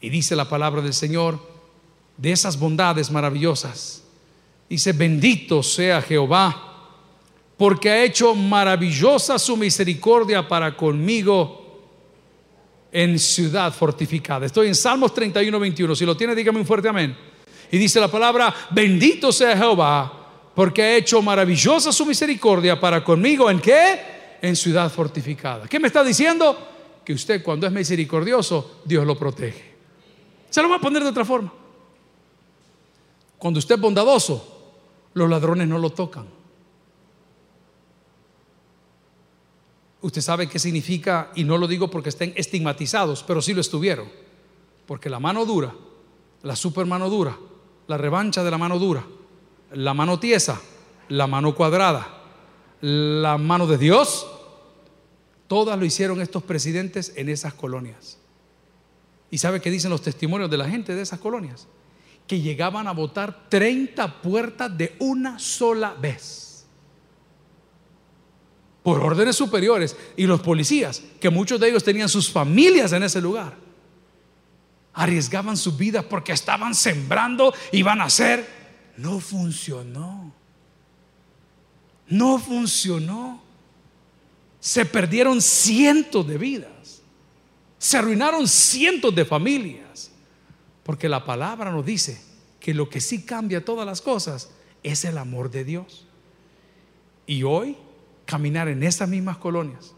Y 0.00 0.10
dice 0.10 0.36
la 0.36 0.48
palabra 0.48 0.80
del 0.80 0.94
Señor, 0.94 1.40
de 2.16 2.32
esas 2.32 2.58
bondades 2.58 3.10
maravillosas, 3.10 4.04
dice, 4.68 4.92
bendito 4.92 5.62
sea 5.62 6.00
Jehová, 6.00 6.64
porque 7.56 7.90
ha 7.90 8.04
hecho 8.04 8.34
maravillosa 8.36 9.38
su 9.38 9.56
misericordia 9.56 10.46
para 10.46 10.76
conmigo 10.76 11.67
en 12.90 13.18
ciudad 13.18 13.72
fortificada. 13.72 14.46
Estoy 14.46 14.68
en 14.68 14.74
Salmos 14.74 15.12
31, 15.14 15.58
21. 15.58 15.94
Si 15.94 16.06
lo 16.06 16.16
tiene, 16.16 16.34
dígame 16.34 16.60
un 16.60 16.66
fuerte 16.66 16.88
amén. 16.88 17.16
Y 17.70 17.78
dice 17.78 18.00
la 18.00 18.08
palabra, 18.08 18.54
bendito 18.70 19.30
sea 19.30 19.56
Jehová, 19.56 20.50
porque 20.54 20.82
ha 20.82 20.96
hecho 20.96 21.20
maravillosa 21.20 21.92
su 21.92 22.06
misericordia 22.06 22.80
para 22.80 23.04
conmigo. 23.04 23.50
¿En 23.50 23.60
qué? 23.60 24.38
En 24.40 24.56
ciudad 24.56 24.90
fortificada. 24.90 25.66
¿Qué 25.68 25.78
me 25.78 25.88
está 25.88 26.02
diciendo? 26.02 26.56
Que 27.04 27.12
usted 27.12 27.42
cuando 27.42 27.66
es 27.66 27.72
misericordioso, 27.72 28.80
Dios 28.84 29.06
lo 29.06 29.18
protege. 29.18 29.76
Se 30.48 30.62
lo 30.62 30.68
voy 30.68 30.78
a 30.78 30.80
poner 30.80 31.02
de 31.02 31.10
otra 31.10 31.24
forma. 31.24 31.52
Cuando 33.36 33.58
usted 33.58 33.74
es 33.74 33.80
bondadoso, 33.80 34.72
los 35.14 35.28
ladrones 35.28 35.68
no 35.68 35.78
lo 35.78 35.90
tocan. 35.90 36.37
Usted 40.00 40.20
sabe 40.20 40.48
qué 40.48 40.58
significa, 40.58 41.30
y 41.34 41.44
no 41.44 41.58
lo 41.58 41.66
digo 41.66 41.90
porque 41.90 42.10
estén 42.10 42.32
estigmatizados, 42.36 43.24
pero 43.24 43.42
sí 43.42 43.52
lo 43.52 43.60
estuvieron. 43.60 44.08
Porque 44.86 45.10
la 45.10 45.18
mano 45.18 45.44
dura, 45.44 45.74
la 46.42 46.54
super 46.54 46.86
mano 46.86 47.10
dura, 47.10 47.36
la 47.88 47.98
revancha 47.98 48.44
de 48.44 48.50
la 48.50 48.58
mano 48.58 48.78
dura, 48.78 49.04
la 49.72 49.94
mano 49.94 50.20
tiesa, 50.20 50.60
la 51.08 51.26
mano 51.26 51.54
cuadrada, 51.54 52.06
la 52.80 53.38
mano 53.38 53.66
de 53.66 53.76
Dios, 53.76 54.26
todas 55.48 55.78
lo 55.78 55.84
hicieron 55.84 56.20
estos 56.20 56.44
presidentes 56.44 57.12
en 57.16 57.28
esas 57.28 57.54
colonias. 57.54 58.18
¿Y 59.30 59.38
sabe 59.38 59.60
qué 59.60 59.70
dicen 59.70 59.90
los 59.90 60.02
testimonios 60.02 60.48
de 60.48 60.56
la 60.56 60.68
gente 60.68 60.94
de 60.94 61.02
esas 61.02 61.18
colonias? 61.18 61.66
Que 62.26 62.40
llegaban 62.40 62.86
a 62.86 62.92
votar 62.92 63.48
30 63.48 64.22
puertas 64.22 64.76
de 64.78 64.94
una 65.00 65.38
sola 65.38 65.94
vez 66.00 66.47
por 68.88 69.02
órdenes 69.02 69.36
superiores 69.36 69.94
y 70.16 70.24
los 70.24 70.40
policías, 70.40 71.02
que 71.20 71.28
muchos 71.28 71.60
de 71.60 71.68
ellos 71.68 71.84
tenían 71.84 72.08
sus 72.08 72.30
familias 72.30 72.90
en 72.92 73.02
ese 73.02 73.20
lugar, 73.20 73.54
arriesgaban 74.94 75.58
su 75.58 75.76
vida 75.76 76.00
porque 76.00 76.32
estaban 76.32 76.74
sembrando 76.74 77.52
y 77.70 77.82
van 77.82 78.00
a 78.00 78.04
hacer. 78.04 78.48
No 78.96 79.20
funcionó. 79.20 80.32
No 82.06 82.38
funcionó. 82.38 83.42
Se 84.58 84.86
perdieron 84.86 85.42
cientos 85.42 86.26
de 86.26 86.38
vidas. 86.38 87.02
Se 87.76 87.98
arruinaron 87.98 88.48
cientos 88.48 89.14
de 89.14 89.26
familias. 89.26 90.10
Porque 90.82 91.10
la 91.10 91.26
palabra 91.26 91.70
nos 91.70 91.84
dice 91.84 92.22
que 92.58 92.72
lo 92.72 92.88
que 92.88 93.02
sí 93.02 93.26
cambia 93.26 93.62
todas 93.62 93.84
las 93.84 94.00
cosas 94.00 94.48
es 94.82 95.04
el 95.04 95.18
amor 95.18 95.50
de 95.50 95.64
Dios. 95.64 96.06
Y 97.26 97.42
hoy 97.42 97.76
caminar 98.28 98.68
en 98.68 98.82
esas 98.82 99.08
mismas 99.08 99.38
colonias 99.38 99.94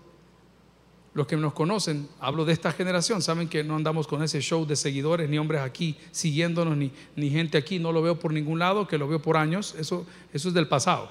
Los 1.15 1.27
que 1.27 1.37
nos 1.37 1.53
conocen, 1.53 2.09
hablo 2.21 2.45
de 2.45 2.53
esta 2.53 2.71
generación, 2.71 3.21
saben 3.23 3.49
que 3.49 3.65
no 3.65 3.75
andamos 3.75 4.07
con 4.07 4.23
ese 4.23 4.41
show 4.41 4.65
de 4.65 4.77
seguidores, 4.77 5.29
ni 5.29 5.37
hombres 5.37 5.63
aquí 5.63 5.97
siguiéndonos, 6.13 6.77
ni, 6.77 6.93
ni 7.17 7.31
gente 7.31 7.59
aquí, 7.59 7.81
no 7.81 7.91
lo 7.91 8.01
veo 8.01 8.21
por 8.21 8.33
ningún 8.33 8.61
lado, 8.61 8.87
que 8.87 8.99
lo 8.99 9.09
veo 9.09 9.21
por 9.21 9.37
años, 9.37 9.75
eso, 9.77 10.07
eso 10.33 10.49
es 10.49 10.55
del 10.55 10.69
pasado. 10.69 11.11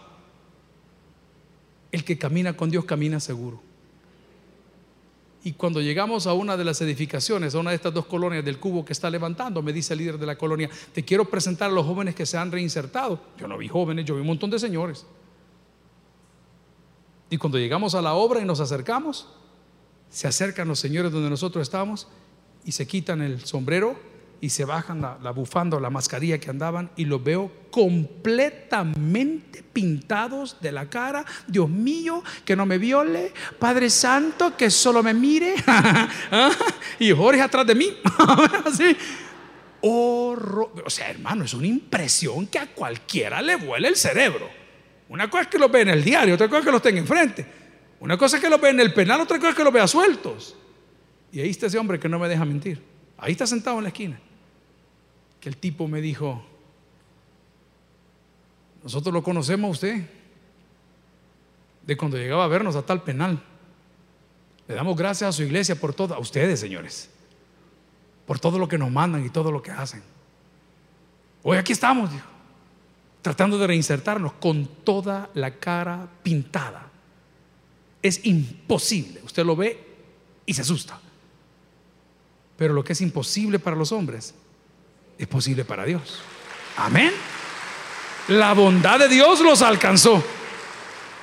El 1.91 2.05
que 2.05 2.17
camina 2.17 2.55
con 2.55 2.71
Dios 2.71 2.85
camina 2.85 3.19
seguro. 3.19 3.61
Y 5.43 5.51
cuando 5.51 5.81
llegamos 5.81 6.25
a 6.25 6.33
una 6.33 6.55
de 6.55 6.63
las 6.63 6.79
edificaciones, 6.79 7.53
a 7.53 7.59
una 7.59 7.71
de 7.71 7.75
estas 7.75 7.93
dos 7.93 8.05
colonias 8.05 8.45
del 8.45 8.59
cubo 8.59 8.85
que 8.85 8.93
está 8.93 9.09
levantando, 9.09 9.61
me 9.61 9.73
dice 9.73 9.91
el 9.91 9.99
líder 9.99 10.17
de 10.17 10.25
la 10.25 10.37
colonia, 10.37 10.69
te 10.93 11.03
quiero 11.03 11.25
presentar 11.25 11.69
a 11.69 11.73
los 11.73 11.85
jóvenes 11.85 12.15
que 12.15 12.25
se 12.25 12.37
han 12.37 12.49
reinsertado. 12.49 13.19
Yo 13.37 13.49
no 13.49 13.57
vi 13.57 13.67
jóvenes, 13.67 14.05
yo 14.05 14.15
vi 14.15 14.21
un 14.21 14.27
montón 14.27 14.49
de 14.49 14.59
señores. 14.59 15.05
Y 17.29 17.37
cuando 17.37 17.59
llegamos 17.59 17.95
a 17.95 18.01
la 18.01 18.13
obra 18.13 18.41
y 18.41 18.45
nos 18.45 18.59
acercamos, 18.59 19.27
se 20.09 20.27
acercan 20.27 20.67
los 20.67 20.79
señores 20.79 21.11
donde 21.11 21.29
nosotros 21.29 21.61
estamos 21.61 22.07
y 22.65 22.71
se 22.71 22.87
quitan 22.87 23.21
el 23.21 23.45
sombrero 23.45 23.95
y 24.41 24.49
se 24.49 24.65
bajan 24.65 25.01
la, 25.01 25.31
bufanda 25.31 25.77
o 25.77 25.79
la 25.79 25.89
mascarilla 25.89 26.39
que 26.39 26.49
andaban 26.49 26.89
y 26.95 27.05
los 27.05 27.23
veo 27.23 27.51
completamente 27.71 29.63
pintados 29.63 30.57
de 30.61 30.71
la 30.71 30.89
cara. 30.89 31.25
Dios 31.47 31.69
mío, 31.69 32.23
que 32.45 32.55
no 32.55 32.65
me 32.65 32.77
viole. 32.77 33.33
Padre 33.59 33.89
Santo, 33.89 34.55
que 34.55 34.69
solo 34.71 35.03
me 35.03 35.13
mire. 35.13 35.55
¿Ah? 35.67 36.51
y 36.99 37.11
Jorge 37.11 37.41
atrás 37.41 37.67
de 37.67 37.75
mí. 37.75 37.89
Así. 38.65 38.95
O 39.81 40.35
sea, 40.87 41.09
hermano, 41.09 41.45
es 41.45 41.53
una 41.53 41.67
impresión 41.67 42.47
que 42.47 42.59
a 42.59 42.67
cualquiera 42.67 43.41
le 43.41 43.55
vuela 43.55 43.87
el 43.87 43.95
cerebro. 43.95 44.58
Una 45.09 45.29
cosa 45.29 45.43
es 45.43 45.47
que 45.49 45.57
los 45.57 45.71
ve 45.71 45.81
en 45.81 45.89
el 45.89 46.03
diario, 46.03 46.35
otra 46.35 46.47
cosa 46.47 46.59
es 46.59 46.65
que 46.65 46.71
los 46.71 46.81
tenga 46.81 46.99
enfrente. 46.99 47.45
Una 47.99 48.17
cosa 48.17 48.37
es 48.37 48.41
que 48.41 48.49
los 48.49 48.61
ve 48.61 48.69
en 48.69 48.79
el 48.79 48.93
penal, 48.93 49.19
otra 49.21 49.37
cosa 49.37 49.49
es 49.49 49.55
que 49.55 49.63
los 49.63 49.73
vea 49.73 49.87
sueltos. 49.87 50.55
Y 51.31 51.41
ahí 51.41 51.49
está 51.49 51.65
ese 51.65 51.77
hombre 51.77 51.99
que 51.99 52.07
no 52.07 52.17
me 52.17 52.29
deja 52.29 52.45
mentir. 52.45 52.81
Ahí 53.17 53.33
está 53.33 53.45
sentado 53.45 53.77
en 53.77 53.83
la 53.83 53.89
esquina 53.89 54.19
que 55.39 55.49
el 55.49 55.57
tipo 55.57 55.87
me 55.87 56.01
dijo, 56.01 56.43
nosotros 58.83 59.13
lo 59.13 59.23
conocemos 59.23 59.67
a 59.69 59.71
usted, 59.71 60.05
de 61.85 61.97
cuando 61.97 62.17
llegaba 62.17 62.43
a 62.43 62.47
vernos 62.47 62.75
a 62.75 62.81
tal 62.81 63.03
penal. 63.03 63.41
Le 64.67 64.75
damos 64.75 64.95
gracias 64.95 65.29
a 65.29 65.31
su 65.31 65.43
iglesia 65.43 65.75
por 65.75 65.93
todo, 65.93 66.13
a 66.13 66.19
ustedes, 66.19 66.59
señores, 66.59 67.09
por 68.27 68.39
todo 68.39 68.59
lo 68.59 68.67
que 68.67 68.77
nos 68.77 68.91
mandan 68.91 69.25
y 69.25 69.29
todo 69.29 69.51
lo 69.51 69.61
que 69.61 69.71
hacen. 69.71 70.03
Hoy 71.41 71.57
aquí 71.57 71.71
estamos, 71.71 72.11
dijo, 72.11 72.27
tratando 73.21 73.57
de 73.57 73.67
reinsertarnos 73.67 74.33
con 74.33 74.65
toda 74.83 75.29
la 75.33 75.55
cara 75.55 76.07
pintada. 76.23 76.87
Es 78.01 78.25
imposible, 78.25 79.21
usted 79.23 79.45
lo 79.45 79.55
ve 79.55 79.77
y 80.45 80.53
se 80.53 80.61
asusta. 80.61 80.99
Pero 82.57 82.73
lo 82.73 82.83
que 82.83 82.93
es 82.93 83.01
imposible 83.01 83.59
para 83.59 83.75
los 83.75 83.91
hombres 83.91 84.33
es 85.17 85.27
posible 85.27 85.65
para 85.65 85.85
Dios. 85.85 86.19
Amén. 86.77 87.11
La 88.29 88.53
bondad 88.53 88.99
de 88.99 89.07
Dios 89.07 89.41
los 89.41 89.61
alcanzó. 89.61 90.23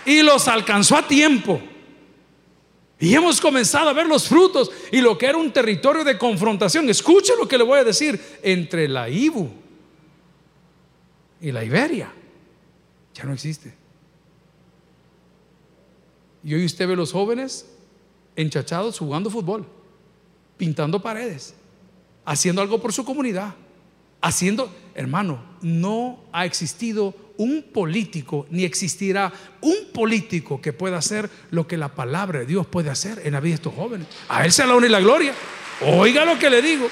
Y 0.05 0.23
los 0.23 0.49
alcanzó 0.49 0.97
a 0.97 1.07
tiempo. 1.07 1.61
Y 2.99 3.15
hemos 3.15 3.41
comenzado 3.41 3.91
a 3.91 3.93
ver 3.93 4.07
los 4.07 4.29
frutos 4.29 4.71
y 4.91 5.01
lo 5.01 5.19
que 5.19 5.27
era 5.27 5.37
un 5.37 5.53
territorio 5.53 6.05
de 6.05 6.17
confrontación. 6.17 6.89
Escuche 6.89 7.35
lo 7.39 7.47
que 7.47 7.59
le 7.59 7.65
voy 7.65 7.79
a 7.79 7.85
decir 7.85 8.39
entre 8.43 8.89
la 8.89 9.09
Ibu 9.09 9.66
y 11.41 11.53
la 11.53 11.65
Iberia. 11.65 12.13
Ya 13.15 13.25
no 13.25 13.33
existe. 13.33 13.75
Y 16.43 16.55
hoy 16.55 16.65
usted 16.65 16.87
ve 16.87 16.97
los 16.97 17.13
jóvenes 17.13 17.67
enchachados 18.37 18.99
jugando 18.99 19.31
fútbol, 19.31 19.67
pintando 20.57 21.03
paredes, 21.03 21.55
haciendo 22.25 22.63
algo 22.63 22.81
por 22.81 22.93
su 22.93 23.05
comunidad 23.05 23.55
haciendo, 24.21 24.75
hermano, 24.95 25.41
no 25.63 26.19
ha 26.33 26.45
existido 26.45 27.15
un 27.37 27.63
político, 27.63 28.47
ni 28.51 28.65
existirá 28.65 29.33
un 29.61 29.93
político 29.93 30.61
que 30.61 30.73
pueda 30.73 30.97
hacer 30.97 31.31
lo 31.51 31.67
que 31.69 31.77
la 31.77 31.95
palabra 31.95 32.41
de 32.41 32.47
Dios 32.47 32.67
puede 32.67 32.91
hacer 32.91 33.23
en 33.25 33.35
la 33.35 33.41
vida 33.41 33.53
de 33.53 33.57
estos 33.57 33.75
jóvenes. 33.75 34.09
A 34.29 34.45
Él 34.45 34.53
sea 34.53 34.67
la 34.67 34.75
y 34.85 34.89
la 34.89 35.01
gloria. 35.01 35.33
Oiga 35.81 36.25
lo 36.25 36.39
que 36.39 36.51
le 36.51 36.63
digo. 36.63 36.89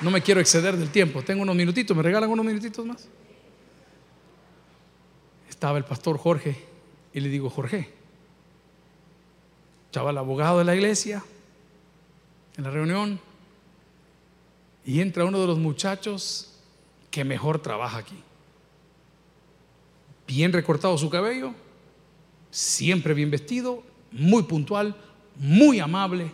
No 0.00 0.10
me 0.10 0.22
quiero 0.22 0.40
exceder 0.40 0.76
del 0.76 0.90
tiempo. 0.90 1.22
Tengo 1.22 1.42
unos 1.42 1.56
minutitos. 1.56 1.96
¿Me 1.96 2.02
regalan 2.02 2.30
unos 2.30 2.44
minutitos 2.44 2.84
más? 2.84 3.08
Estaba 5.48 5.78
el 5.78 5.84
pastor 5.84 6.18
Jorge 6.18 6.56
y 7.14 7.20
le 7.20 7.28
digo, 7.28 7.48
Jorge, 7.48 7.90
estaba 9.86 10.10
el 10.10 10.18
abogado 10.18 10.58
de 10.58 10.64
la 10.64 10.74
iglesia 10.74 11.24
en 12.58 12.64
la 12.64 12.70
reunión 12.70 13.18
y 14.84 15.00
entra 15.00 15.24
uno 15.24 15.40
de 15.40 15.46
los 15.46 15.58
muchachos 15.58 16.52
que 17.10 17.24
mejor 17.24 17.60
trabaja 17.60 17.98
aquí. 17.98 18.22
Bien 20.26 20.52
recortado 20.52 20.98
su 20.98 21.08
cabello, 21.08 21.52
siempre 22.50 23.14
bien 23.14 23.30
vestido, 23.30 23.82
muy 24.12 24.42
puntual, 24.42 24.94
muy 25.36 25.80
amable. 25.80 26.30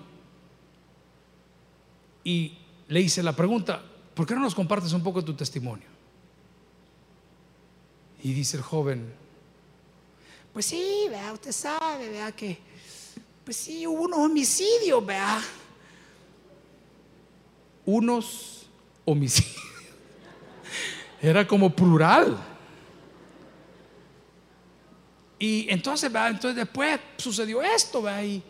Y 2.24 2.58
le 2.88 3.00
hice 3.00 3.22
la 3.22 3.34
pregunta, 3.34 3.82
¿por 4.14 4.26
qué 4.26 4.34
no 4.34 4.40
nos 4.40 4.54
compartes 4.54 4.92
un 4.92 5.02
poco 5.02 5.24
tu 5.24 5.34
testimonio? 5.34 5.86
Y 8.22 8.32
dice 8.32 8.56
el 8.56 8.62
joven, 8.62 9.12
pues 10.52 10.66
sí, 10.66 11.06
vea, 11.08 11.32
usted 11.32 11.52
sabe, 11.52 12.08
vea 12.08 12.30
que, 12.32 12.58
pues 13.44 13.56
sí, 13.56 13.86
hubo 13.86 14.02
unos 14.02 14.18
homicidios, 14.18 15.04
vea 15.04 15.42
unos 17.84 18.66
homicidios. 19.04 19.62
Era 21.20 21.46
como 21.46 21.74
plural. 21.74 22.36
Y 25.38 25.66
entonces, 25.70 26.12
entonces 26.14 26.54
después 26.54 27.00
sucedió 27.16 27.62
esto, 27.62 28.04
y, 28.22 28.42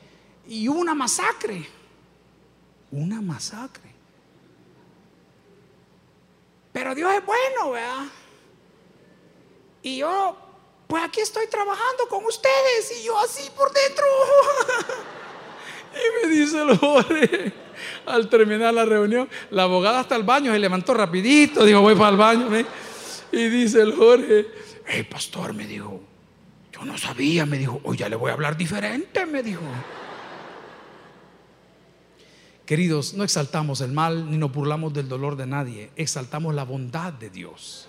y 0.49 0.69
hubo 0.69 0.81
una 0.81 0.95
masacre. 0.95 1.67
Una 2.91 3.21
masacre. 3.23 3.92
Pero 6.73 6.95
Dios 6.95 7.13
es 7.13 7.25
bueno, 7.25 7.73
¿verdad? 7.73 8.07
Y 9.83 9.99
yo, 9.99 10.37
pues 10.87 11.03
aquí 11.03 11.21
estoy 11.21 11.47
trabajando 11.47 12.09
con 12.09 12.25
ustedes 12.25 13.01
y 13.01 13.05
yo 13.05 13.19
así 13.19 13.51
por 13.57 13.73
dentro. 13.73 14.05
y 16.23 16.27
me 16.27 16.33
dice 16.33 16.63
el 16.63 16.79
Jorge, 16.79 17.53
al 18.07 18.29
terminar 18.29 18.73
la 18.73 18.85
reunión, 18.85 19.29
la 19.51 19.65
abogada 19.65 20.01
hasta 20.01 20.17
el 20.17 20.23
baño 20.23 20.53
se 20.53 20.59
levantó 20.59 20.95
rapidito, 20.95 21.65
dijo, 21.65 21.81
voy 21.81 21.95
para 21.95 22.11
el 22.11 22.17
baño. 22.17 22.49
Y 23.33 23.49
dice 23.49 23.81
el 23.81 23.95
Jorge, 23.95 24.47
hey 24.87 25.03
pastor, 25.11 25.53
me 25.53 25.67
dijo, 25.67 26.01
yo 26.73 26.85
no 26.85 26.97
sabía, 26.97 27.45
me 27.45 27.59
dijo, 27.59 27.81
hoy 27.85 27.97
ya 27.97 28.09
le 28.09 28.17
voy 28.17 28.31
a 28.31 28.35
hablar 28.35 28.57
diferente, 28.57 29.27
me 29.27 29.43
dijo. 29.43 29.63
Queridos, 32.67 33.15
no 33.15 33.25
exaltamos 33.25 33.81
el 33.81 33.93
mal 33.93 34.31
ni 34.31 34.39
nos 34.39 34.53
burlamos 34.53 34.93
del 34.93 35.09
dolor 35.09 35.37
de 35.37 35.47
nadie, 35.47 35.91
exaltamos 35.97 36.55
la 36.55 36.65
bondad 36.65 37.13
de 37.13 37.29
Dios. 37.29 37.89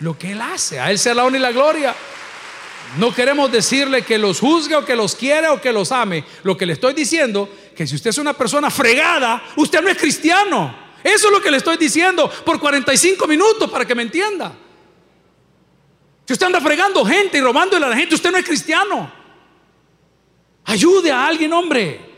Lo 0.00 0.18
que 0.18 0.32
Él 0.32 0.40
hace, 0.40 0.80
a 0.80 0.90
Él 0.90 0.98
sea 0.98 1.14
la 1.14 1.24
honra 1.24 1.38
y 1.38 1.42
la 1.42 1.52
gloria. 1.52 1.94
No 2.98 3.14
queremos 3.14 3.50
decirle 3.50 4.02
que 4.02 4.18
los 4.18 4.40
juzgue 4.40 4.76
o 4.76 4.84
que 4.84 4.96
los 4.96 5.14
quiera 5.14 5.52
o 5.52 5.60
que 5.60 5.72
los 5.72 5.92
ame. 5.92 6.24
Lo 6.42 6.56
que 6.56 6.64
le 6.64 6.74
estoy 6.74 6.94
diciendo, 6.94 7.48
que 7.76 7.86
si 7.86 7.96
usted 7.96 8.10
es 8.10 8.18
una 8.18 8.32
persona 8.32 8.70
fregada, 8.70 9.42
usted 9.56 9.82
no 9.82 9.88
es 9.88 9.98
cristiano. 9.98 10.74
Eso 11.02 11.26
es 11.26 11.32
lo 11.32 11.40
que 11.40 11.50
le 11.50 11.58
estoy 11.58 11.76
diciendo 11.76 12.30
por 12.44 12.58
45 12.58 13.26
minutos 13.26 13.70
para 13.70 13.84
que 13.84 13.94
me 13.94 14.02
entienda. 14.02 14.52
Si 16.26 16.32
usted 16.32 16.46
anda 16.46 16.60
fregando 16.60 17.04
gente 17.04 17.36
y 17.36 17.40
robándole 17.40 17.84
a 17.84 17.90
la 17.90 17.96
gente, 17.96 18.14
usted 18.14 18.30
no 18.30 18.38
es 18.38 18.44
cristiano. 18.44 19.12
Ayude 20.64 21.12
a 21.12 21.26
alguien, 21.26 21.52
hombre. 21.52 22.13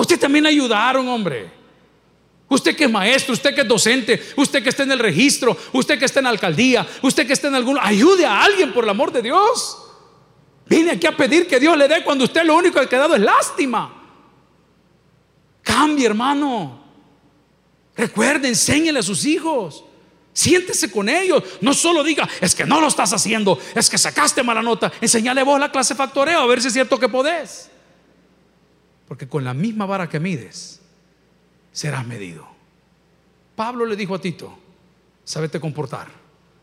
Usted 0.00 0.18
también 0.18 0.46
ayudaron, 0.46 1.08
hombre. 1.08 1.50
Usted 2.48 2.74
que 2.74 2.84
es 2.84 2.90
maestro, 2.90 3.34
usted 3.34 3.54
que 3.54 3.60
es 3.60 3.68
docente, 3.68 4.22
usted 4.36 4.62
que 4.62 4.70
está 4.70 4.82
en 4.82 4.92
el 4.92 4.98
registro, 4.98 5.56
usted 5.72 5.98
que 5.98 6.06
está 6.06 6.20
en 6.20 6.24
la 6.24 6.30
alcaldía, 6.30 6.86
usted 7.02 7.26
que 7.26 7.34
está 7.34 7.48
en 7.48 7.54
algún... 7.54 7.78
Ayude 7.78 8.24
a 8.24 8.42
alguien 8.42 8.72
por 8.72 8.84
el 8.84 8.90
amor 8.90 9.12
de 9.12 9.20
Dios. 9.20 9.76
Vine 10.66 10.92
aquí 10.92 11.06
a 11.06 11.16
pedir 11.16 11.46
que 11.46 11.60
Dios 11.60 11.76
le 11.76 11.88
dé 11.88 12.02
cuando 12.04 12.24
usted 12.24 12.44
lo 12.44 12.56
único 12.56 12.86
que 12.86 12.96
ha 12.96 13.00
dado 13.00 13.16
es 13.16 13.20
lástima. 13.20 13.94
Cambie, 15.62 16.06
hermano. 16.06 16.82
Recuerde, 17.94 18.48
enséñele 18.48 19.00
a 19.00 19.02
sus 19.02 19.26
hijos. 19.26 19.84
Siéntese 20.32 20.90
con 20.90 21.08
ellos. 21.08 21.42
No 21.60 21.74
solo 21.74 22.02
diga, 22.02 22.28
es 22.40 22.54
que 22.54 22.64
no 22.64 22.80
lo 22.80 22.88
estás 22.88 23.12
haciendo, 23.12 23.58
es 23.74 23.90
que 23.90 23.98
sacaste 23.98 24.42
mala 24.42 24.62
nota. 24.62 24.90
Enseñale 25.00 25.42
vos 25.42 25.58
la 25.60 25.70
clase 25.70 25.94
factoreo 25.94 26.40
a 26.40 26.46
ver 26.46 26.62
si 26.62 26.68
es 26.68 26.74
cierto 26.74 26.98
que 26.98 27.08
podés. 27.08 27.70
Porque 29.08 29.26
con 29.26 29.42
la 29.42 29.54
misma 29.54 29.86
vara 29.86 30.08
que 30.08 30.20
mides, 30.20 30.80
serás 31.72 32.06
medido. 32.06 32.46
Pablo 33.56 33.86
le 33.86 33.96
dijo 33.96 34.14
a 34.14 34.20
Tito, 34.20 34.56
sábete 35.24 35.58
comportar. 35.58 36.08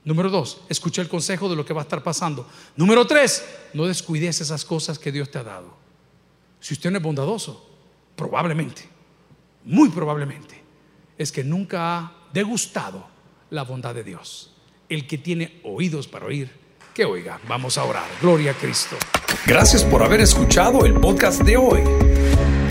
Número 0.04 0.30
dos, 0.30 0.62
escucha 0.70 1.02
el 1.02 1.10
consejo 1.10 1.50
de 1.50 1.56
lo 1.56 1.66
que 1.66 1.74
va 1.74 1.82
a 1.82 1.84
estar 1.84 2.04
pasando. 2.04 2.48
Número 2.76 3.08
tres, 3.08 3.44
no 3.74 3.88
descuides 3.88 4.40
esas 4.40 4.64
cosas 4.64 5.00
que 5.00 5.12
Dios 5.12 5.32
te 5.32 5.40
ha 5.40 5.44
dado. 5.44 5.76
Si 6.60 6.76
usted 6.76 6.92
no 6.92 6.98
es 6.98 7.04
bondadoso, 7.04 7.68
probablemente, 8.16 8.88
muy 9.64 9.90
probablemente, 9.90 10.64
es 11.18 11.32
que 11.32 11.44
nunca 11.44 11.98
ha 11.98 12.12
degustado 12.32 13.08
la 13.50 13.64
bondad 13.64 13.96
de 13.96 14.04
Dios. 14.04 14.54
El 14.88 15.08
que 15.08 15.18
tiene 15.18 15.60
oídos 15.64 16.08
para 16.08 16.28
oír, 16.28 16.52
que 16.94 17.06
oiga. 17.06 17.40
Vamos 17.48 17.78
a 17.80 17.84
orar. 17.84 18.08
Gloria 18.22 18.52
a 18.52 18.54
Cristo. 18.54 18.96
Gracias 19.48 19.84
por 19.84 20.04
haber 20.04 20.22
escuchado 20.22 20.86
el 20.86 20.94
podcast 20.94 21.42
de 21.42 21.58
hoy. 21.58 21.82